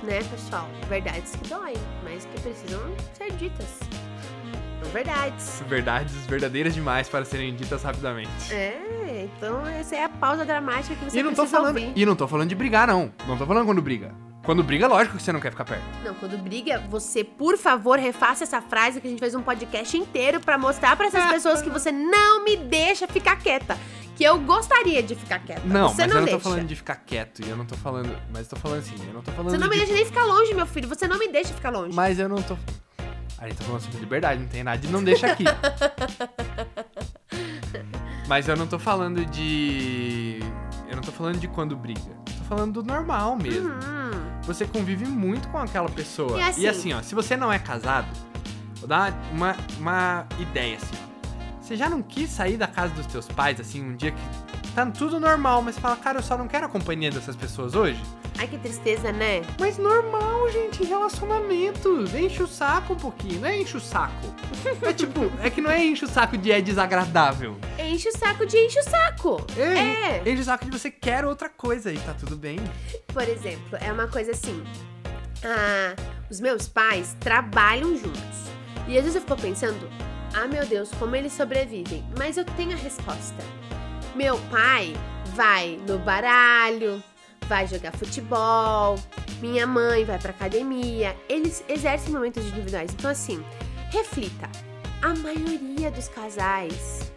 Né, 0.02 0.20
pessoal? 0.30 0.68
Verdades 0.88 1.32
que 1.36 1.48
doem, 1.48 1.74
mas 2.04 2.24
que 2.24 2.40
precisam 2.40 2.80
ser 3.14 3.32
ditas. 3.32 3.80
São 4.82 4.92
verdades. 4.92 5.62
Verdades 5.68 6.14
verdadeiras 6.26 6.72
demais 6.74 7.08
para 7.08 7.24
serem 7.24 7.54
ditas 7.54 7.82
rapidamente. 7.82 8.30
É, 8.52 9.28
então 9.36 9.66
essa 9.66 9.96
é 9.96 10.04
a 10.04 10.08
pausa 10.08 10.44
dramática 10.44 10.94
que 10.94 11.04
você 11.10 11.18
E 11.18 11.22
não 11.22 11.34
tô 11.34 11.46
falando. 11.46 11.76
ouvir. 11.76 11.92
E 11.96 12.06
não 12.06 12.14
tô 12.14 12.28
falando 12.28 12.48
de 12.48 12.54
brigar, 12.54 12.86
não. 12.86 13.12
Não 13.26 13.36
tô 13.36 13.44
falando 13.44 13.66
quando 13.66 13.82
briga. 13.82 14.14
Quando 14.48 14.62
briga, 14.62 14.86
lógico 14.88 15.18
que 15.18 15.22
você 15.22 15.30
não 15.30 15.40
quer 15.40 15.50
ficar 15.50 15.66
perto. 15.66 15.84
Não, 16.02 16.14
quando 16.14 16.38
briga, 16.38 16.82
você, 16.88 17.22
por 17.22 17.58
favor, 17.58 17.98
refaça 17.98 18.44
essa 18.44 18.62
frase 18.62 18.98
que 18.98 19.06
a 19.06 19.10
gente 19.10 19.20
fez 19.20 19.34
um 19.34 19.42
podcast 19.42 19.94
inteiro 19.94 20.40
pra 20.40 20.56
mostrar 20.56 20.96
pra 20.96 21.04
essas 21.04 21.22
pessoas 21.26 21.60
que 21.60 21.68
você 21.68 21.92
não 21.92 22.42
me 22.42 22.56
deixa 22.56 23.06
ficar 23.06 23.36
quieta. 23.36 23.76
Que 24.16 24.24
eu 24.24 24.38
gostaria 24.38 25.02
de 25.02 25.14
ficar 25.14 25.40
quieta. 25.40 25.60
Não, 25.66 25.90
você 25.90 26.00
mas 26.00 26.10
não 26.10 26.16
eu 26.16 26.20
não 26.20 26.26
tô 26.28 26.36
deixa. 26.36 26.40
falando 26.48 26.66
de 26.66 26.74
ficar 26.76 26.96
quieto. 26.96 27.44
E 27.44 27.50
eu 27.50 27.58
não 27.58 27.66
tô 27.66 27.76
falando. 27.76 28.10
Mas 28.32 28.44
eu 28.44 28.48
tô 28.48 28.56
falando 28.56 28.78
assim, 28.78 28.94
eu 29.06 29.12
não 29.12 29.20
tô 29.20 29.32
falando 29.32 29.50
Você 29.50 29.58
não 29.58 29.68
me 29.68 29.74
de. 29.74 29.78
deixa 29.80 29.92
nem 29.92 30.06
ficar 30.06 30.24
longe, 30.24 30.54
meu 30.54 30.66
filho. 30.66 30.88
Você 30.88 31.06
não 31.06 31.18
me 31.18 31.28
deixa 31.28 31.52
ficar 31.52 31.68
longe. 31.68 31.94
Mas 31.94 32.18
eu 32.18 32.26
não 32.26 32.40
tô. 32.40 32.56
A 33.36 33.48
gente 33.48 33.58
tá 33.58 33.64
falando 33.64 33.82
sobre 33.82 34.00
liberdade, 34.00 34.40
não 34.40 34.48
tem 34.48 34.64
nada 34.64 34.78
de 34.78 34.88
não 34.88 35.04
deixa 35.04 35.26
aqui. 35.26 35.44
mas 38.26 38.48
eu 38.48 38.56
não 38.56 38.66
tô 38.66 38.78
falando 38.78 39.26
de. 39.26 40.27
Eu 40.88 40.96
não 40.96 41.02
tô 41.02 41.12
falando 41.12 41.38
de 41.38 41.46
quando 41.48 41.76
briga. 41.76 42.00
Tô 42.38 42.44
falando 42.44 42.82
do 42.82 42.82
normal 42.82 43.36
mesmo. 43.36 43.68
Hum, 43.68 44.40
Você 44.42 44.66
convive 44.66 45.04
muito 45.06 45.48
com 45.48 45.58
aquela 45.58 45.88
pessoa. 45.88 46.38
E 46.62 46.66
assim- 46.68 46.92
ó, 46.94 47.02
se 47.02 47.14
você 47.14 47.36
não 47.36 47.52
é 47.52 47.58
casado, 47.58 48.06
vou 48.76 48.88
dar 48.88 49.12
uma, 49.32 49.54
uma 49.78 50.26
ideia 50.38 50.76
assim, 50.76 50.94
ó. 51.04 51.08
Você 51.60 51.76
já 51.76 51.90
não 51.90 52.00
quis 52.02 52.30
sair 52.30 52.56
da 52.56 52.66
casa 52.66 52.94
dos 52.94 53.04
teus 53.06 53.28
pais, 53.28 53.60
assim, 53.60 53.84
um 53.84 53.94
dia 53.94 54.12
que 54.12 54.20
tá 54.84 54.90
tudo 54.92 55.18
normal, 55.18 55.62
mas 55.62 55.78
fala, 55.78 55.96
cara, 55.96 56.18
eu 56.18 56.22
só 56.22 56.36
não 56.38 56.46
quero 56.46 56.66
a 56.66 56.68
companhia 56.68 57.10
dessas 57.10 57.34
pessoas 57.36 57.74
hoje? 57.74 58.00
ai, 58.38 58.46
que 58.46 58.56
tristeza, 58.58 59.10
né? 59.10 59.42
Mas 59.58 59.78
normal, 59.78 60.48
gente, 60.52 60.84
relacionamentos. 60.84 62.14
Enche 62.14 62.42
o 62.42 62.46
saco 62.46 62.92
um 62.92 62.96
pouquinho, 62.96 63.40
não 63.40 63.48
é 63.48 63.60
enche 63.60 63.76
o 63.76 63.80
saco. 63.80 64.32
É 64.82 64.92
tipo, 64.92 65.30
é 65.42 65.50
que 65.50 65.60
não 65.60 65.70
é 65.70 65.84
enche 65.84 66.04
o 66.04 66.08
saco 66.08 66.38
de 66.38 66.52
é 66.52 66.60
desagradável. 66.60 67.56
Enche 67.78 68.08
o 68.08 68.16
saco 68.16 68.46
de 68.46 68.56
enche 68.56 68.78
o 68.78 68.84
saco. 68.84 69.44
É, 69.56 70.18
É. 70.18 70.22
enche 70.30 70.42
o 70.42 70.44
saco 70.44 70.64
de 70.66 70.70
você 70.78 70.88
quer 70.90 71.24
outra 71.24 71.48
coisa 71.48 71.92
e 71.92 71.98
tá 71.98 72.14
tudo 72.14 72.36
bem. 72.36 72.58
Por 73.12 73.24
exemplo, 73.28 73.76
é 73.80 73.92
uma 73.92 74.06
coisa 74.06 74.30
assim. 74.30 74.62
Ah, 75.44 75.96
os 76.30 76.40
meus 76.40 76.68
pais 76.68 77.16
trabalham 77.18 77.96
juntos. 77.96 78.48
E 78.86 78.96
às 78.96 79.02
vezes 79.02 79.16
eu 79.16 79.22
fico 79.22 79.36
pensando, 79.36 79.88
ah 80.32 80.46
meu 80.46 80.64
Deus, 80.64 80.90
como 80.98 81.16
eles 81.16 81.32
sobrevivem. 81.32 82.04
Mas 82.16 82.36
eu 82.36 82.44
tenho 82.44 82.72
a 82.72 82.76
resposta. 82.76 83.42
Meu 84.18 84.36
pai 84.50 84.96
vai 85.36 85.78
no 85.86 85.96
baralho, 86.00 87.00
vai 87.46 87.68
jogar 87.68 87.92
futebol, 87.92 88.98
minha 89.40 89.64
mãe 89.64 90.04
vai 90.04 90.18
pra 90.18 90.30
academia. 90.30 91.14
Eles 91.28 91.64
exercem 91.68 92.12
momentos 92.12 92.44
individuais. 92.44 92.92
Então 92.92 93.12
assim, 93.12 93.40
reflita. 93.92 94.50
A 95.02 95.14
maioria 95.14 95.92
dos 95.92 96.08
casais 96.08 97.12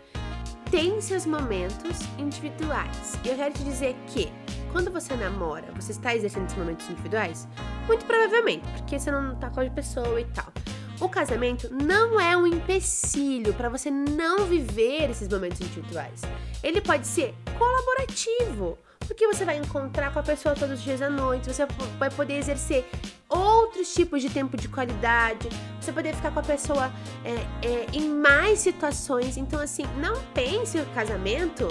tem 0.70 1.02
seus 1.02 1.26
momentos 1.26 2.02
individuais. 2.20 3.18
E 3.26 3.30
eu 3.30 3.36
quero 3.36 3.52
te 3.56 3.64
dizer 3.64 3.96
que 4.06 4.32
quando 4.72 4.92
você 4.92 5.16
namora, 5.16 5.72
você 5.76 5.94
está 5.94 6.16
exercendo 6.16 6.46
esses 6.46 6.58
momentos 6.60 6.88
individuais? 6.88 7.48
Muito 7.88 8.06
provavelmente, 8.06 8.68
porque 8.78 9.00
você 9.00 9.10
não 9.10 9.36
tá 9.38 9.50
com 9.50 9.62
a 9.62 9.70
pessoa 9.72 10.22
e 10.22 10.26
tal. 10.26 10.54
O 11.02 11.10
casamento 11.10 11.68
não 11.74 12.20
é 12.22 12.38
um 12.38 12.46
empecilho 12.46 13.56
para 13.56 13.68
você 13.70 13.90
não 13.90 14.46
viver 14.46 15.10
esses 15.10 15.28
momentos 15.28 15.60
individuais. 15.60 16.22
Ele 16.62 16.80
pode 16.80 17.08
ser 17.08 17.34
colaborativo, 17.58 18.78
porque 19.00 19.26
você 19.26 19.44
vai 19.44 19.58
encontrar 19.58 20.14
com 20.14 20.20
a 20.20 20.24
pessoa 20.24 20.54
todos 20.54 20.78
os 20.78 20.84
dias 20.84 21.02
à 21.02 21.10
noite, 21.10 21.52
você 21.52 21.66
vai 21.98 22.12
poder 22.12 22.38
exercer 22.38 22.88
outros 23.28 23.92
tipos 23.96 24.22
de 24.22 24.30
tempo 24.30 24.56
de 24.56 24.68
qualidade, 24.68 25.50
você 25.80 25.92
poder 25.92 26.14
ficar 26.14 26.30
com 26.30 26.40
a 26.40 26.44
pessoa 26.44 26.94
é, 27.26 27.68
é, 27.68 27.88
em 27.94 28.08
mais 28.08 28.60
situações. 28.60 29.38
Então, 29.38 29.60
assim, 29.60 29.84
não 29.98 30.22
pense 30.36 30.78
que 30.78 30.84
o 30.84 30.94
casamento 30.94 31.68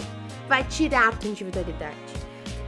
vai 0.48 0.64
tirar 0.64 1.10
a 1.10 1.12
tua 1.12 1.30
individualidade. 1.30 2.19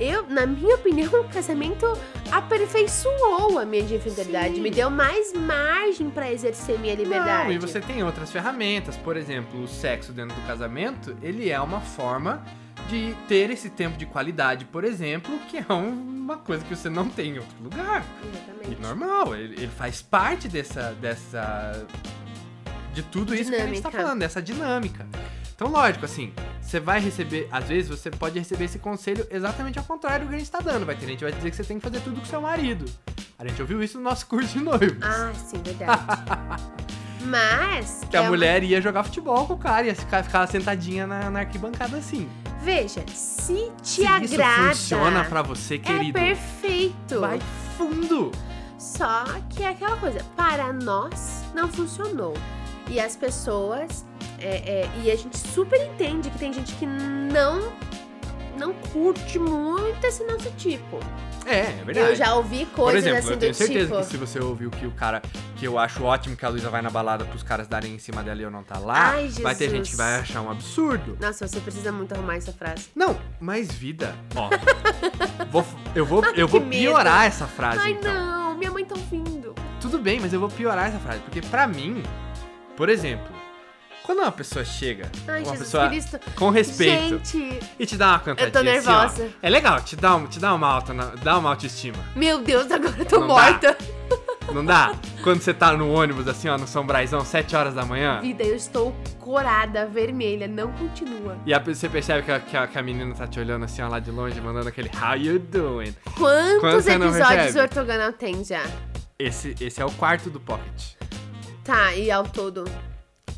Eu, 0.03 0.27
na 0.29 0.45
minha 0.47 0.75
opinião, 0.75 1.21
o 1.21 1.29
casamento 1.29 1.87
aperfeiçoou 2.31 3.59
a 3.59 3.65
minha 3.65 3.83
individualidade, 3.83 4.57
Sim. 4.57 4.61
me 4.61 4.71
deu 4.71 4.91
mais 4.91 5.33
margem 5.33 6.11
pra 6.11 6.31
exercer 6.33 6.79
minha 6.79 6.95
liberdade. 6.95 7.45
Não, 7.45 7.53
e 7.53 7.59
você 7.59 7.81
tem 7.81 8.03
outras 8.03 8.31
ferramentas. 8.31 8.97
Por 8.97 9.17
exemplo, 9.17 9.63
o 9.63 9.69
sexo 9.69 10.13
dentro 10.13 10.35
do 10.35 10.47
casamento, 10.47 11.17
ele 11.23 11.51
é 11.51 11.61
uma 11.61 11.81
forma 11.81 12.45
de 12.89 13.15
ter 13.29 13.49
esse 13.51 13.71
tempo 13.71 13.97
de 13.97 14.05
qualidade, 14.07 14.65
por 14.65 14.83
exemplo, 14.83 15.39
que 15.49 15.59
é 15.59 15.73
um- 15.73 15.91
uma 16.23 16.37
coisa 16.37 16.65
que 16.65 16.75
você 16.75 16.89
não 16.91 17.09
tem 17.09 17.35
em 17.35 17.39
outro 17.39 17.57
lugar. 17.63 18.05
E 18.25 18.29
Exatamente. 18.29 18.83
normal, 18.83 19.35
ele, 19.37 19.55
ele 19.55 19.69
faz 19.69 20.03
parte 20.03 20.49
dessa, 20.49 20.93
dessa. 21.01 21.87
de 22.93 23.03
tudo 23.05 23.35
isso 23.35 23.51
que 23.51 23.57
a 23.57 23.67
gente 23.67 23.81
tá 23.81 23.89
Dinâmica. 23.89 24.03
falando, 24.03 24.21
dessa 24.21 24.43
dinâmica. 24.43 25.07
Então, 25.55 25.69
lógico, 25.71 26.05
assim, 26.05 26.33
você 26.73 26.81
vai 26.81 27.01
receber, 27.01 27.49
às 27.53 27.65
vezes 27.69 27.91
você 27.91 28.11
pode 28.11 28.39
receber 28.39 28.65
esse 28.65 28.79
conselho 28.79 29.27
exatamente 29.31 29.79
ao 29.79 29.85
contrário 29.85 30.25
do 30.25 30.31
que 30.31 30.37
a 30.37 30.39
gente 30.39 30.51
tá 30.51 30.59
dando. 30.61 30.87
Vai 30.87 30.95
ter 30.97 31.07
gente 31.07 31.19
que 31.19 31.25
vai 31.25 31.33
dizer 31.33 31.51
que 31.51 31.57
você 31.57 31.65
tem 31.65 31.79
que 31.79 31.83
fazer 31.85 32.01
tudo 32.01 32.19
com 32.19 32.25
seu 32.27 32.41
marido. 32.41 32.87
A 33.39 33.47
gente 33.47 33.61
ouviu 33.61 33.83
isso 33.83 33.99
no 33.99 34.05
nosso 34.05 34.27
curso 34.27 34.57
de 34.59 34.65
noivos. 34.65 34.97
Ah, 35.03 35.33
sim, 35.35 35.61
verdade. 35.63 36.01
Mas. 37.27 38.03
que 38.11 38.17
a 38.17 38.21
é 38.21 38.23
uma- 38.23 38.31
mulher 38.31 38.63
ia 38.65 38.81
jogar 38.81 39.05
futebol 39.05 39.47
com 39.47 39.55
o 39.55 39.59
cara, 39.59 39.87
ia 39.87 39.95
ficar, 39.95 40.25
ficar 40.25 40.47
sentadinha 40.47 41.07
na, 41.07 41.29
na 41.31 41.41
arquibancada 41.41 41.97
assim. 41.99 42.29
Veja, 42.63 43.05
se 43.13 43.71
te 43.83 43.89
Se 44.03 44.07
agrada. 44.07 44.73
isso 44.73 44.81
funciona 44.81 45.25
pra 45.25 45.43
você, 45.43 45.75
é 45.75 45.79
querido, 45.79 46.19
perfeito. 46.19 47.21
vai 47.21 47.39
fundo. 47.77 48.33
Só 48.79 49.25
que 49.51 49.63
é 49.63 49.69
aquela 49.69 49.97
coisa, 49.99 50.25
para 50.37 50.73
nós 50.73 51.43
não 51.55 51.69
funcionou. 51.69 52.35
E 52.89 52.99
as 52.99 53.15
pessoas. 53.15 54.05
É, 54.43 54.81
é, 54.83 54.91
e 55.03 55.11
a 55.11 55.17
gente 55.17 55.37
super 55.39 55.81
entende 55.81 56.29
que 56.31 56.39
tem 56.39 56.53
gente 56.53 56.75
que 56.75 56.87
não. 56.87 57.73
Não 58.59 58.75
curte 58.93 59.39
muito 59.39 60.05
esse 60.07 60.23
nosso 60.25 60.51
tipo. 60.59 61.01
É, 61.47 61.61
é 61.61 61.83
verdade. 61.87 62.11
Eu 62.11 62.15
já 62.15 62.35
ouvi 62.35 62.67
Por 62.67 62.85
coisas 62.85 63.01
exemplo, 63.03 63.19
assim 63.21 63.31
eu 63.31 63.37
do 63.37 63.41
tenho 63.41 63.55
certeza 63.55 63.87
tipo. 63.87 63.99
que 63.99 64.05
se 64.05 64.17
você 64.19 64.39
ouviu 64.39 64.71
que 64.71 64.87
o 64.87 64.91
cara, 64.93 65.23
que 65.57 65.67
eu 65.67 65.79
acho 65.79 66.05
ótimo 66.05 66.37
que 66.37 66.45
a 66.45 66.49
Luísa 66.51 66.69
vai 66.69 66.83
na 66.83 66.91
balada 66.91 67.25
pros 67.25 67.43
caras 67.43 67.67
darem 67.67 67.95
em 67.95 67.99
cima 67.99 68.23
dela 68.23 68.41
e 68.41 68.45
eu 68.45 68.51
não 68.51 68.63
tá 68.63 68.79
lá, 68.79 69.13
Ai, 69.15 69.29
vai 69.41 69.55
ter 69.55 69.71
gente 69.71 69.91
que 69.91 69.97
vai 69.97 70.17
achar 70.21 70.43
um 70.43 70.51
absurdo. 70.51 71.17
Nossa, 71.19 71.49
você 71.49 71.59
precisa 71.61 71.91
muito 71.91 72.13
arrumar 72.13 72.37
essa 72.37 72.53
frase. 72.53 72.89
Não, 72.95 73.19
mas 73.41 73.73
vida, 73.73 74.15
ó. 74.37 74.51
vou- 75.51 75.65
eu 75.95 76.05
vou, 76.05 76.23
eu 76.37 76.47
vou 76.47 76.61
medo. 76.61 76.71
piorar 76.71 77.25
essa 77.25 77.47
frase, 77.47 77.79
Ai, 77.81 77.93
então. 77.93 78.13
não, 78.15 78.59
minha 78.59 78.71
mãe 78.71 78.85
tá 78.85 78.95
ouvindo. 78.95 79.55
Tudo 79.81 79.99
bem, 79.99 80.21
mas 80.21 80.33
eu 80.33 80.39
vou 80.39 80.51
piorar 80.51 80.89
essa 80.89 80.99
frase, 80.99 81.21
porque 81.21 81.41
pra 81.41 81.67
mim, 81.67 82.03
por 82.77 82.89
exemplo, 82.91 83.33
quando 84.03 84.19
uma 84.21 84.33
pessoa 84.33 84.65
chega, 84.65 85.11
Ai, 85.29 85.41
uma 85.43 85.51
Jesus 85.53 85.59
pessoa 85.61 85.89
Cristo. 85.89 86.21
com 86.35 86.51
respeito 86.51 87.21
Gente, 87.25 87.61
e 87.79 87.87
te 87.87 87.97
dá 87.97 88.09
uma 88.11 88.19
cantadinha 88.21 88.75
eu 88.75 88.83
tô 88.83 88.91
assim, 88.91 88.91
ó, 88.91 89.01
nervosa. 89.03 89.29
é 89.43 89.51
legal, 89.51 89.81
te 89.81 89.97
dá, 89.97 90.17
um- 90.17 90.27
te 90.27 90.39
dá 90.41 90.55
uma 90.55 90.67
alta, 90.69 90.93
dá 91.23 91.39
uma 91.39 91.51
autoestima. 91.51 91.99
meu 92.17 92.41
Deus, 92.43 92.71
agora 92.71 92.95
eu 92.99 93.05
tô 93.05 93.21
Não 93.21 93.29
dá. 93.29 93.35
morta. 93.35 93.79
Não 94.53 94.65
dá? 94.65 94.93
Quando 95.23 95.41
você 95.41 95.55
tá 95.55 95.73
no 95.73 95.91
ônibus, 95.93 96.27
assim, 96.27 96.49
ó, 96.49 96.59
no 96.59 96.67
São 96.67 96.85
Braizão, 96.85 97.25
7 97.25 97.55
horas 97.55 97.75
da 97.75 97.85
manhã, 97.87 98.21
Vida, 98.21 98.43
eu 98.43 98.57
estou 98.57 98.93
corada, 99.21 99.87
vermelha, 99.87 100.49
não 100.49 100.71
continua. 100.73 101.39
e 101.47 101.55
a- 101.55 101.61
você 101.61 101.89
percebe 101.89 102.23
que 102.25 102.33
a, 102.33 102.41
que, 102.41 102.57
a, 102.57 102.67
que 102.67 102.77
a 102.79 102.83
menina 102.83 103.15
tá 103.15 103.27
te 103.27 103.39
olhando 103.39 103.65
assim, 103.65 103.81
ó, 103.83 103.89
lá 103.89 104.01
de 104.01 104.11
longe, 104.11 104.41
mandando 104.41 104.69
aquele 104.69 104.91
How 105.01 105.17
you 105.17 105.39
doing? 105.39 105.95
Quando 106.19 106.61
Quantos 106.61 106.87
não 106.87 107.07
episódios 107.09 107.55
ortogonal 107.57 108.13
tem 108.13 108.45
já? 108.45 108.63
Esse, 109.17 109.55
esse 109.61 109.81
é 109.81 109.85
o 109.85 109.91
quarto 109.93 110.29
do 110.29 110.41
Pocket. 110.41 110.95
Tá, 111.63 111.95
e 111.95 112.11
ao 112.11 112.25
todo, 112.25 112.65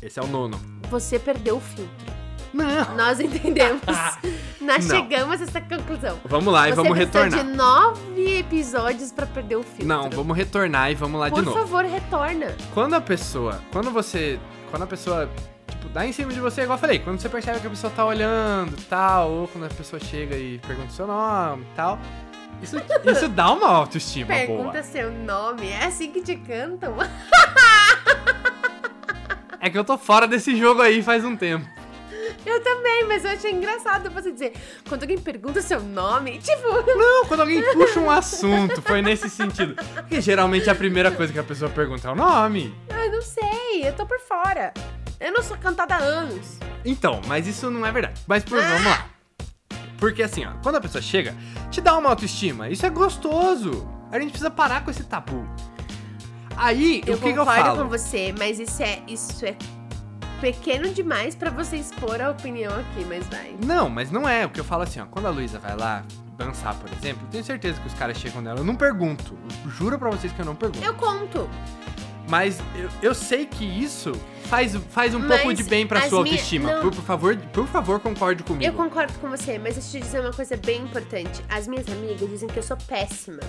Esse 0.05 0.19
é 0.19 0.23
o 0.23 0.27
nono. 0.27 0.59
você 0.89 1.17
perdeu 1.17 1.57
o 1.57 1.59
filtro. 1.61 2.13
Não. 2.53 2.95
Nós 2.95 3.19
entendemos. 3.19 3.81
Nós 4.61 4.85
Não. 4.87 4.95
chegamos 4.95 5.41
a 5.41 5.43
essa 5.43 5.59
conclusão. 5.59 6.17
Vamos 6.25 6.53
lá 6.53 6.69
e 6.69 6.71
você 6.71 6.75
vamos 6.77 6.97
precisa 6.97 7.23
retornar. 7.23 7.45
de 7.45 7.51
nove 7.57 8.37
episódios 8.39 9.11
pra 9.11 9.25
perder 9.25 9.57
o 9.57 9.63
filtro. 9.63 9.85
Não, 9.85 10.09
vamos 10.09 10.37
retornar 10.37 10.89
e 10.91 10.95
vamos 10.95 11.19
lá 11.19 11.29
Por 11.29 11.39
de 11.39 11.45
novo. 11.45 11.57
favor, 11.59 11.83
retorna. 11.83 12.55
Quando 12.73 12.93
a 12.93 13.01
pessoa. 13.01 13.61
Quando 13.71 13.91
você. 13.91 14.39
Quando 14.71 14.83
a 14.83 14.87
pessoa. 14.87 15.29
Tipo, 15.67 15.89
dá 15.89 16.05
em 16.05 16.13
cima 16.13 16.31
de 16.31 16.39
você, 16.39 16.61
igual 16.61 16.77
eu 16.77 16.81
falei, 16.81 16.99
quando 16.99 17.19
você 17.19 17.27
percebe 17.27 17.59
que 17.59 17.67
a 17.67 17.69
pessoa 17.69 17.91
tá 17.93 18.05
olhando 18.05 18.73
e 18.79 18.81
tal, 18.83 19.29
ou 19.31 19.47
quando 19.49 19.65
a 19.65 19.69
pessoa 19.69 19.99
chega 19.99 20.37
e 20.37 20.57
pergunta 20.59 20.89
o 20.89 20.93
seu 20.93 21.07
nome 21.07 21.63
e 21.63 21.75
tal. 21.75 21.99
Isso, 22.61 22.77
isso 23.05 23.27
dá 23.27 23.51
uma 23.51 23.67
autoestima 23.67 24.27
Pergunta 24.27 24.71
boa. 24.71 24.83
seu 24.83 25.11
nome. 25.11 25.67
É 25.67 25.85
assim 25.85 26.09
que 26.09 26.21
te 26.21 26.37
cantam? 26.37 26.95
É 29.65 29.69
que 29.71 29.79
eu 29.79 29.83
tô 29.83 29.97
fora 29.97 30.27
desse 30.27 30.55
jogo 30.55 30.79
aí 30.79 31.01
faz 31.01 31.25
um 31.25 31.35
tempo. 31.35 31.67
Eu 32.45 32.61
também, 32.61 33.03
mas 33.05 33.25
eu 33.25 33.31
achei 33.31 33.51
engraçado 33.51 34.11
você 34.11 34.31
dizer. 34.31 34.53
Quando 34.87 35.01
alguém 35.01 35.17
pergunta 35.17 35.59
seu 35.59 35.81
nome, 35.81 36.37
tipo. 36.37 36.67
Não, 36.95 37.25
quando 37.25 37.39
alguém 37.39 37.63
puxa 37.73 37.99
um 37.99 38.11
assunto, 38.11 38.79
foi 38.83 39.01
nesse 39.01 39.27
sentido. 39.27 39.73
Porque 39.95 40.21
geralmente 40.21 40.69
a 40.69 40.75
primeira 40.75 41.09
coisa 41.09 41.33
que 41.33 41.39
a 41.39 41.43
pessoa 41.43 41.71
pergunta 41.71 42.07
é 42.07 42.11
o 42.11 42.15
nome. 42.15 42.75
Ai, 42.91 43.09
não 43.09 43.23
sei, 43.23 43.81
eu 43.83 43.93
tô 43.93 44.05
por 44.05 44.19
fora. 44.19 44.71
Eu 45.19 45.33
não 45.33 45.41
sou 45.41 45.57
cantada 45.57 45.95
há 45.95 45.97
anos. 45.97 46.59
Então, 46.85 47.19
mas 47.25 47.47
isso 47.47 47.67
não 47.71 47.83
é 47.83 47.91
verdade. 47.91 48.21
Mas 48.27 48.43
por, 48.43 48.61
vamos 48.61 48.85
lá. 48.85 49.09
Porque 49.97 50.21
assim, 50.21 50.45
ó, 50.45 50.51
quando 50.61 50.75
a 50.75 50.81
pessoa 50.81 51.01
chega, 51.01 51.33
te 51.71 51.81
dá 51.81 51.97
uma 51.97 52.11
autoestima. 52.11 52.69
Isso 52.69 52.85
é 52.85 52.89
gostoso. 52.91 53.89
A 54.11 54.19
gente 54.19 54.29
precisa 54.29 54.51
parar 54.51 54.83
com 54.85 54.91
esse 54.91 55.05
tabu. 55.05 55.43
Aí, 56.57 57.01
Eu 57.05 57.15
o 57.15 57.17
que, 57.17 57.23
que 57.33 57.39
eu 57.39 57.45
concordo 57.45 57.63
falo? 57.63 57.83
com 57.83 57.89
você, 57.89 58.33
mas 58.37 58.59
isso 58.59 58.81
é, 58.81 58.99
isso 59.07 59.45
é 59.45 59.55
pequeno 60.41 60.89
demais 60.93 61.35
pra 61.35 61.49
você 61.49 61.77
expor 61.77 62.21
a 62.21 62.29
opinião 62.31 62.73
aqui, 62.73 63.05
mas 63.07 63.25
vai. 63.27 63.55
Não, 63.65 63.89
mas 63.89 64.11
não 64.11 64.27
é. 64.27 64.45
O 64.45 64.49
que 64.49 64.59
eu 64.59 64.63
falo 64.65 64.83
assim, 64.83 64.99
ó, 64.99 65.05
quando 65.05 65.25
a 65.25 65.29
Luísa 65.29 65.59
vai 65.59 65.75
lá 65.75 66.03
dançar, 66.37 66.75
por 66.75 66.89
exemplo, 66.91 67.23
eu 67.25 67.29
tenho 67.29 67.43
certeza 67.43 67.79
que 67.79 67.87
os 67.87 67.93
caras 67.93 68.17
chegam 68.17 68.41
nela. 68.41 68.59
Eu 68.59 68.63
não 68.65 68.75
pergunto. 68.75 69.37
Eu 69.63 69.71
juro 69.71 69.97
pra 69.97 70.09
vocês 70.09 70.31
que 70.33 70.39
eu 70.39 70.45
não 70.45 70.55
pergunto. 70.55 70.83
Eu 70.85 70.93
conto. 70.93 71.49
Mas 72.27 72.59
eu, 72.75 72.89
eu 73.03 73.13
sei 73.15 73.45
que 73.45 73.63
isso 73.63 74.11
faz, 74.45 74.75
faz 74.89 75.13
um 75.13 75.19
Mas 75.19 75.41
pouco 75.41 75.53
de 75.53 75.63
bem 75.63 75.85
pra 75.85 76.01
sua 76.09 76.23
minha- 76.23 76.33
autoestima. 76.33 76.73
não. 76.73 76.81
Por, 76.81 76.91
por 76.91 77.03
favor, 77.03 77.37
por 77.37 77.67
favor, 77.67 77.99
concorde 77.99 78.41
comigo. 78.43 78.65
Eu 78.65 78.73
concordo 78.73 79.13
com 79.19 79.29
você, 79.29 79.59
mas 79.59 79.75
deixa 79.75 79.97
eu 79.97 80.01
te 80.01 80.05
dizer 80.05 80.21
uma 80.21 80.33
coisa 80.33 80.57
bem 80.57 80.81
importante. 80.81 81.43
As 81.47 81.67
minhas 81.67 81.87
amigas 81.87 82.27
dizem 82.27 82.49
que 82.49 82.57
eu 82.57 82.63
sou 82.63 82.77
péssima. 82.87 83.41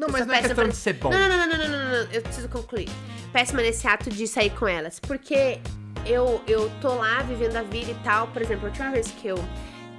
Não, 0.00 0.08
mas 0.08 0.26
não 0.26 0.34
é 0.34 0.38
questão 0.38 0.54
pra- 0.56 0.66
de 0.68 0.76
ser 0.76 0.94
bom. 0.94 1.10
Não, 1.10 1.18
não, 1.18 1.28
não, 1.28 1.46
não, 1.46 1.58
não, 1.58 1.68
não, 1.68 1.78
não, 1.78 1.90
não, 2.04 2.12
eu 2.12 2.22
preciso 2.22 2.48
concluir. 2.48 2.88
Péssima 3.32 3.62
nesse 3.62 3.86
ato 3.86 4.08
de 4.10 4.26
sair 4.26 4.50
com 4.50 4.66
elas. 4.66 4.98
Porque 4.98 5.58
eu, 6.06 6.40
eu 6.46 6.70
tô 6.80 6.94
lá 6.94 7.22
vivendo 7.22 7.56
a 7.56 7.62
vida 7.62 7.90
e 7.90 7.94
tal. 8.02 8.26
Por 8.28 8.40
exemplo, 8.42 8.66
a 8.66 8.68
última 8.70 8.90
vez 8.90 9.08
que 9.08 9.28
eu, 9.28 9.36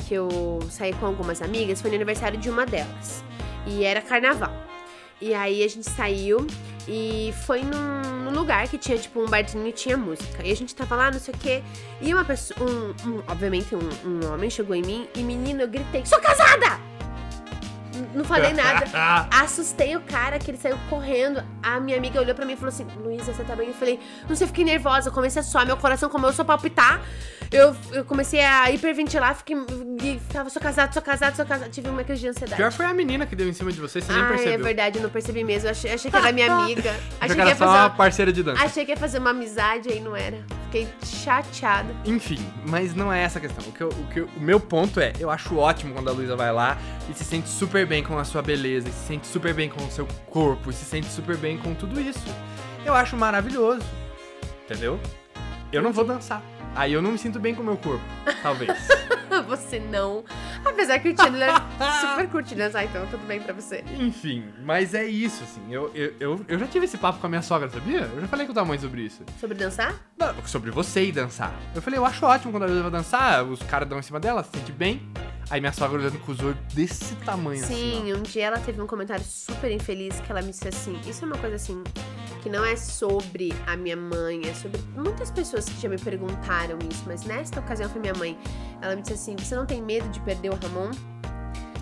que 0.07 0.13
eu 0.13 0.59
saí 0.69 0.93
com 0.93 1.05
algumas 1.05 1.41
amigas 1.41 1.79
foi 1.81 1.89
no 1.91 1.95
aniversário 1.97 2.37
de 2.39 2.49
uma 2.49 2.65
delas. 2.65 3.23
E 3.67 3.83
era 3.83 4.01
carnaval. 4.01 4.51
E 5.21 5.35
aí 5.35 5.63
a 5.63 5.67
gente 5.67 5.87
saiu 5.87 6.47
e 6.87 7.31
foi 7.45 7.61
num, 7.61 8.23
num 8.23 8.31
lugar 8.31 8.67
que 8.67 8.75
tinha, 8.79 8.97
tipo, 8.97 9.21
um 9.23 9.27
barzinho 9.27 9.67
e 9.67 9.71
tinha 9.71 9.95
música. 9.95 10.43
E 10.43 10.51
a 10.51 10.55
gente 10.55 10.73
tava 10.73 10.95
lá, 10.95 11.11
não 11.11 11.19
sei 11.19 11.31
o 11.33 11.37
quê. 11.37 11.61
E 12.01 12.11
uma 12.11 12.25
pessoa, 12.25 12.59
um, 12.67 12.89
um- 13.07 13.23
obviamente, 13.27 13.75
um, 13.75 13.87
um 14.03 14.33
homem 14.33 14.49
chegou 14.49 14.75
em 14.75 14.81
mim 14.81 15.07
e, 15.15 15.21
menino, 15.21 15.61
eu 15.61 15.67
gritei: 15.67 16.03
Sou 16.07 16.19
casada! 16.19 16.79
Não 18.13 18.23
falei 18.23 18.53
nada. 18.53 18.85
Assustei 19.31 19.95
o 19.95 20.01
cara 20.01 20.37
que 20.39 20.51
ele 20.51 20.57
saiu 20.57 20.77
correndo. 20.89 21.43
A 21.61 21.79
minha 21.79 21.97
amiga 21.97 22.19
olhou 22.19 22.35
pra 22.35 22.45
mim 22.45 22.53
e 22.53 22.55
falou 22.55 22.69
assim: 22.69 22.85
Luísa, 22.97 23.33
você 23.33 23.43
tá 23.43 23.55
bem? 23.55 23.69
Eu 23.69 23.73
falei: 23.73 23.99
Não 24.27 24.35
sei, 24.35 24.47
fiquei 24.47 24.63
nervosa. 24.65 25.09
Eu 25.09 25.13
comecei 25.13 25.39
a 25.39 25.43
suar, 25.43 25.65
meu 25.65 25.77
coração 25.77 26.09
começou 26.09 26.43
a 26.43 26.45
palpitar. 26.45 27.01
Eu, 27.51 27.75
eu 27.91 28.05
comecei 28.05 28.39
a 28.41 28.71
hiperventilar, 28.71 29.35
fiquei. 29.35 29.57
E 30.01 30.21
tava, 30.31 30.49
sou 30.49 30.61
casada, 30.61 30.93
sou 30.93 31.01
casada, 31.01 31.35
sou 31.35 31.45
casada. 31.45 31.69
Tive 31.69 31.89
uma 31.89 32.01
crise 32.03 32.21
de 32.21 32.27
ansiedade. 32.29 32.55
Pior 32.55 32.71
foi 32.71 32.85
a 32.85 32.93
menina 32.93 33.25
que 33.25 33.35
deu 33.35 33.47
em 33.49 33.53
cima 33.53 33.71
de 33.73 33.79
você, 33.81 33.99
você 33.99 34.11
nem 34.13 34.21
Ai, 34.21 34.29
percebeu. 34.29 34.53
é 34.53 34.57
verdade, 34.57 34.97
eu 34.99 35.03
não 35.03 35.09
percebi 35.09 35.43
mesmo. 35.43 35.67
Eu 35.67 35.71
achei, 35.71 35.91
achei 35.93 36.09
que 36.09 36.15
era 36.17 36.31
minha 36.31 36.47
amiga. 36.55 36.95
Achei 37.19 37.35
que 37.35 37.35
que, 37.35 37.39
ia 37.39 37.43
era 37.47 37.55
só 37.55 37.65
fazer 37.65 37.77
uma 37.77 37.83
uma, 37.83 37.89
parceira 37.89 38.31
de 38.31 38.41
dança. 38.41 38.63
achei 38.63 38.85
que 38.85 38.91
ia 38.91 38.97
fazer 38.97 39.17
uma 39.19 39.31
amizade, 39.31 39.89
aí 39.89 39.99
não 39.99 40.15
era. 40.15 40.37
Fiquei 40.71 40.87
chateada. 41.03 41.93
Enfim, 42.05 42.39
mas 42.65 42.95
não 42.95 43.11
é 43.11 43.21
essa 43.23 43.37
a 43.37 43.41
questão. 43.41 43.63
O, 43.67 43.71
que 43.73 43.81
eu- 43.81 43.89
o, 43.89 44.07
que 44.13 44.19
eu- 44.21 44.29
o 44.37 44.39
meu 44.39 44.57
ponto 44.59 45.01
é, 45.01 45.11
eu 45.19 45.29
acho 45.29 45.57
ótimo 45.57 45.93
quando 45.93 46.07
a 46.09 46.13
Luísa 46.13 46.37
vai 46.37 46.53
lá 46.53 46.77
e 47.09 47.13
se 47.13 47.25
sente 47.25 47.49
super 47.49 47.85
bem 47.91 48.01
com 48.01 48.17
a 48.17 48.23
sua 48.23 48.41
beleza, 48.41 48.87
e 48.87 48.91
se 48.93 49.05
sente 49.05 49.27
super 49.27 49.53
bem 49.53 49.67
com 49.67 49.83
o 49.83 49.91
seu 49.91 50.07
corpo, 50.27 50.69
e 50.69 50.73
se 50.73 50.85
sente 50.85 51.07
super 51.07 51.35
bem 51.35 51.57
com 51.57 51.75
tudo 51.75 51.99
isso. 51.99 52.23
Eu 52.85 52.93
acho 52.95 53.17
maravilhoso. 53.17 53.85
Entendeu? 54.63 54.97
Eu 55.73 55.81
não 55.81 55.91
vou 55.91 56.05
dançar. 56.05 56.41
Aí 56.73 56.93
eu 56.93 57.01
não 57.01 57.11
me 57.11 57.17
sinto 57.17 57.37
bem 57.37 57.53
com 57.53 57.61
o 57.61 57.65
meu 57.65 57.75
corpo, 57.75 58.01
talvez. 58.41 58.71
Você 59.45 59.77
não. 59.77 60.23
Apesar 60.63 60.99
que 60.99 61.09
o 61.09 61.17
Chandler 61.17 61.51
super 61.99 62.29
curte 62.29 62.55
dançar, 62.55 62.85
então 62.85 63.05
tudo 63.07 63.27
bem 63.27 63.41
pra 63.41 63.53
você. 63.53 63.83
Enfim, 63.99 64.45
mas 64.63 64.93
é 64.93 65.05
isso, 65.05 65.43
assim. 65.43 65.61
Eu, 65.69 65.91
eu, 65.93 66.13
eu, 66.17 66.45
eu 66.47 66.59
já 66.59 66.67
tive 66.67 66.85
esse 66.85 66.97
papo 66.97 67.19
com 67.19 67.27
a 67.27 67.29
minha 67.29 67.41
sogra, 67.41 67.69
sabia? 67.69 68.09
Eu 68.13 68.21
já 68.21 68.27
falei 68.27 68.47
com 68.47 68.53
tua 68.53 68.63
mãe 68.63 68.77
sobre 68.77 69.01
isso. 69.01 69.23
Sobre 69.39 69.57
dançar? 69.57 69.95
Não, 70.17 70.33
sobre 70.45 70.71
você 70.71 71.05
e 71.05 71.11
dançar. 71.11 71.53
Eu 71.75 71.81
falei, 71.81 71.99
eu 71.99 72.05
acho 72.05 72.25
ótimo 72.25 72.51
quando 72.53 72.63
a 72.63 72.67
Luísa 72.67 72.83
vai 72.83 72.91
dançar, 72.91 73.43
os 73.43 73.61
caras 73.63 73.89
dão 73.89 73.99
em 73.99 74.03
cima 74.03 74.19
dela, 74.19 74.43
se 74.43 74.57
sente 74.57 74.71
bem. 74.71 75.11
Aí 75.51 75.59
minha 75.59 75.73
sogra 75.73 75.99
olhando 75.99 76.17
com 76.19 76.31
os 76.31 76.39
olhos 76.39 76.57
desse 76.73 77.13
tamanho 77.17 77.61
assim. 77.61 77.75
Sim, 78.05 78.13
um 78.13 78.21
dia 78.23 78.45
ela 78.45 78.57
teve 78.57 78.81
um 78.81 78.87
comentário 78.87 79.23
super 79.25 79.69
infeliz 79.69 80.17
que 80.21 80.31
ela 80.31 80.41
me 80.41 80.51
disse 80.51 80.65
assim: 80.69 80.97
Isso 81.05 81.25
é 81.25 81.27
uma 81.27 81.37
coisa 81.37 81.57
assim, 81.57 81.83
que 82.41 82.49
não 82.49 82.63
é 82.63 82.77
sobre 82.77 83.53
a 83.67 83.75
minha 83.75 83.97
mãe, 83.97 84.41
é 84.47 84.53
sobre 84.53 84.79
muitas 84.95 85.29
pessoas 85.29 85.65
que 85.65 85.81
já 85.81 85.89
me 85.89 85.97
perguntaram 85.97 86.79
isso, 86.89 87.03
mas 87.05 87.25
nesta 87.25 87.59
ocasião 87.59 87.89
foi 87.89 87.99
minha 87.99 88.13
mãe. 88.13 88.39
Ela 88.81 88.95
me 88.95 89.01
disse 89.01 89.13
assim: 89.13 89.35
Você 89.35 89.53
não 89.53 89.65
tem 89.65 89.81
medo 89.81 90.07
de 90.07 90.21
perder 90.21 90.51
o 90.51 90.55
Ramon? 90.55 90.91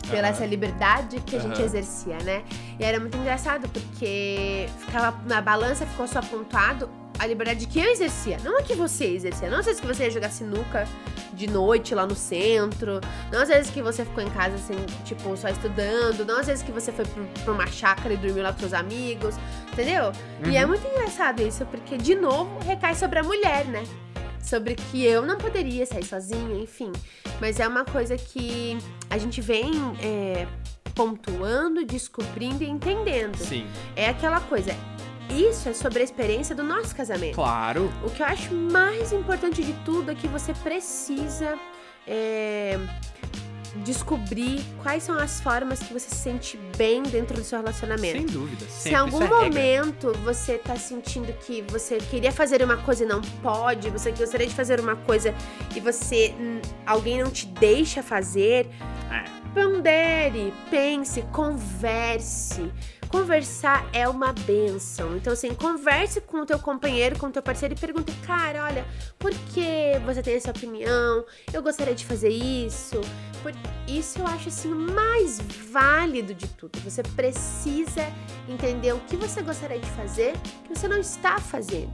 Pela 0.09 0.29
essa 0.29 0.43
liberdade 0.43 1.19
que 1.21 1.35
a 1.35 1.39
gente 1.39 1.53
Aham. 1.57 1.65
exercia, 1.65 2.17
né? 2.23 2.43
E 2.79 2.83
era 2.83 2.99
muito 2.99 3.15
engraçado, 3.15 3.69
porque 3.69 4.67
ficava 4.79 5.15
na 5.27 5.39
balança, 5.39 5.85
ficou 5.85 6.07
só 6.07 6.17
apontado 6.17 6.89
a 7.19 7.25
liberdade 7.27 7.67
que 7.67 7.79
eu 7.79 7.85
exercia, 7.91 8.37
não 8.43 8.57
a 8.59 8.63
que 8.63 8.73
você 8.73 9.05
exercia. 9.05 9.49
Não 9.49 9.59
às 9.59 9.65
vezes 9.65 9.81
que 9.81 9.85
você 9.87 10.05
ia 10.05 10.09
jogar 10.11 10.29
sinuca 10.29 10.87
de 11.33 11.47
noite 11.47 11.93
lá 11.93 12.05
no 12.07 12.15
centro, 12.15 13.01
não 13.31 13.41
às 13.41 13.49
vezes 13.49 13.69
que 13.69 13.81
você 13.81 14.05
ficou 14.05 14.23
em 14.23 14.29
casa 14.29 14.55
assim, 14.55 14.77
tipo, 15.03 15.35
só 15.35 15.49
estudando, 15.49 16.25
não 16.25 16.39
às 16.39 16.47
vezes 16.47 16.63
que 16.63 16.71
você 16.71 16.91
foi 16.91 17.05
pra 17.43 17.53
uma 17.53 17.67
chácara 17.67 18.13
e 18.13 18.17
dormiu 18.17 18.41
lá 18.41 18.53
com 18.53 18.59
seus 18.59 18.73
amigos, 18.73 19.35
entendeu? 19.71 20.11
E 20.49 20.55
é 20.55 20.61
Uhum. 20.63 20.69
muito 20.69 20.87
engraçado 20.87 21.41
isso, 21.41 21.65
porque 21.65 21.97
de 21.97 22.15
novo 22.15 22.57
recai 22.65 22.95
sobre 22.95 23.19
a 23.19 23.23
mulher, 23.23 23.65
né? 23.65 23.83
Sobre 24.41 24.75
que 24.75 25.03
eu 25.05 25.21
não 25.21 25.37
poderia 25.37 25.85
sair 25.85 26.05
sozinha, 26.05 26.55
enfim. 26.61 26.91
Mas 27.41 27.59
é 27.59 27.67
uma 27.67 27.83
coisa 27.85 28.17
que 28.17 28.77
a 29.09 29.17
gente 29.17 29.41
vem 29.41 29.69
é, 30.01 30.47
pontuando, 30.95 31.85
descobrindo 31.85 32.63
e 32.63 32.69
entendendo. 32.69 33.37
Sim, 33.37 33.65
É 33.95 34.07
aquela 34.09 34.39
coisa. 34.41 34.73
Isso 35.29 35.69
é 35.69 35.73
sobre 35.73 35.99
a 35.99 36.03
experiência 36.03 36.55
do 36.55 36.63
nosso 36.63 36.95
casamento. 36.95 37.35
claro. 37.35 37.91
O 38.03 38.09
que 38.09 38.21
eu 38.21 38.25
acho 38.25 38.53
mais 38.53 39.11
importante 39.13 39.63
de 39.63 39.73
tudo 39.85 40.11
é 40.11 40.15
que 40.15 40.27
você 40.27 40.53
precisa 40.53 41.57
é, 42.07 42.77
descobrir 43.85 44.61
quais 44.81 45.03
são 45.03 45.15
as 45.17 45.39
formas 45.39 45.79
que 45.79 45.93
você 45.93 46.09
se 46.09 46.15
sente 46.15 46.57
bem 46.75 47.03
dentro 47.03 47.35
do 47.37 47.43
seu 47.43 47.59
relacionamento. 47.59 48.17
Sem 48.17 48.25
dúvida. 48.25 48.65
Se 48.65 48.71
Sempre, 48.89 48.91
em 48.91 48.95
algum 48.95 49.23
isso 49.23 49.33
é 49.33 49.43
regra. 49.43 49.45
momento 49.85 50.13
você 50.23 50.57
tá 50.57 50.75
sentindo 50.75 51.31
que 51.45 51.61
você 51.69 51.97
queria 51.97 52.31
fazer 52.31 52.63
uma 52.63 52.77
coisa 52.77 53.03
e 53.03 53.07
não 53.07 53.21
pode, 53.43 53.89
você 53.91 54.11
gostaria 54.11 54.47
de 54.47 54.55
fazer 54.55 54.79
uma 54.79 54.95
coisa 54.95 55.33
e 55.75 55.79
você 55.79 56.33
hum, 56.39 56.59
alguém 56.85 57.21
não 57.23 57.29
te 57.29 57.45
deixa 57.45 58.01
fazer, 58.01 58.67
É. 59.11 59.23
pondere, 59.53 60.51
pense, 60.71 61.21
converse. 61.31 62.71
Conversar 63.09 63.89
é 63.91 64.07
uma 64.07 64.31
benção. 64.31 65.17
Então, 65.17 65.33
assim, 65.33 65.53
converse 65.55 66.21
com 66.21 66.41
o 66.41 66.45
teu 66.45 66.59
companheiro, 66.59 67.17
com 67.17 67.25
o 67.25 67.31
teu 67.31 67.41
parceiro 67.41 67.73
e 67.73 67.77
pergunte, 67.77 68.11
cara, 68.25 68.63
olha, 68.63 68.85
por 69.17 69.31
que 69.31 69.99
você 70.05 70.21
tem 70.21 70.35
essa 70.35 70.51
opinião? 70.51 71.25
Eu 71.51 71.63
gostaria 71.63 71.95
de 71.95 72.05
fazer 72.05 72.29
isso. 72.29 73.01
Por... 73.41 73.51
Isso 73.87 74.19
eu 74.19 74.27
acho, 74.27 74.49
assim, 74.49 74.71
o 74.71 74.75
mais 74.75 75.39
válido 75.71 76.35
de 76.35 76.47
tudo. 76.49 76.79
Você 76.81 77.01
precisa 77.01 78.05
entender 78.47 78.93
o 78.93 78.99
que 78.99 79.15
você 79.15 79.41
gostaria 79.41 79.79
de 79.79 79.89
fazer 79.91 80.33
que 80.63 80.75
você 80.75 80.87
não 80.87 80.99
está 80.99 81.39
fazendo. 81.39 81.91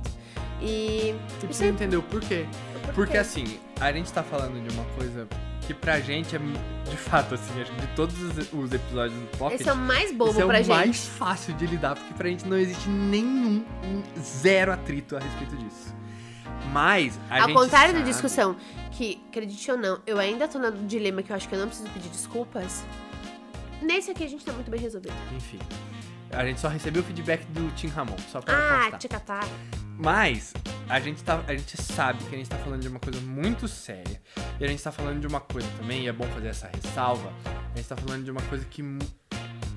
E... 0.62 1.16
Você 1.40 1.48
precisa 1.48 1.66
é- 1.66 1.70
entender 1.70 1.96
o 1.96 2.04
porquê. 2.04 2.46
por 2.84 2.94
Porque 2.94 3.18
assim, 3.18 3.60
a 3.80 3.92
gente 3.92 4.12
tá 4.12 4.22
falando 4.22 4.62
de 4.62 4.74
uma 4.76 4.86
coisa 4.96 5.28
que 5.68 5.74
pra 5.74 6.00
gente 6.00 6.36
é, 6.36 6.40
de 6.40 6.98
fato, 6.98 7.36
assim, 7.36 7.62
acho 7.62 7.72
que 7.72 7.82
de 7.82 7.88
todos 7.96 8.16
os, 8.22 8.54
os 8.54 8.72
episódios 8.72 9.20
do 9.20 9.38
Pocket, 9.38 9.60
Esse 9.60 9.70
é 9.70 9.74
o 9.74 9.76
mais 9.78 10.12
bobo 10.12 10.32
esse 10.32 10.42
é 10.42 10.46
pra 10.46 10.54
o 10.56 10.58
gente. 10.64 10.68
mais 10.70 11.08
fácil 11.08 11.54
de 11.56 11.66
lidar, 11.66 11.96
porque 11.96 12.14
pra 12.14 12.30
gente 12.30 12.46
não 12.48 12.58
existe 12.58 12.88
nenhum, 12.90 13.66
um 13.84 14.04
zero 14.22 14.72
atrito 14.72 15.16
a 15.16 15.20
respeito 15.20 15.56
disso. 15.58 15.94
Mas, 16.72 17.20
a 17.30 17.44
Ao 17.44 17.54
contrário 17.54 17.94
da 17.94 18.00
sabe- 18.00 18.12
discussão, 18.12 18.56
que, 18.92 19.22
acredite 19.30 19.72
ou 19.72 19.78
não, 19.78 20.00
eu 20.06 20.18
ainda 20.20 20.48
tô 20.48 20.58
no 20.60 20.72
dilema 20.88 21.22
que 21.24 21.32
eu 21.32 21.36
acho 21.36 21.48
que 21.50 21.56
eu 21.56 21.60
não 21.60 21.68
preciso 21.68 21.90
pedir 21.90 22.10
desculpas. 22.10 22.84
Nesse 23.82 24.12
aqui 24.12 24.24
a 24.24 24.28
gente 24.30 24.44
tá 24.46 24.52
muito 24.54 24.70
bem 24.72 24.80
resolvido. 24.80 25.14
Enfim, 25.36 25.60
a 26.32 26.46
gente 26.46 26.60
só 26.60 26.68
recebeu 26.68 27.02
o 27.02 27.06
feedback 27.06 27.44
do 27.48 27.70
Tim 27.76 27.88
Ramon, 27.88 28.16
só 28.32 28.40
pra 28.42 28.54
Ah, 28.88 28.98
ticatá. 28.98 29.42
Mas 29.98 30.54
a 30.88 31.00
gente, 31.00 31.24
tá, 31.24 31.44
a 31.48 31.56
gente 31.56 31.82
sabe 31.82 32.24
que 32.26 32.36
a 32.36 32.38
gente 32.38 32.50
tá 32.50 32.58
falando 32.58 32.82
de 32.82 32.88
uma 32.88 33.00
coisa 33.00 33.20
muito 33.22 33.68
séria. 33.68 34.22
E 34.60 34.64
a 34.64 34.68
gente 34.68 34.82
tá 34.82 34.92
falando 34.92 35.20
de 35.20 35.28
uma 35.28 35.40
coisa 35.40 35.68
também, 35.78 36.04
e 36.04 36.08
é 36.08 36.14
bom 36.14 36.26
fazer 36.28 36.48
essa 36.48 36.70
ressalva. 36.74 37.32
A 37.46 37.78
gente 37.78 37.88
tá 37.88 37.96
falando 37.96 38.24
de 38.24 38.32
uma 38.32 38.42
coisa 38.44 38.64
que 38.66 38.84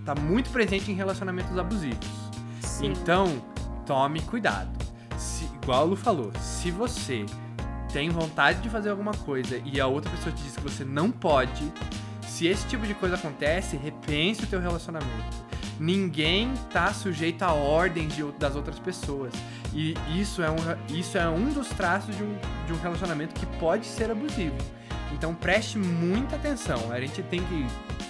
tá 0.05 0.15
muito 0.15 0.51
presente 0.51 0.91
em 0.91 0.95
relacionamentos 0.95 1.57
abusivos. 1.59 2.09
Sim. 2.61 2.93
Então, 2.93 3.27
tome 3.87 4.21
cuidado. 4.23 4.71
Se, 5.17 5.45
igual 5.63 5.81
a 5.81 5.85
Lu 5.85 5.97
falou, 5.97 6.31
se 6.41 6.71
você 6.71 7.25
tem 7.93 8.11
vontade 8.11 8.61
de 8.61 8.69
fazer 8.69 8.91
alguma 8.91 9.13
coisa 9.13 9.61
e 9.65 9.81
a 9.81 9.87
outra 9.87 10.11
pessoa 10.11 10.35
te 10.35 10.43
diz 10.43 10.57
que 10.57 10.63
você 10.63 10.85
não 10.85 11.11
pode, 11.11 11.73
se 12.23 12.47
esse 12.47 12.67
tipo 12.69 12.87
de 12.87 12.95
coisa 12.95 13.17
acontece, 13.17 13.77
repense 13.77 14.45
o 14.45 14.47
teu 14.47 14.61
relacionamento. 14.61 15.49
Ninguém 15.81 16.53
tá 16.73 16.93
sujeito 16.93 17.43
a 17.43 17.53
ordens 17.53 18.15
de 18.15 18.23
das 18.33 18.57
outras 18.57 18.79
pessoas. 18.79 19.33
E 19.75 19.95
isso 20.19 20.43
é 20.43 20.51
um, 20.51 20.57
isso 20.89 21.19
é 21.19 21.29
um 21.29 21.51
dos 21.51 21.69
traços 21.69 22.17
de 22.17 22.23
um, 22.23 22.37
de 22.67 22.73
um 22.73 22.81
relacionamento 22.81 23.39
que 23.39 23.47
pode 23.59 23.87
ser 23.87 24.11
abusivo. 24.11 24.57
Então 25.13 25.35
preste 25.35 25.79
muita 25.79 26.37
atenção. 26.37 26.91
A 26.93 27.01
gente 27.01 27.23
tem 27.23 27.41
que. 27.41 27.67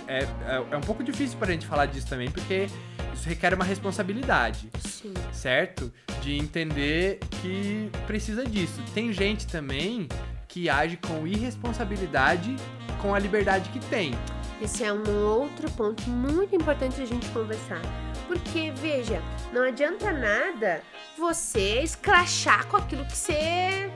É, 0.06 0.22
é, 0.22 0.64
é 0.70 0.76
um 0.76 0.80
pouco 0.80 1.02
difícil 1.04 1.38
pra 1.38 1.50
gente 1.52 1.66
falar 1.66 1.86
disso 1.86 2.06
também, 2.06 2.30
porque 2.30 2.68
isso 3.14 3.28
requer 3.28 3.52
uma 3.52 3.64
responsabilidade 3.64 4.70
Sim. 4.80 5.12
certo? 5.32 5.92
De 6.22 6.36
entender 6.36 7.18
que 7.42 7.90
precisa 8.06 8.44
disso. 8.44 8.82
Tem 8.94 9.12
gente 9.12 9.46
também 9.46 10.08
que 10.46 10.68
age 10.68 10.96
com 10.96 11.26
irresponsabilidade 11.26 12.56
com 13.00 13.14
a 13.14 13.18
liberdade 13.18 13.68
que 13.70 13.78
tem. 13.86 14.12
Esse 14.60 14.82
é 14.82 14.92
um 14.92 15.24
outro 15.24 15.70
ponto 15.72 16.08
muito 16.10 16.54
importante 16.56 17.00
a 17.00 17.04
gente 17.04 17.28
conversar. 17.28 17.80
Porque, 18.28 18.70
veja, 18.70 19.22
não 19.52 19.62
adianta 19.62 20.12
nada 20.12 20.82
você 21.16 21.80
escrachar 21.80 22.66
com 22.68 22.76
aquilo 22.76 23.04
que 23.06 23.16
você. 23.16 23.90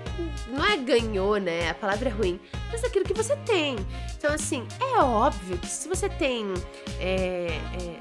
Não 0.49 0.65
é 0.65 0.77
ganhou, 0.77 1.37
né? 1.37 1.71
A 1.71 1.75
palavra 1.75 2.09
é 2.09 2.13
ruim. 2.13 2.41
Mas 2.71 2.83
aquilo 2.83 3.05
que 3.05 3.15
você 3.15 3.37
tem. 3.37 3.77
Então, 4.17 4.35
assim, 4.35 4.67
é 4.81 4.99
óbvio 4.99 5.59
que 5.59 5.69
se 5.69 5.87
você 5.89 6.09
tem. 6.09 6.53
é, 6.99 7.61
é, 7.81 7.99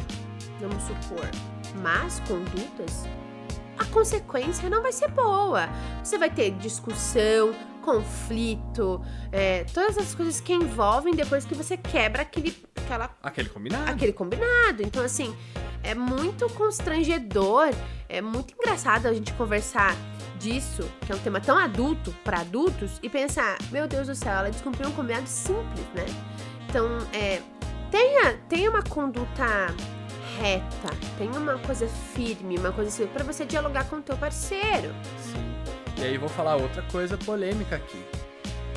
vamos 0.60 0.82
supor, 0.84 1.30
más 1.82 2.20
condutas, 2.28 3.06
a 3.82 3.86
consequência 3.86 4.70
não 4.70 4.82
vai 4.82 4.92
ser 4.92 5.10
boa. 5.10 5.68
Você 6.04 6.18
vai 6.18 6.30
ter 6.30 6.52
discussão, 6.52 7.54
conflito, 7.82 9.02
é, 9.32 9.64
todas 9.74 9.98
as 9.98 10.14
coisas 10.14 10.40
que 10.40 10.54
envolvem 10.54 11.16
depois 11.16 11.46
que 11.46 11.56
você 11.56 11.76
quebra 11.76 12.22
aquele, 12.22 12.56
aquela, 12.76 13.10
Aquele 13.24 13.50
combinado. 13.50 13.92
aquele 13.92 14.14
combinado. 14.14 14.84
Então, 14.84 15.04
assim, 15.04 15.36
é 15.84 15.96
muito 15.96 16.48
constrangedor, 16.54 17.72
é 18.08 18.22
muito 18.22 18.54
engraçado 18.54 19.08
a 19.08 19.14
gente 19.14 19.34
conversar 19.34 19.96
disso, 20.38 20.88
que 21.06 21.12
é 21.12 21.16
um 21.16 21.20
tema 21.20 21.40
tão 21.40 21.58
adulto 21.58 22.16
para 22.24 22.42
adultos, 22.42 23.00
e 23.02 23.10
pensar, 23.10 23.58
meu 23.72 23.88
Deus 23.88 24.08
do 24.08 24.16
céu, 24.16 24.34
ela 24.34 24.52
descumpriu 24.52 24.90
um 24.90 24.92
combinado 24.92 25.28
simples, 25.28 25.86
né? 25.96 26.06
Então, 26.70 26.88
é, 27.14 27.42
tenha, 27.90 28.38
tenha 28.48 28.70
uma 28.70 28.84
conduta 28.84 29.74
reta, 30.42 30.90
tenha 31.18 31.38
uma 31.38 31.58
coisa 31.60 31.88
firme, 31.88 32.58
uma 32.58 32.72
coisa 32.72 32.90
assim, 32.90 33.08
para 33.08 33.24
você 33.24 33.46
dialogar 33.46 33.86
com 33.86 33.98
o 33.98 34.02
teu 34.02 34.18
parceiro. 34.18 34.94
Sim. 35.20 35.54
E 35.98 36.04
aí 36.04 36.18
vou 36.18 36.30
falar 36.30 36.56
outra 36.56 36.82
coisa 36.92 37.18
polêmica 37.18 37.76
aqui. 37.76 38.04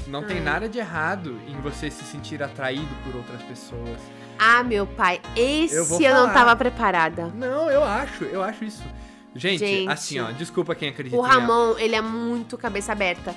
Não 0.06 0.22
tem 0.22 0.40
Hum. 0.40 0.44
nada 0.44 0.68
de 0.68 0.78
errado 0.78 1.40
em 1.48 1.58
você 1.62 1.90
se 1.90 2.04
sentir 2.04 2.42
atraído 2.42 2.94
por 3.04 3.16
outras 3.16 3.42
pessoas. 3.42 3.98
Ah, 4.38 4.62
meu 4.62 4.86
pai, 4.86 5.20
esse 5.34 5.74
Eu 5.74 5.86
eu, 6.00 6.14
não 6.14 6.32
tava 6.34 6.54
preparada. 6.54 7.32
Não, 7.34 7.70
eu 7.70 7.82
acho, 7.82 8.24
eu 8.24 8.42
acho 8.42 8.64
isso. 8.64 8.82
Gente, 9.34 9.60
Gente. 9.60 9.90
assim, 9.90 10.20
ó, 10.20 10.30
desculpa 10.30 10.74
quem 10.74 10.90
acredita 10.90 11.16
O 11.16 11.20
Ramon, 11.20 11.76
ele 11.78 11.94
é 11.96 12.00
muito 12.02 12.58
cabeça 12.58 12.92
aberta. 12.92 13.34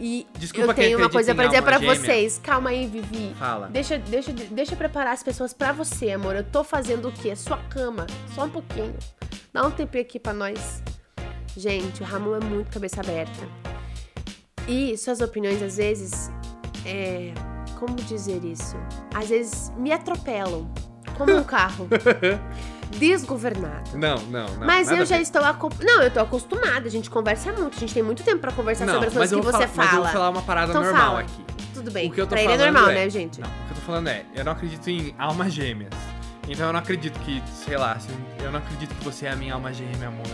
E 0.00 0.26
Desculpa 0.38 0.70
eu 0.70 0.74
tenho 0.74 0.98
uma 0.98 1.10
coisa 1.10 1.34
pra 1.34 1.46
dizer 1.48 1.62
gêmea. 1.80 1.94
vocês. 1.96 2.40
Calma 2.42 2.70
aí, 2.70 2.86
Vivi. 2.86 3.34
Fala. 3.38 3.68
Deixa, 3.68 3.98
deixa, 3.98 4.32
deixa 4.32 4.74
eu 4.74 4.78
preparar 4.78 5.12
as 5.12 5.22
pessoas 5.22 5.52
pra 5.52 5.72
você, 5.72 6.10
amor. 6.12 6.36
Eu 6.36 6.44
tô 6.44 6.62
fazendo 6.62 7.08
o 7.08 7.12
quê? 7.12 7.34
Sua 7.34 7.56
cama. 7.68 8.06
Só 8.34 8.44
um 8.44 8.50
pouquinho. 8.50 8.94
Dá 9.52 9.66
um 9.66 9.70
tempinho 9.70 10.02
aqui 10.02 10.20
pra 10.20 10.32
nós. 10.32 10.82
Gente, 11.56 12.02
o 12.02 12.06
Ramon 12.06 12.36
é 12.36 12.40
muito 12.44 12.70
cabeça 12.72 13.00
aberta. 13.00 13.48
E 14.68 14.96
suas 14.96 15.20
opiniões, 15.20 15.60
às 15.62 15.76
vezes, 15.78 16.30
é. 16.86 17.32
Como 17.78 17.94
dizer 17.96 18.44
isso? 18.44 18.76
Às 19.14 19.28
vezes 19.28 19.72
me 19.76 19.90
atropelam. 19.92 20.70
Como 21.16 21.34
um 21.36 21.42
carro. 21.44 21.88
Desgovernado. 22.96 23.96
Não, 23.96 24.16
não, 24.22 24.46
não. 24.56 24.66
mas 24.66 24.90
eu 24.90 25.04
já 25.04 25.16
ver. 25.16 25.22
estou 25.22 25.44
acu... 25.44 25.70
Não, 25.82 26.02
eu 26.02 26.10
tô 26.10 26.20
acostumada. 26.20 26.86
A 26.86 26.90
gente 26.90 27.08
conversa 27.10 27.52
muito. 27.52 27.76
A 27.76 27.80
gente 27.80 27.94
tem 27.94 28.02
muito 28.02 28.22
tempo 28.22 28.38
pra 28.40 28.52
conversar 28.52 28.86
Não, 28.86 28.94
sobre 28.94 29.08
as 29.08 29.14
coisas 29.14 29.38
que 29.38 29.44
você 29.44 29.66
falar, 29.68 29.68
Mas 29.76 29.86
eu 29.86 29.92
vou 29.92 30.02
fala. 30.02 30.08
falar 30.12 30.30
uma 30.30 30.42
parada 30.42 30.70
Então 30.72 30.82
normal 30.82 31.06
fala. 31.06 31.20
aqui. 31.20 31.44
Tudo 31.74 31.90
bem. 31.90 32.08
O 32.10 32.12
que 32.12 32.20
eu 32.20 32.26
tô 32.26 32.30
pra 32.30 32.42
ele 32.42 32.52
é 32.52 32.56
normal, 32.70 32.90
é- 32.90 32.94
né, 32.94 33.10
gente? 33.10 33.40
Não, 33.40 33.48
o 33.48 33.52
que 33.66 33.70
eu 33.70 33.74
tô 33.76 33.80
falando 33.82 34.08
é, 34.08 34.24
eu 34.34 34.44
não 34.44 34.52
acredito 34.52 34.88
em 34.88 35.14
almas 35.18 35.52
gêmeas. 35.52 35.92
Então 36.48 36.66
eu 36.66 36.72
não 36.72 36.80
acredito 36.80 37.18
que, 37.20 37.42
sei 37.52 37.76
lá, 37.76 37.96
eu 38.42 38.50
não 38.50 38.58
acredito 38.58 38.94
que 38.94 39.04
você 39.04 39.26
é 39.26 39.30
a 39.32 39.36
minha 39.36 39.54
alma 39.54 39.72
gêmea, 39.72 40.08
amor. 40.08 40.26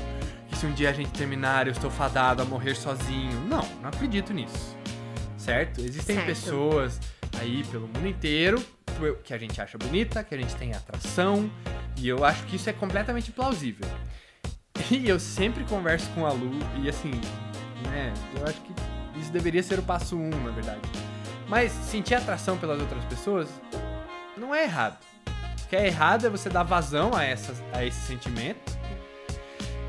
Que 0.48 0.56
se 0.56 0.64
um 0.64 0.72
dia 0.72 0.88
a 0.90 0.92
gente 0.92 1.10
terminar, 1.10 1.66
eu 1.66 1.72
estou 1.72 1.90
fadado 1.90 2.40
a 2.40 2.44
morrer 2.44 2.74
sozinho. 2.76 3.40
Não, 3.48 3.66
não 3.82 3.88
acredito 3.88 4.32
nisso. 4.32 4.76
Certo? 5.36 5.80
Existem 5.80 6.16
Certo. 6.16 6.26
pessoas 6.26 7.00
aí 7.38 7.64
pelo 7.64 7.86
mundo 7.88 8.06
inteiro 8.06 8.62
que 9.24 9.34
a 9.34 9.38
gente 9.38 9.60
acha 9.60 9.76
bonita, 9.76 10.22
que 10.22 10.34
a 10.34 10.38
gente 10.38 10.54
tem 10.54 10.72
atração. 10.72 11.50
E 11.96 12.08
eu 12.08 12.24
acho 12.24 12.44
que 12.44 12.56
isso 12.56 12.68
é 12.68 12.72
completamente 12.72 13.30
plausível. 13.32 13.86
E 14.90 15.08
eu 15.08 15.18
sempre 15.18 15.64
converso 15.64 16.08
com 16.10 16.26
a 16.26 16.32
Lu 16.32 16.58
e 16.82 16.88
assim, 16.88 17.12
né, 17.86 18.12
eu 18.36 18.46
acho 18.46 18.60
que 18.60 18.74
isso 19.18 19.32
deveria 19.32 19.62
ser 19.62 19.78
o 19.78 19.82
passo 19.82 20.16
um, 20.16 20.30
na 20.30 20.50
verdade. 20.50 20.80
Mas 21.48 21.72
sentir 21.72 22.14
atração 22.14 22.58
pelas 22.58 22.80
outras 22.80 23.04
pessoas 23.04 23.48
não 24.36 24.54
é 24.54 24.64
errado. 24.64 24.98
O 25.64 25.68
que 25.68 25.76
é 25.76 25.86
errado 25.86 26.26
é 26.26 26.30
você 26.30 26.50
dar 26.50 26.62
vazão 26.62 27.14
a, 27.14 27.24
essas, 27.24 27.62
a 27.72 27.84
esse 27.84 28.00
sentimento. 28.00 28.76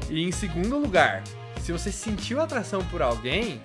E 0.09 0.23
em 0.23 0.31
segundo 0.31 0.77
lugar, 0.77 1.23
se 1.61 1.71
você 1.71 1.91
sentiu 1.91 2.39
atração 2.39 2.83
por 2.85 3.01
alguém, 3.01 3.61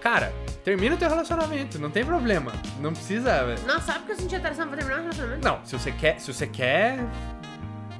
cara, 0.00 0.32
termina 0.62 0.94
o 0.94 0.98
teu 0.98 1.08
relacionamento, 1.08 1.78
não 1.78 1.90
tem 1.90 2.04
problema. 2.04 2.52
Não 2.78 2.92
precisa. 2.92 3.56
Não, 3.66 3.80
só 3.80 3.94
porque 3.94 4.12
eu 4.12 4.16
senti 4.16 4.36
atração 4.36 4.68
pra 4.68 4.76
terminar 4.76 4.98
o 4.98 5.02
relacionamento. 5.02 5.44
Não, 5.44 5.64
se 5.64 5.72
você 5.78 5.90
quer, 5.92 6.20
se 6.20 6.32
você 6.32 6.46
quer 6.46 6.98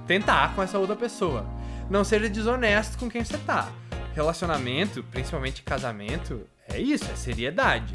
tentar 0.06 0.54
com 0.54 0.62
essa 0.62 0.78
outra 0.78 0.96
pessoa, 0.96 1.46
não 1.90 2.04
seja 2.04 2.28
desonesto 2.28 2.98
com 2.98 3.08
quem 3.08 3.24
você 3.24 3.38
tá. 3.38 3.68
Relacionamento, 4.14 5.02
principalmente 5.04 5.62
casamento, 5.62 6.46
é 6.68 6.78
isso, 6.78 7.04
é 7.10 7.16
seriedade. 7.16 7.92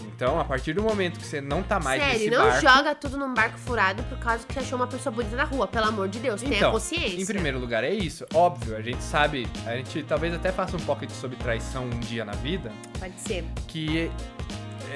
Então, 0.00 0.40
a 0.40 0.44
partir 0.44 0.72
do 0.72 0.82
momento 0.82 1.18
que 1.18 1.26
você 1.26 1.42
não 1.42 1.62
tá 1.62 1.78
mais 1.78 2.00
Sério, 2.02 2.18
nesse 2.18 2.30
não 2.30 2.46
barco, 2.46 2.60
joga 2.62 2.94
tudo 2.94 3.18
num 3.18 3.34
barco 3.34 3.58
furado 3.58 4.02
por 4.04 4.18
causa 4.18 4.46
que 4.46 4.58
achou 4.58 4.78
uma 4.78 4.86
pessoa 4.86 5.14
bonita 5.14 5.36
na 5.36 5.44
rua. 5.44 5.66
Pelo 5.68 5.86
amor 5.86 6.08
de 6.08 6.18
Deus, 6.18 6.40
tenha 6.40 6.56
Então, 6.56 6.72
consciência. 6.72 7.20
Em 7.20 7.26
primeiro 7.26 7.58
lugar, 7.58 7.84
é 7.84 7.92
isso. 7.92 8.24
Óbvio, 8.32 8.76
a 8.76 8.80
gente 8.80 9.02
sabe, 9.02 9.46
a 9.66 9.76
gente 9.76 10.02
talvez 10.04 10.32
até 10.34 10.50
faça 10.50 10.74
um 10.74 10.80
pocket 10.80 11.10
sobre 11.10 11.36
traição 11.36 11.84
um 11.84 12.00
dia 12.00 12.24
na 12.24 12.32
vida, 12.32 12.72
Pode 12.98 13.20
ser. 13.20 13.44
que 13.68 14.10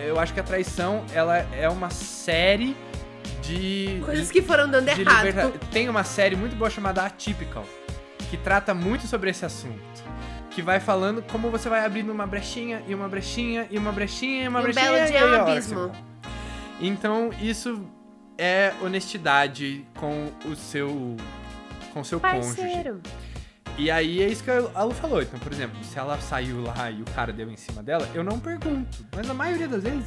eu 0.07 0.19
acho 0.19 0.33
que 0.33 0.41
a 0.41 0.43
traição, 0.43 1.05
ela 1.13 1.37
é 1.37 1.69
uma 1.69 1.91
série 1.91 2.75
de. 3.51 4.01
Coisas 4.05 4.31
que 4.31 4.41
foram 4.43 4.69
dando 4.69 4.89
errado. 4.89 5.25
liberta- 5.27 5.53
Tem 5.73 5.89
uma 5.89 6.05
série 6.05 6.37
muito 6.37 6.55
boa 6.57 6.71
chamada 6.71 7.05
Atypical, 7.05 7.65
que 8.31 8.37
trata 8.37 8.73
muito 8.75 9.07
sobre 9.07 9.31
esse 9.31 9.45
assunto. 9.45 9.81
Que 10.51 10.63
vai 10.63 10.81
falando 10.81 11.23
como 11.23 11.49
você 11.51 11.69
vai 11.69 11.85
abrindo 11.85 12.11
uma 12.11 12.27
brechinha 12.27 12.83
e 12.89 12.95
uma 12.95 13.09
brechinha 13.09 13.69
e 13.71 13.79
uma 13.79 13.93
brechinha 13.93 14.45
e 14.45 14.49
uma 14.49 14.59
E 14.59 14.63
um 14.63 14.65
brechinha. 14.65 14.85
belo 14.93 14.97
e 15.05 15.07
dia 15.11 15.19
é 15.21 15.25
um 15.27 15.43
abismo. 15.43 15.93
Então, 16.81 17.31
isso 17.41 17.85
é 18.37 18.73
honestidade 18.83 19.87
com 19.95 20.29
o 20.45 20.57
seu. 20.57 21.17
com 21.93 22.01
o 22.01 22.05
seu 22.05 22.19
cônjuge. 22.21 22.63
E 23.79 23.91
aí 23.91 24.23
é 24.23 24.27
isso 24.29 24.45
que 24.45 24.51
a 24.51 24.83
Lu 24.83 24.93
falou. 24.93 25.23
Então, 25.23 25.39
por 25.39 25.53
exemplo, 25.53 25.83
se 25.83 25.99
ela 25.99 26.19
saiu 26.21 26.63
lá 26.63 26.91
e 26.91 27.01
o 27.01 27.05
cara 27.15 27.33
deu 27.33 27.51
em 27.51 27.57
cima 27.57 27.83
dela, 27.83 28.09
eu 28.15 28.23
não 28.23 28.39
pergunto. 28.39 28.99
Mas 29.17 29.29
a 29.29 29.35
maioria 29.35 29.67
das 29.69 29.83
vezes. 29.83 30.05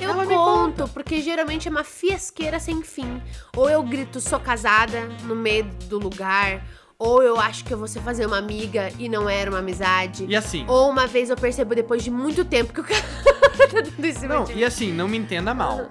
Eu 0.00 0.10
ela 0.10 0.24
me 0.24 0.34
conto, 0.34 0.86
porque 0.88 1.20
geralmente 1.20 1.66
é 1.68 1.70
uma 1.70 1.82
fiasqueira 1.82 2.60
sem 2.60 2.82
fim. 2.82 3.20
Ou 3.56 3.68
eu 3.68 3.82
grito, 3.82 4.20
sou 4.20 4.38
casada, 4.38 5.00
no 5.24 5.34
meio 5.34 5.64
do 5.88 5.98
lugar. 5.98 6.62
Ou 6.98 7.22
eu 7.22 7.38
acho 7.38 7.64
que 7.64 7.72
eu 7.72 7.78
vou 7.78 7.88
ser 7.88 8.00
fazer 8.00 8.26
uma 8.26 8.38
amiga 8.38 8.90
e 8.98 9.08
não 9.08 9.28
era 9.28 9.50
uma 9.50 9.58
amizade. 9.58 10.24
E 10.28 10.36
assim. 10.36 10.64
Ou 10.68 10.88
uma 10.90 11.06
vez 11.06 11.28
eu 11.28 11.36
percebo 11.36 11.74
depois 11.74 12.02
de 12.04 12.10
muito 12.10 12.44
tempo 12.44 12.72
que 12.72 12.80
o 12.80 12.84
cara 12.84 13.02
tá 13.70 13.80
dando 13.82 14.04
em 14.04 14.12
cima 14.12 14.34
Não, 14.34 14.44
de 14.44 14.54
mim. 14.54 14.60
e 14.60 14.64
assim, 14.64 14.92
não 14.92 15.08
me 15.08 15.16
entenda 15.18 15.52
mal. 15.52 15.86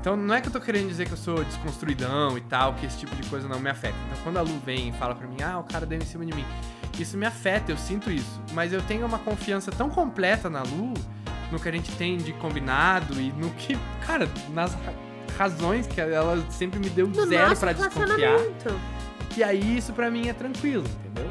Então 0.00 0.16
não 0.16 0.34
é 0.34 0.40
que 0.40 0.48
eu 0.48 0.52
tô 0.52 0.60
querendo 0.60 0.88
dizer 0.88 1.06
que 1.06 1.12
eu 1.12 1.16
sou 1.16 1.42
desconstruidão 1.44 2.36
e 2.38 2.40
tal, 2.42 2.74
que 2.74 2.86
esse 2.86 2.98
tipo 2.98 3.14
de 3.16 3.28
coisa 3.28 3.48
não 3.48 3.58
me 3.58 3.68
afeta. 3.70 3.94
Então 4.06 4.18
quando 4.22 4.36
a 4.36 4.42
Lu 4.42 4.58
vem 4.64 4.90
e 4.90 4.92
fala 4.92 5.14
pra 5.14 5.26
mim, 5.26 5.38
ah, 5.42 5.58
o 5.58 5.64
cara 5.64 5.84
deu 5.86 5.98
em 5.98 6.04
cima 6.04 6.24
de 6.24 6.32
mim, 6.34 6.44
isso 6.98 7.16
me 7.16 7.26
afeta, 7.26 7.72
eu 7.72 7.76
sinto 7.76 8.10
isso. 8.10 8.40
Mas 8.52 8.72
eu 8.72 8.80
tenho 8.82 9.04
uma 9.06 9.18
confiança 9.18 9.70
tão 9.72 9.90
completa 9.90 10.48
na 10.48 10.62
Lu, 10.62 10.94
no 11.50 11.58
que 11.58 11.68
a 11.68 11.72
gente 11.72 11.90
tem 11.92 12.16
de 12.16 12.32
combinado 12.34 13.20
e 13.20 13.32
no 13.32 13.50
que, 13.50 13.76
cara, 14.06 14.28
nas 14.52 14.74
ra- 14.74 14.92
razões 15.38 15.86
que 15.86 16.00
ela 16.00 16.42
sempre 16.50 16.78
me 16.78 16.88
deu 16.88 17.06
No 17.08 17.14
zero 17.26 17.56
pra 17.60 17.72
desconfiar, 18.16 18.38
que 19.30 19.42
aí 19.42 19.76
isso 19.76 19.92
pra 19.92 20.10
mim 20.10 20.28
é 20.28 20.32
tranquilo, 20.32 20.84
entendeu? 21.04 21.30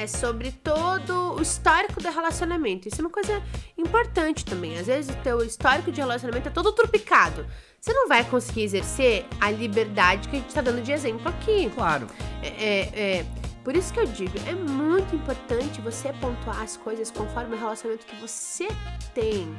É 0.00 0.06
sobre 0.06 0.50
todo 0.50 1.34
o 1.34 1.42
histórico 1.42 2.02
do 2.02 2.10
relacionamento. 2.10 2.88
Isso 2.88 3.02
é 3.02 3.04
uma 3.04 3.10
coisa 3.10 3.42
importante 3.76 4.46
também. 4.46 4.78
Às 4.78 4.86
vezes 4.86 5.14
o 5.14 5.18
teu 5.18 5.44
histórico 5.44 5.92
de 5.92 6.00
relacionamento 6.00 6.48
é 6.48 6.50
todo 6.50 6.72
trupicado. 6.72 7.46
Você 7.78 7.92
não 7.92 8.08
vai 8.08 8.24
conseguir 8.24 8.62
exercer 8.62 9.26
a 9.38 9.50
liberdade 9.50 10.26
que 10.28 10.36
a 10.36 10.38
gente 10.38 10.54
tá 10.54 10.62
dando 10.62 10.80
de 10.80 10.90
exemplo 10.90 11.28
aqui. 11.28 11.70
Claro. 11.74 12.06
É, 12.42 12.48
é, 12.48 12.80
é. 13.18 13.26
Por 13.62 13.76
isso 13.76 13.92
que 13.92 14.00
eu 14.00 14.06
digo, 14.06 14.32
é 14.46 14.54
muito 14.54 15.14
importante 15.14 15.82
você 15.82 16.14
pontuar 16.14 16.62
as 16.62 16.78
coisas 16.78 17.10
conforme 17.10 17.54
o 17.54 17.58
relacionamento 17.58 18.06
que 18.06 18.16
você 18.16 18.68
tem. 19.12 19.54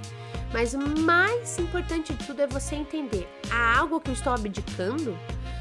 Mas 0.51 0.73
o 0.73 0.79
mais 0.79 1.59
importante 1.59 2.15
de 2.15 2.25
tudo 2.25 2.41
é 2.41 2.47
você 2.47 2.73
entender. 2.73 3.29
Há 3.51 3.77
algo 3.77 4.01
que 4.01 4.09
eu 4.09 4.15
estou 4.15 4.33
abdicando? 4.33 5.15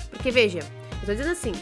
Porque 0.08 0.30
veja, 0.30 0.60
eu 1.02 1.06
tô 1.06 1.12
dizendo 1.12 1.32
assim, 1.32 1.52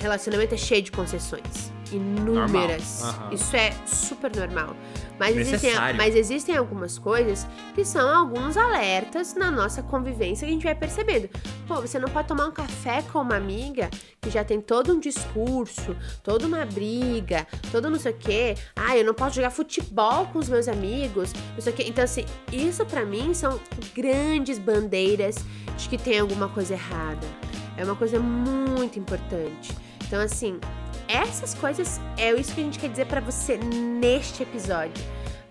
relacionamento 0.00 0.54
é 0.54 0.58
cheio 0.58 0.82
de 0.82 0.92
concessões. 0.92 1.72
Inúmeras. 1.92 3.02
Aham. 3.04 3.32
Isso 3.32 3.56
é 3.56 3.72
super 3.86 4.34
normal. 4.34 4.74
Mas 5.18 5.36
existem, 5.36 5.72
mas 5.96 6.16
existem 6.16 6.56
algumas 6.56 6.98
coisas 6.98 7.46
que 7.74 7.84
são 7.84 8.08
alguns 8.08 8.56
alertas 8.56 9.34
na 9.34 9.48
nossa 9.50 9.82
convivência 9.82 10.44
que 10.44 10.50
a 10.50 10.54
gente 10.54 10.64
vai 10.64 10.74
percebendo. 10.74 11.28
Pô, 11.68 11.80
você 11.80 11.98
não 12.00 12.08
pode 12.08 12.26
tomar 12.26 12.46
um 12.46 12.50
café 12.50 13.00
com 13.12 13.20
uma 13.20 13.36
amiga 13.36 13.88
que 14.20 14.28
já 14.28 14.42
tem 14.42 14.60
todo 14.60 14.92
um 14.92 14.98
discurso, 14.98 15.94
toda 16.22 16.46
uma 16.46 16.64
briga, 16.64 17.46
todo 17.70 17.88
não 17.88 17.98
sei 17.98 18.12
o 18.12 18.16
quê. 18.16 18.56
Ah, 18.74 18.96
eu 18.96 19.04
não 19.04 19.14
posso 19.14 19.36
jogar 19.36 19.50
futebol 19.50 20.26
com 20.26 20.40
os 20.40 20.48
meus 20.48 20.66
amigos, 20.66 21.32
não 21.54 21.60
sei 21.60 21.72
o 21.72 21.76
quê. 21.76 21.84
Então, 21.86 22.02
assim, 22.02 22.24
isso 22.52 22.84
pra 22.84 23.04
mim 23.04 23.32
são 23.34 23.60
grandes 23.94 24.58
bandeiras 24.58 25.36
de 25.76 25.88
que 25.88 25.96
tem 25.96 26.18
alguma 26.18 26.48
coisa 26.48 26.74
errada. 26.74 27.53
É 27.76 27.84
uma 27.84 27.96
coisa 27.96 28.18
muito 28.18 28.98
importante. 28.98 29.76
Então, 30.06 30.20
assim, 30.20 30.60
essas 31.08 31.54
coisas 31.54 32.00
é 32.16 32.32
isso 32.32 32.54
que 32.54 32.60
a 32.60 32.64
gente 32.64 32.78
quer 32.78 32.88
dizer 32.88 33.06
pra 33.06 33.20
você 33.20 33.56
neste 33.56 34.42
episódio. 34.42 35.04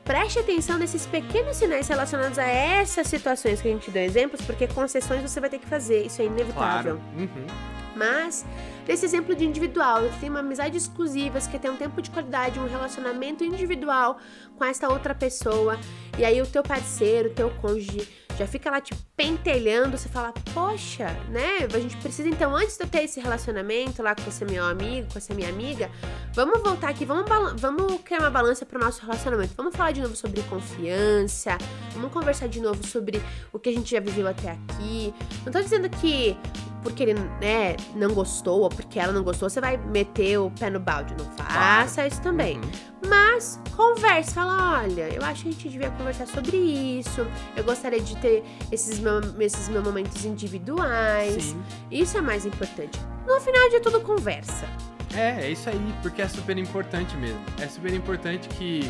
Preste 0.04 0.38
atenção 0.38 0.78
nesses 0.78 1.06
pequenos 1.06 1.56
sinais 1.56 1.88
relacionados 1.88 2.38
a 2.38 2.44
essas 2.44 3.08
situações 3.08 3.62
que 3.62 3.70
a 3.70 3.72
gente 3.72 3.90
deu 3.90 4.04
exemplos, 4.04 4.42
porque 4.42 4.68
concessões 4.68 5.22
você 5.22 5.40
vai 5.40 5.50
ter 5.50 5.60
que 5.60 5.66
fazer, 5.66 6.06
isso 6.06 6.22
é 6.22 6.26
inevitável. 6.26 6.98
Claro. 6.98 7.18
Uhum. 7.18 7.48
Mas, 7.96 8.46
desse 8.86 9.06
exemplo 9.06 9.34
de 9.34 9.46
individual, 9.46 10.02
você 10.02 10.20
tem 10.20 10.30
uma 10.30 10.40
amizade 10.40 10.76
exclusiva, 10.76 11.40
você 11.40 11.50
quer 11.50 11.60
ter 11.60 11.70
um 11.70 11.78
tempo 11.78 12.02
de 12.02 12.10
qualidade, 12.10 12.60
um 12.60 12.68
relacionamento 12.68 13.46
individual 13.46 14.18
com 14.58 14.66
essa 14.66 14.90
outra 14.90 15.16
pessoa, 15.16 15.80
e 16.18 16.26
aí 16.26 16.42
o 16.42 16.48
teu 16.48 16.64
parceiro, 16.64 17.30
o 17.30 17.34
teu 17.34 17.50
cônjuge 17.62 18.06
já 18.38 18.48
fica 18.48 18.70
lá 18.72 18.82
te 18.82 18.96
pentelhando, 19.16 19.98
você 19.98 20.10
fala, 20.10 20.34
poxa, 20.54 21.08
né? 21.30 21.68
A 21.74 21.80
gente 21.80 21.96
precisa 21.98 22.28
então, 22.28 22.56
antes 22.56 22.78
de 22.78 22.84
eu 22.84 22.88
ter 22.88 23.04
esse 23.04 23.20
relacionamento 23.20 24.02
lá 24.02 24.16
com 24.16 24.28
esse 24.28 24.44
meu 24.46 24.66
amigo, 24.66 25.12
com 25.12 25.18
essa 25.18 25.34
minha 25.34 25.50
amiga, 25.50 25.90
vamos 26.34 26.62
voltar 26.62 26.90
aqui, 26.90 27.06
vamos, 27.06 27.26
vamos 27.60 28.02
criar 28.02 28.20
uma 28.20 28.30
balança 28.30 28.66
pro 28.66 28.80
nosso 28.80 29.02
relacionamento. 29.02 29.54
Vamos 29.56 29.76
falar 29.76 29.92
de 29.92 30.02
novo 30.02 30.16
sobre 30.16 30.42
confiança, 30.44 31.58
vamos 31.94 32.12
conversar 32.12 32.48
de 32.48 32.60
novo 32.60 32.86
sobre 32.86 33.22
o 33.52 33.60
que 33.60 33.70
a 33.70 33.74
gente 33.74 33.92
já 33.92 34.00
viveu 34.00 34.28
até 34.28 34.52
aqui. 34.52 35.14
Não 35.46 35.52
tô 35.52 35.62
dizendo 35.62 35.90
que 35.90 36.38
porque 36.84 37.04
ele, 37.04 37.14
né, 37.42 37.76
não 37.96 38.14
gostou 38.14 38.62
ou 38.62 38.70
porque 38.70 39.00
ela 39.00 39.12
não 39.14 39.24
gostou, 39.24 39.50
você 39.50 39.62
vai 39.62 39.78
meter 39.78 40.38
o 40.38 40.52
pé 40.52 40.70
no 40.70 40.80
balde. 40.80 41.16
Não 41.18 41.26
faça 41.32 42.06
isso 42.06 42.22
também. 42.22 42.58
Uhum. 42.58 42.72
Mas 43.10 43.60
converse, 43.76 44.34
fala, 44.34 44.82
olha, 44.82 45.10
eu 45.14 45.24
acho 45.24 45.44
que 45.44 45.50
a 45.50 45.52
gente 45.52 45.70
devia 45.70 45.90
conversar 45.92 46.28
sobre 46.28 46.58
isso. 46.58 47.26
Eu 47.56 47.64
gostaria 47.64 48.00
de 48.02 48.16
ter 48.18 48.44
esses, 48.72 49.00
meu- 49.00 49.22
esses 49.40 49.68
meus 49.70 49.84
momentos 49.84 50.24
individuais. 50.26 51.44
Sim. 51.44 51.64
Isso 51.92 52.18
é 52.18 52.22
mais 52.22 52.46
importante. 52.46 53.00
No 53.28 53.40
final 53.42 53.70
de 53.70 53.80
tudo, 53.80 54.02
conversa. 54.02 54.68
É, 55.16 55.46
é 55.46 55.52
isso 55.52 55.70
aí, 55.70 55.94
porque 56.02 56.22
é 56.22 56.28
super 56.28 56.58
importante 56.58 57.16
mesmo. 57.18 57.40
É 57.62 57.68
super 57.68 57.94
importante 57.94 58.50
que 58.50 58.82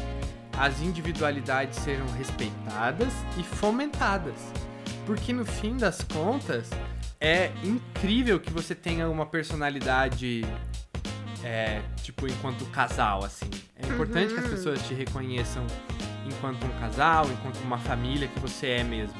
as 0.57 0.79
individualidades 0.81 1.79
sejam 1.79 2.05
respeitadas 2.17 3.11
e 3.37 3.43
fomentadas. 3.43 4.35
Porque 5.05 5.33
no 5.33 5.43
fim 5.43 5.75
das 5.75 6.01
contas, 6.03 6.69
é 7.23 7.49
incrível 7.63 8.37
que 8.37 8.51
você 8.51 8.75
tenha 8.75 9.09
uma 9.09 9.25
personalidade, 9.25 10.43
é, 11.41 11.81
tipo, 12.03 12.27
enquanto 12.27 12.65
casal, 12.65 13.23
assim. 13.23 13.49
É 13.81 13.87
importante 13.87 14.33
que 14.33 14.39
as 14.39 14.45
Uhum. 14.45 14.51
pessoas 14.51 14.81
te 14.85 14.93
reconheçam 14.93 15.65
enquanto 16.27 16.65
um 16.65 16.79
casal, 16.79 17.25
enquanto 17.31 17.57
uma 17.63 17.77
família 17.77 18.27
que 18.27 18.39
você 18.41 18.67
é 18.67 18.83
mesmo. 18.83 19.15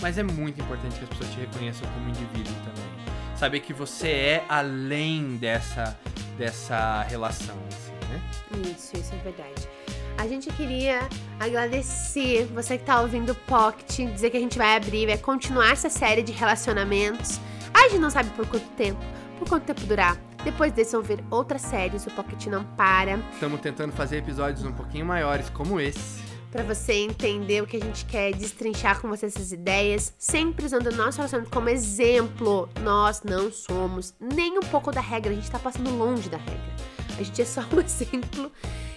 Mas 0.00 0.16
é 0.16 0.22
muito 0.22 0.60
importante 0.60 0.96
que 0.96 1.02
as 1.04 1.10
pessoas 1.10 1.30
te 1.30 1.40
reconheçam 1.40 1.88
como 1.92 2.08
indivíduo 2.08 2.54
também. 2.64 2.90
Saber 3.36 3.60
que 3.60 3.72
você 3.72 4.08
é 4.08 4.44
além 4.48 5.36
dessa, 5.36 5.98
dessa 6.38 7.02
relação, 7.02 7.56
assim, 7.68 7.92
né? 8.08 8.20
Isso, 8.74 8.96
isso 8.96 9.12
é 9.14 9.18
verdade. 9.18 9.68
A 10.16 10.26
gente 10.26 10.50
queria 10.52 11.08
agradecer 11.38 12.44
você 12.54 12.76
que 12.76 12.84
tá 12.84 13.00
ouvindo 13.00 13.32
o 13.32 13.34
Pocket, 13.34 14.12
dizer 14.12 14.30
que 14.30 14.36
a 14.36 14.40
gente 14.40 14.58
vai 14.58 14.76
abrir, 14.76 15.06
vai 15.06 15.18
continuar 15.18 15.70
essa 15.72 15.88
série 15.88 16.22
de 16.22 16.32
relacionamentos. 16.32 17.40
A 17.72 17.88
gente 17.88 18.00
não 18.00 18.10
sabe 18.10 18.30
por 18.30 18.46
quanto 18.46 18.68
tempo, 18.70 19.00
por 19.38 19.48
quanto 19.48 19.64
tempo 19.64 19.80
durar. 19.82 20.16
Depois 20.44 20.72
desse 20.72 20.92
vão 20.92 21.02
ver 21.02 21.22
outras 21.30 21.62
séries, 21.62 22.06
o 22.06 22.10
Pocket 22.10 22.46
não 22.46 22.64
para. 22.64 23.18
Estamos 23.32 23.60
tentando 23.60 23.92
fazer 23.92 24.18
episódios 24.18 24.64
um 24.64 24.72
pouquinho 24.72 25.04
maiores, 25.04 25.50
como 25.50 25.80
esse. 25.80 26.20
Pra 26.50 26.62
você 26.64 26.94
entender 26.94 27.62
o 27.62 27.66
que 27.66 27.76
a 27.76 27.80
gente 27.80 28.04
quer 28.06 28.34
destrinchar 28.34 29.00
com 29.00 29.08
você 29.08 29.26
essas 29.26 29.52
ideias, 29.52 30.12
sempre 30.18 30.66
usando 30.66 30.88
o 30.88 30.96
nosso 30.96 31.18
relacionamento 31.18 31.52
como 31.52 31.68
exemplo. 31.68 32.68
Nós 32.82 33.22
não 33.22 33.52
somos 33.52 34.14
nem 34.18 34.58
um 34.58 34.62
pouco 34.62 34.90
da 34.90 35.00
regra, 35.00 35.30
a 35.30 35.34
gente 35.34 35.50
tá 35.50 35.58
passando 35.58 35.90
longe 35.96 36.28
da 36.28 36.38
regra. 36.38 36.74
A 37.18 37.22
gente 37.22 37.40
é 37.40 37.44
só 37.44 37.60
um 37.72 37.78
exemplo. 37.80 38.50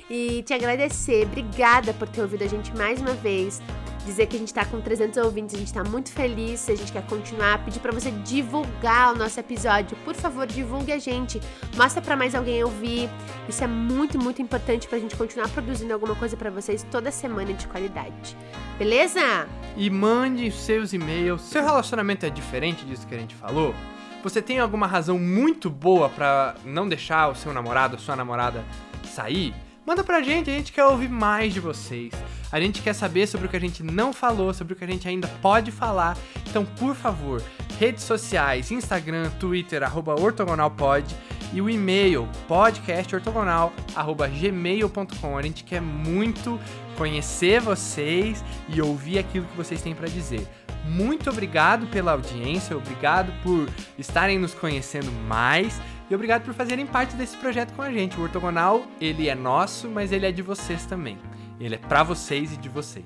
E 0.10 0.44
te 0.44 0.54
agradecer, 0.54 1.26
obrigada 1.26 1.94
por 1.94 2.08
ter 2.08 2.22
ouvido 2.22 2.44
a 2.44 2.48
gente 2.48 2.76
mais 2.76 3.00
uma 3.00 3.14
vez. 3.14 3.62
Dizer 4.06 4.26
que 4.28 4.36
a 4.36 4.40
gente 4.40 4.54
tá 4.54 4.66
com 4.66 4.82
300 4.82 5.18
ouvintes, 5.24 5.56
a 5.56 5.58
gente 5.58 5.72
tá 5.72 5.82
muito 5.82 6.12
feliz, 6.12 6.70
a 6.70 6.76
gente 6.76 6.92
quer 6.92 7.06
continuar. 7.08 7.64
Pedir 7.64 7.80
pra 7.80 7.92
você 7.92 8.12
divulgar 8.12 9.14
o 9.14 9.18
nosso 9.18 9.40
episódio. 9.40 9.96
Por 10.04 10.14
favor, 10.14 10.46
divulgue 10.46 10.92
a 10.92 11.00
gente. 11.00 11.40
Mostra 11.78 12.02
pra 12.02 12.18
mais 12.18 12.36
alguém 12.36 12.62
ouvir. 12.62 13.10
Isso 13.48 13.64
é 13.64 13.68
muito, 13.68 14.20
muito 14.20 14.42
importante 14.42 14.90
pra 14.90 15.00
gente 15.00 15.16
continuar 15.16 15.48
produzindo 15.50 15.94
alguma 15.94 16.16
coisa 16.16 16.36
pra 16.36 16.50
vocês 16.50 16.86
toda 16.92 17.12
semana 17.12 17.54
de 17.54 17.66
qualidade. 17.66 18.36
Beleza? 18.78 19.48
E 19.78 19.90
mande 19.90 20.52
seus 20.52 20.92
e-mails. 20.92 21.42
Seu 21.42 21.64
relacionamento 21.64 22.26
é 22.26 22.30
diferente 22.30 22.84
disso 22.84 23.08
que 23.08 23.16
a 23.16 23.20
gente 23.20 23.36
falou? 23.36 23.74
Você 24.22 24.42
tem 24.42 24.60
alguma 24.60 24.86
razão 24.86 25.18
muito 25.18 25.70
boa 25.70 26.10
pra 26.10 26.56
não 26.66 26.90
deixar 26.90 27.30
o 27.30 27.36
seu 27.36 27.54
namorado, 27.54 27.96
a 27.96 28.00
sua 28.00 28.18
namorada 28.18 28.66
sair? 29.06 29.54
Manda 29.86 30.04
pra 30.04 30.22
gente, 30.22 30.50
a 30.50 30.54
gente 30.54 30.72
quer 30.72 30.86
ouvir 30.86 31.10
mais 31.10 31.54
de 31.54 31.60
vocês. 31.60 32.14
A 32.52 32.60
gente 32.60 32.82
quer 32.82 32.94
saber 32.94 33.28
sobre 33.28 33.46
o 33.48 33.50
que 33.50 33.58
a 33.58 33.60
gente 33.60 33.84
não 33.84 34.14
falou, 34.14 34.54
sobre 34.54 34.74
o 34.74 34.76
que 34.76 34.84
a 34.84 34.88
gente 34.88 35.08
ainda 35.08 35.28
pode 35.42 35.72
falar. 35.72 36.16
Então, 36.50 36.64
por 36.64 36.94
favor, 36.96 37.42
redes 37.80 38.04
sociais, 38.04 38.70
Instagram, 38.72 39.30
Twitter, 39.40 39.82
arroba 39.84 40.14
ortogonalpod 40.20 41.06
e 41.52 41.62
o 41.62 41.70
e-mail 41.70 42.30
podcastortogonal@gmail.com. 42.48 45.38
A 45.38 45.42
gente 45.42 45.66
quer 45.66 45.82
muito 45.82 46.58
conhecer 46.98 47.60
vocês 47.60 48.42
e 48.70 48.82
ouvir 48.82 49.20
aquilo 49.20 49.46
que 49.46 49.58
vocês 49.58 49.82
têm 49.82 49.94
pra 49.94 50.08
dizer. 50.08 50.48
Muito 50.86 51.30
obrigado 51.30 51.88
pela 51.88 52.12
audiência, 52.12 52.76
obrigado 52.76 53.32
por 53.42 53.70
estarem 53.98 54.38
nos 54.38 54.54
conhecendo 54.54 55.10
mais 55.28 55.80
e 56.10 56.16
obrigado 56.16 56.44
por 56.44 56.54
fazerem 56.54 56.86
parte 56.86 57.16
desse 57.16 57.36
projeto 57.38 57.74
com 57.74 57.82
a 57.82 57.92
gente. 57.92 58.20
O 58.20 58.24
Ortogonal, 58.24 58.84
ele 59.00 59.30
é 59.30 59.36
nosso, 59.36 59.90
mas 59.90 60.12
ele 60.12 60.26
é 60.26 60.32
de 60.32 60.42
vocês 60.42 60.86
também. 60.86 61.18
Ele 61.60 61.76
é 61.76 61.78
para 61.78 62.04
vocês 62.04 62.54
e 62.54 62.58
de 62.58 62.70
vocês. 62.70 63.06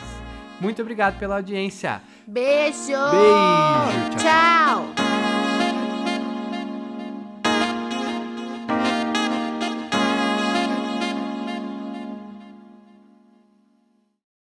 Muito 0.59 0.81
obrigado 0.81 1.19
pela 1.19 1.35
audiência. 1.35 2.01
Beijo! 2.25 2.87
Beijo, 2.87 4.17
tchau. 4.17 4.93
tchau. 4.95 5.06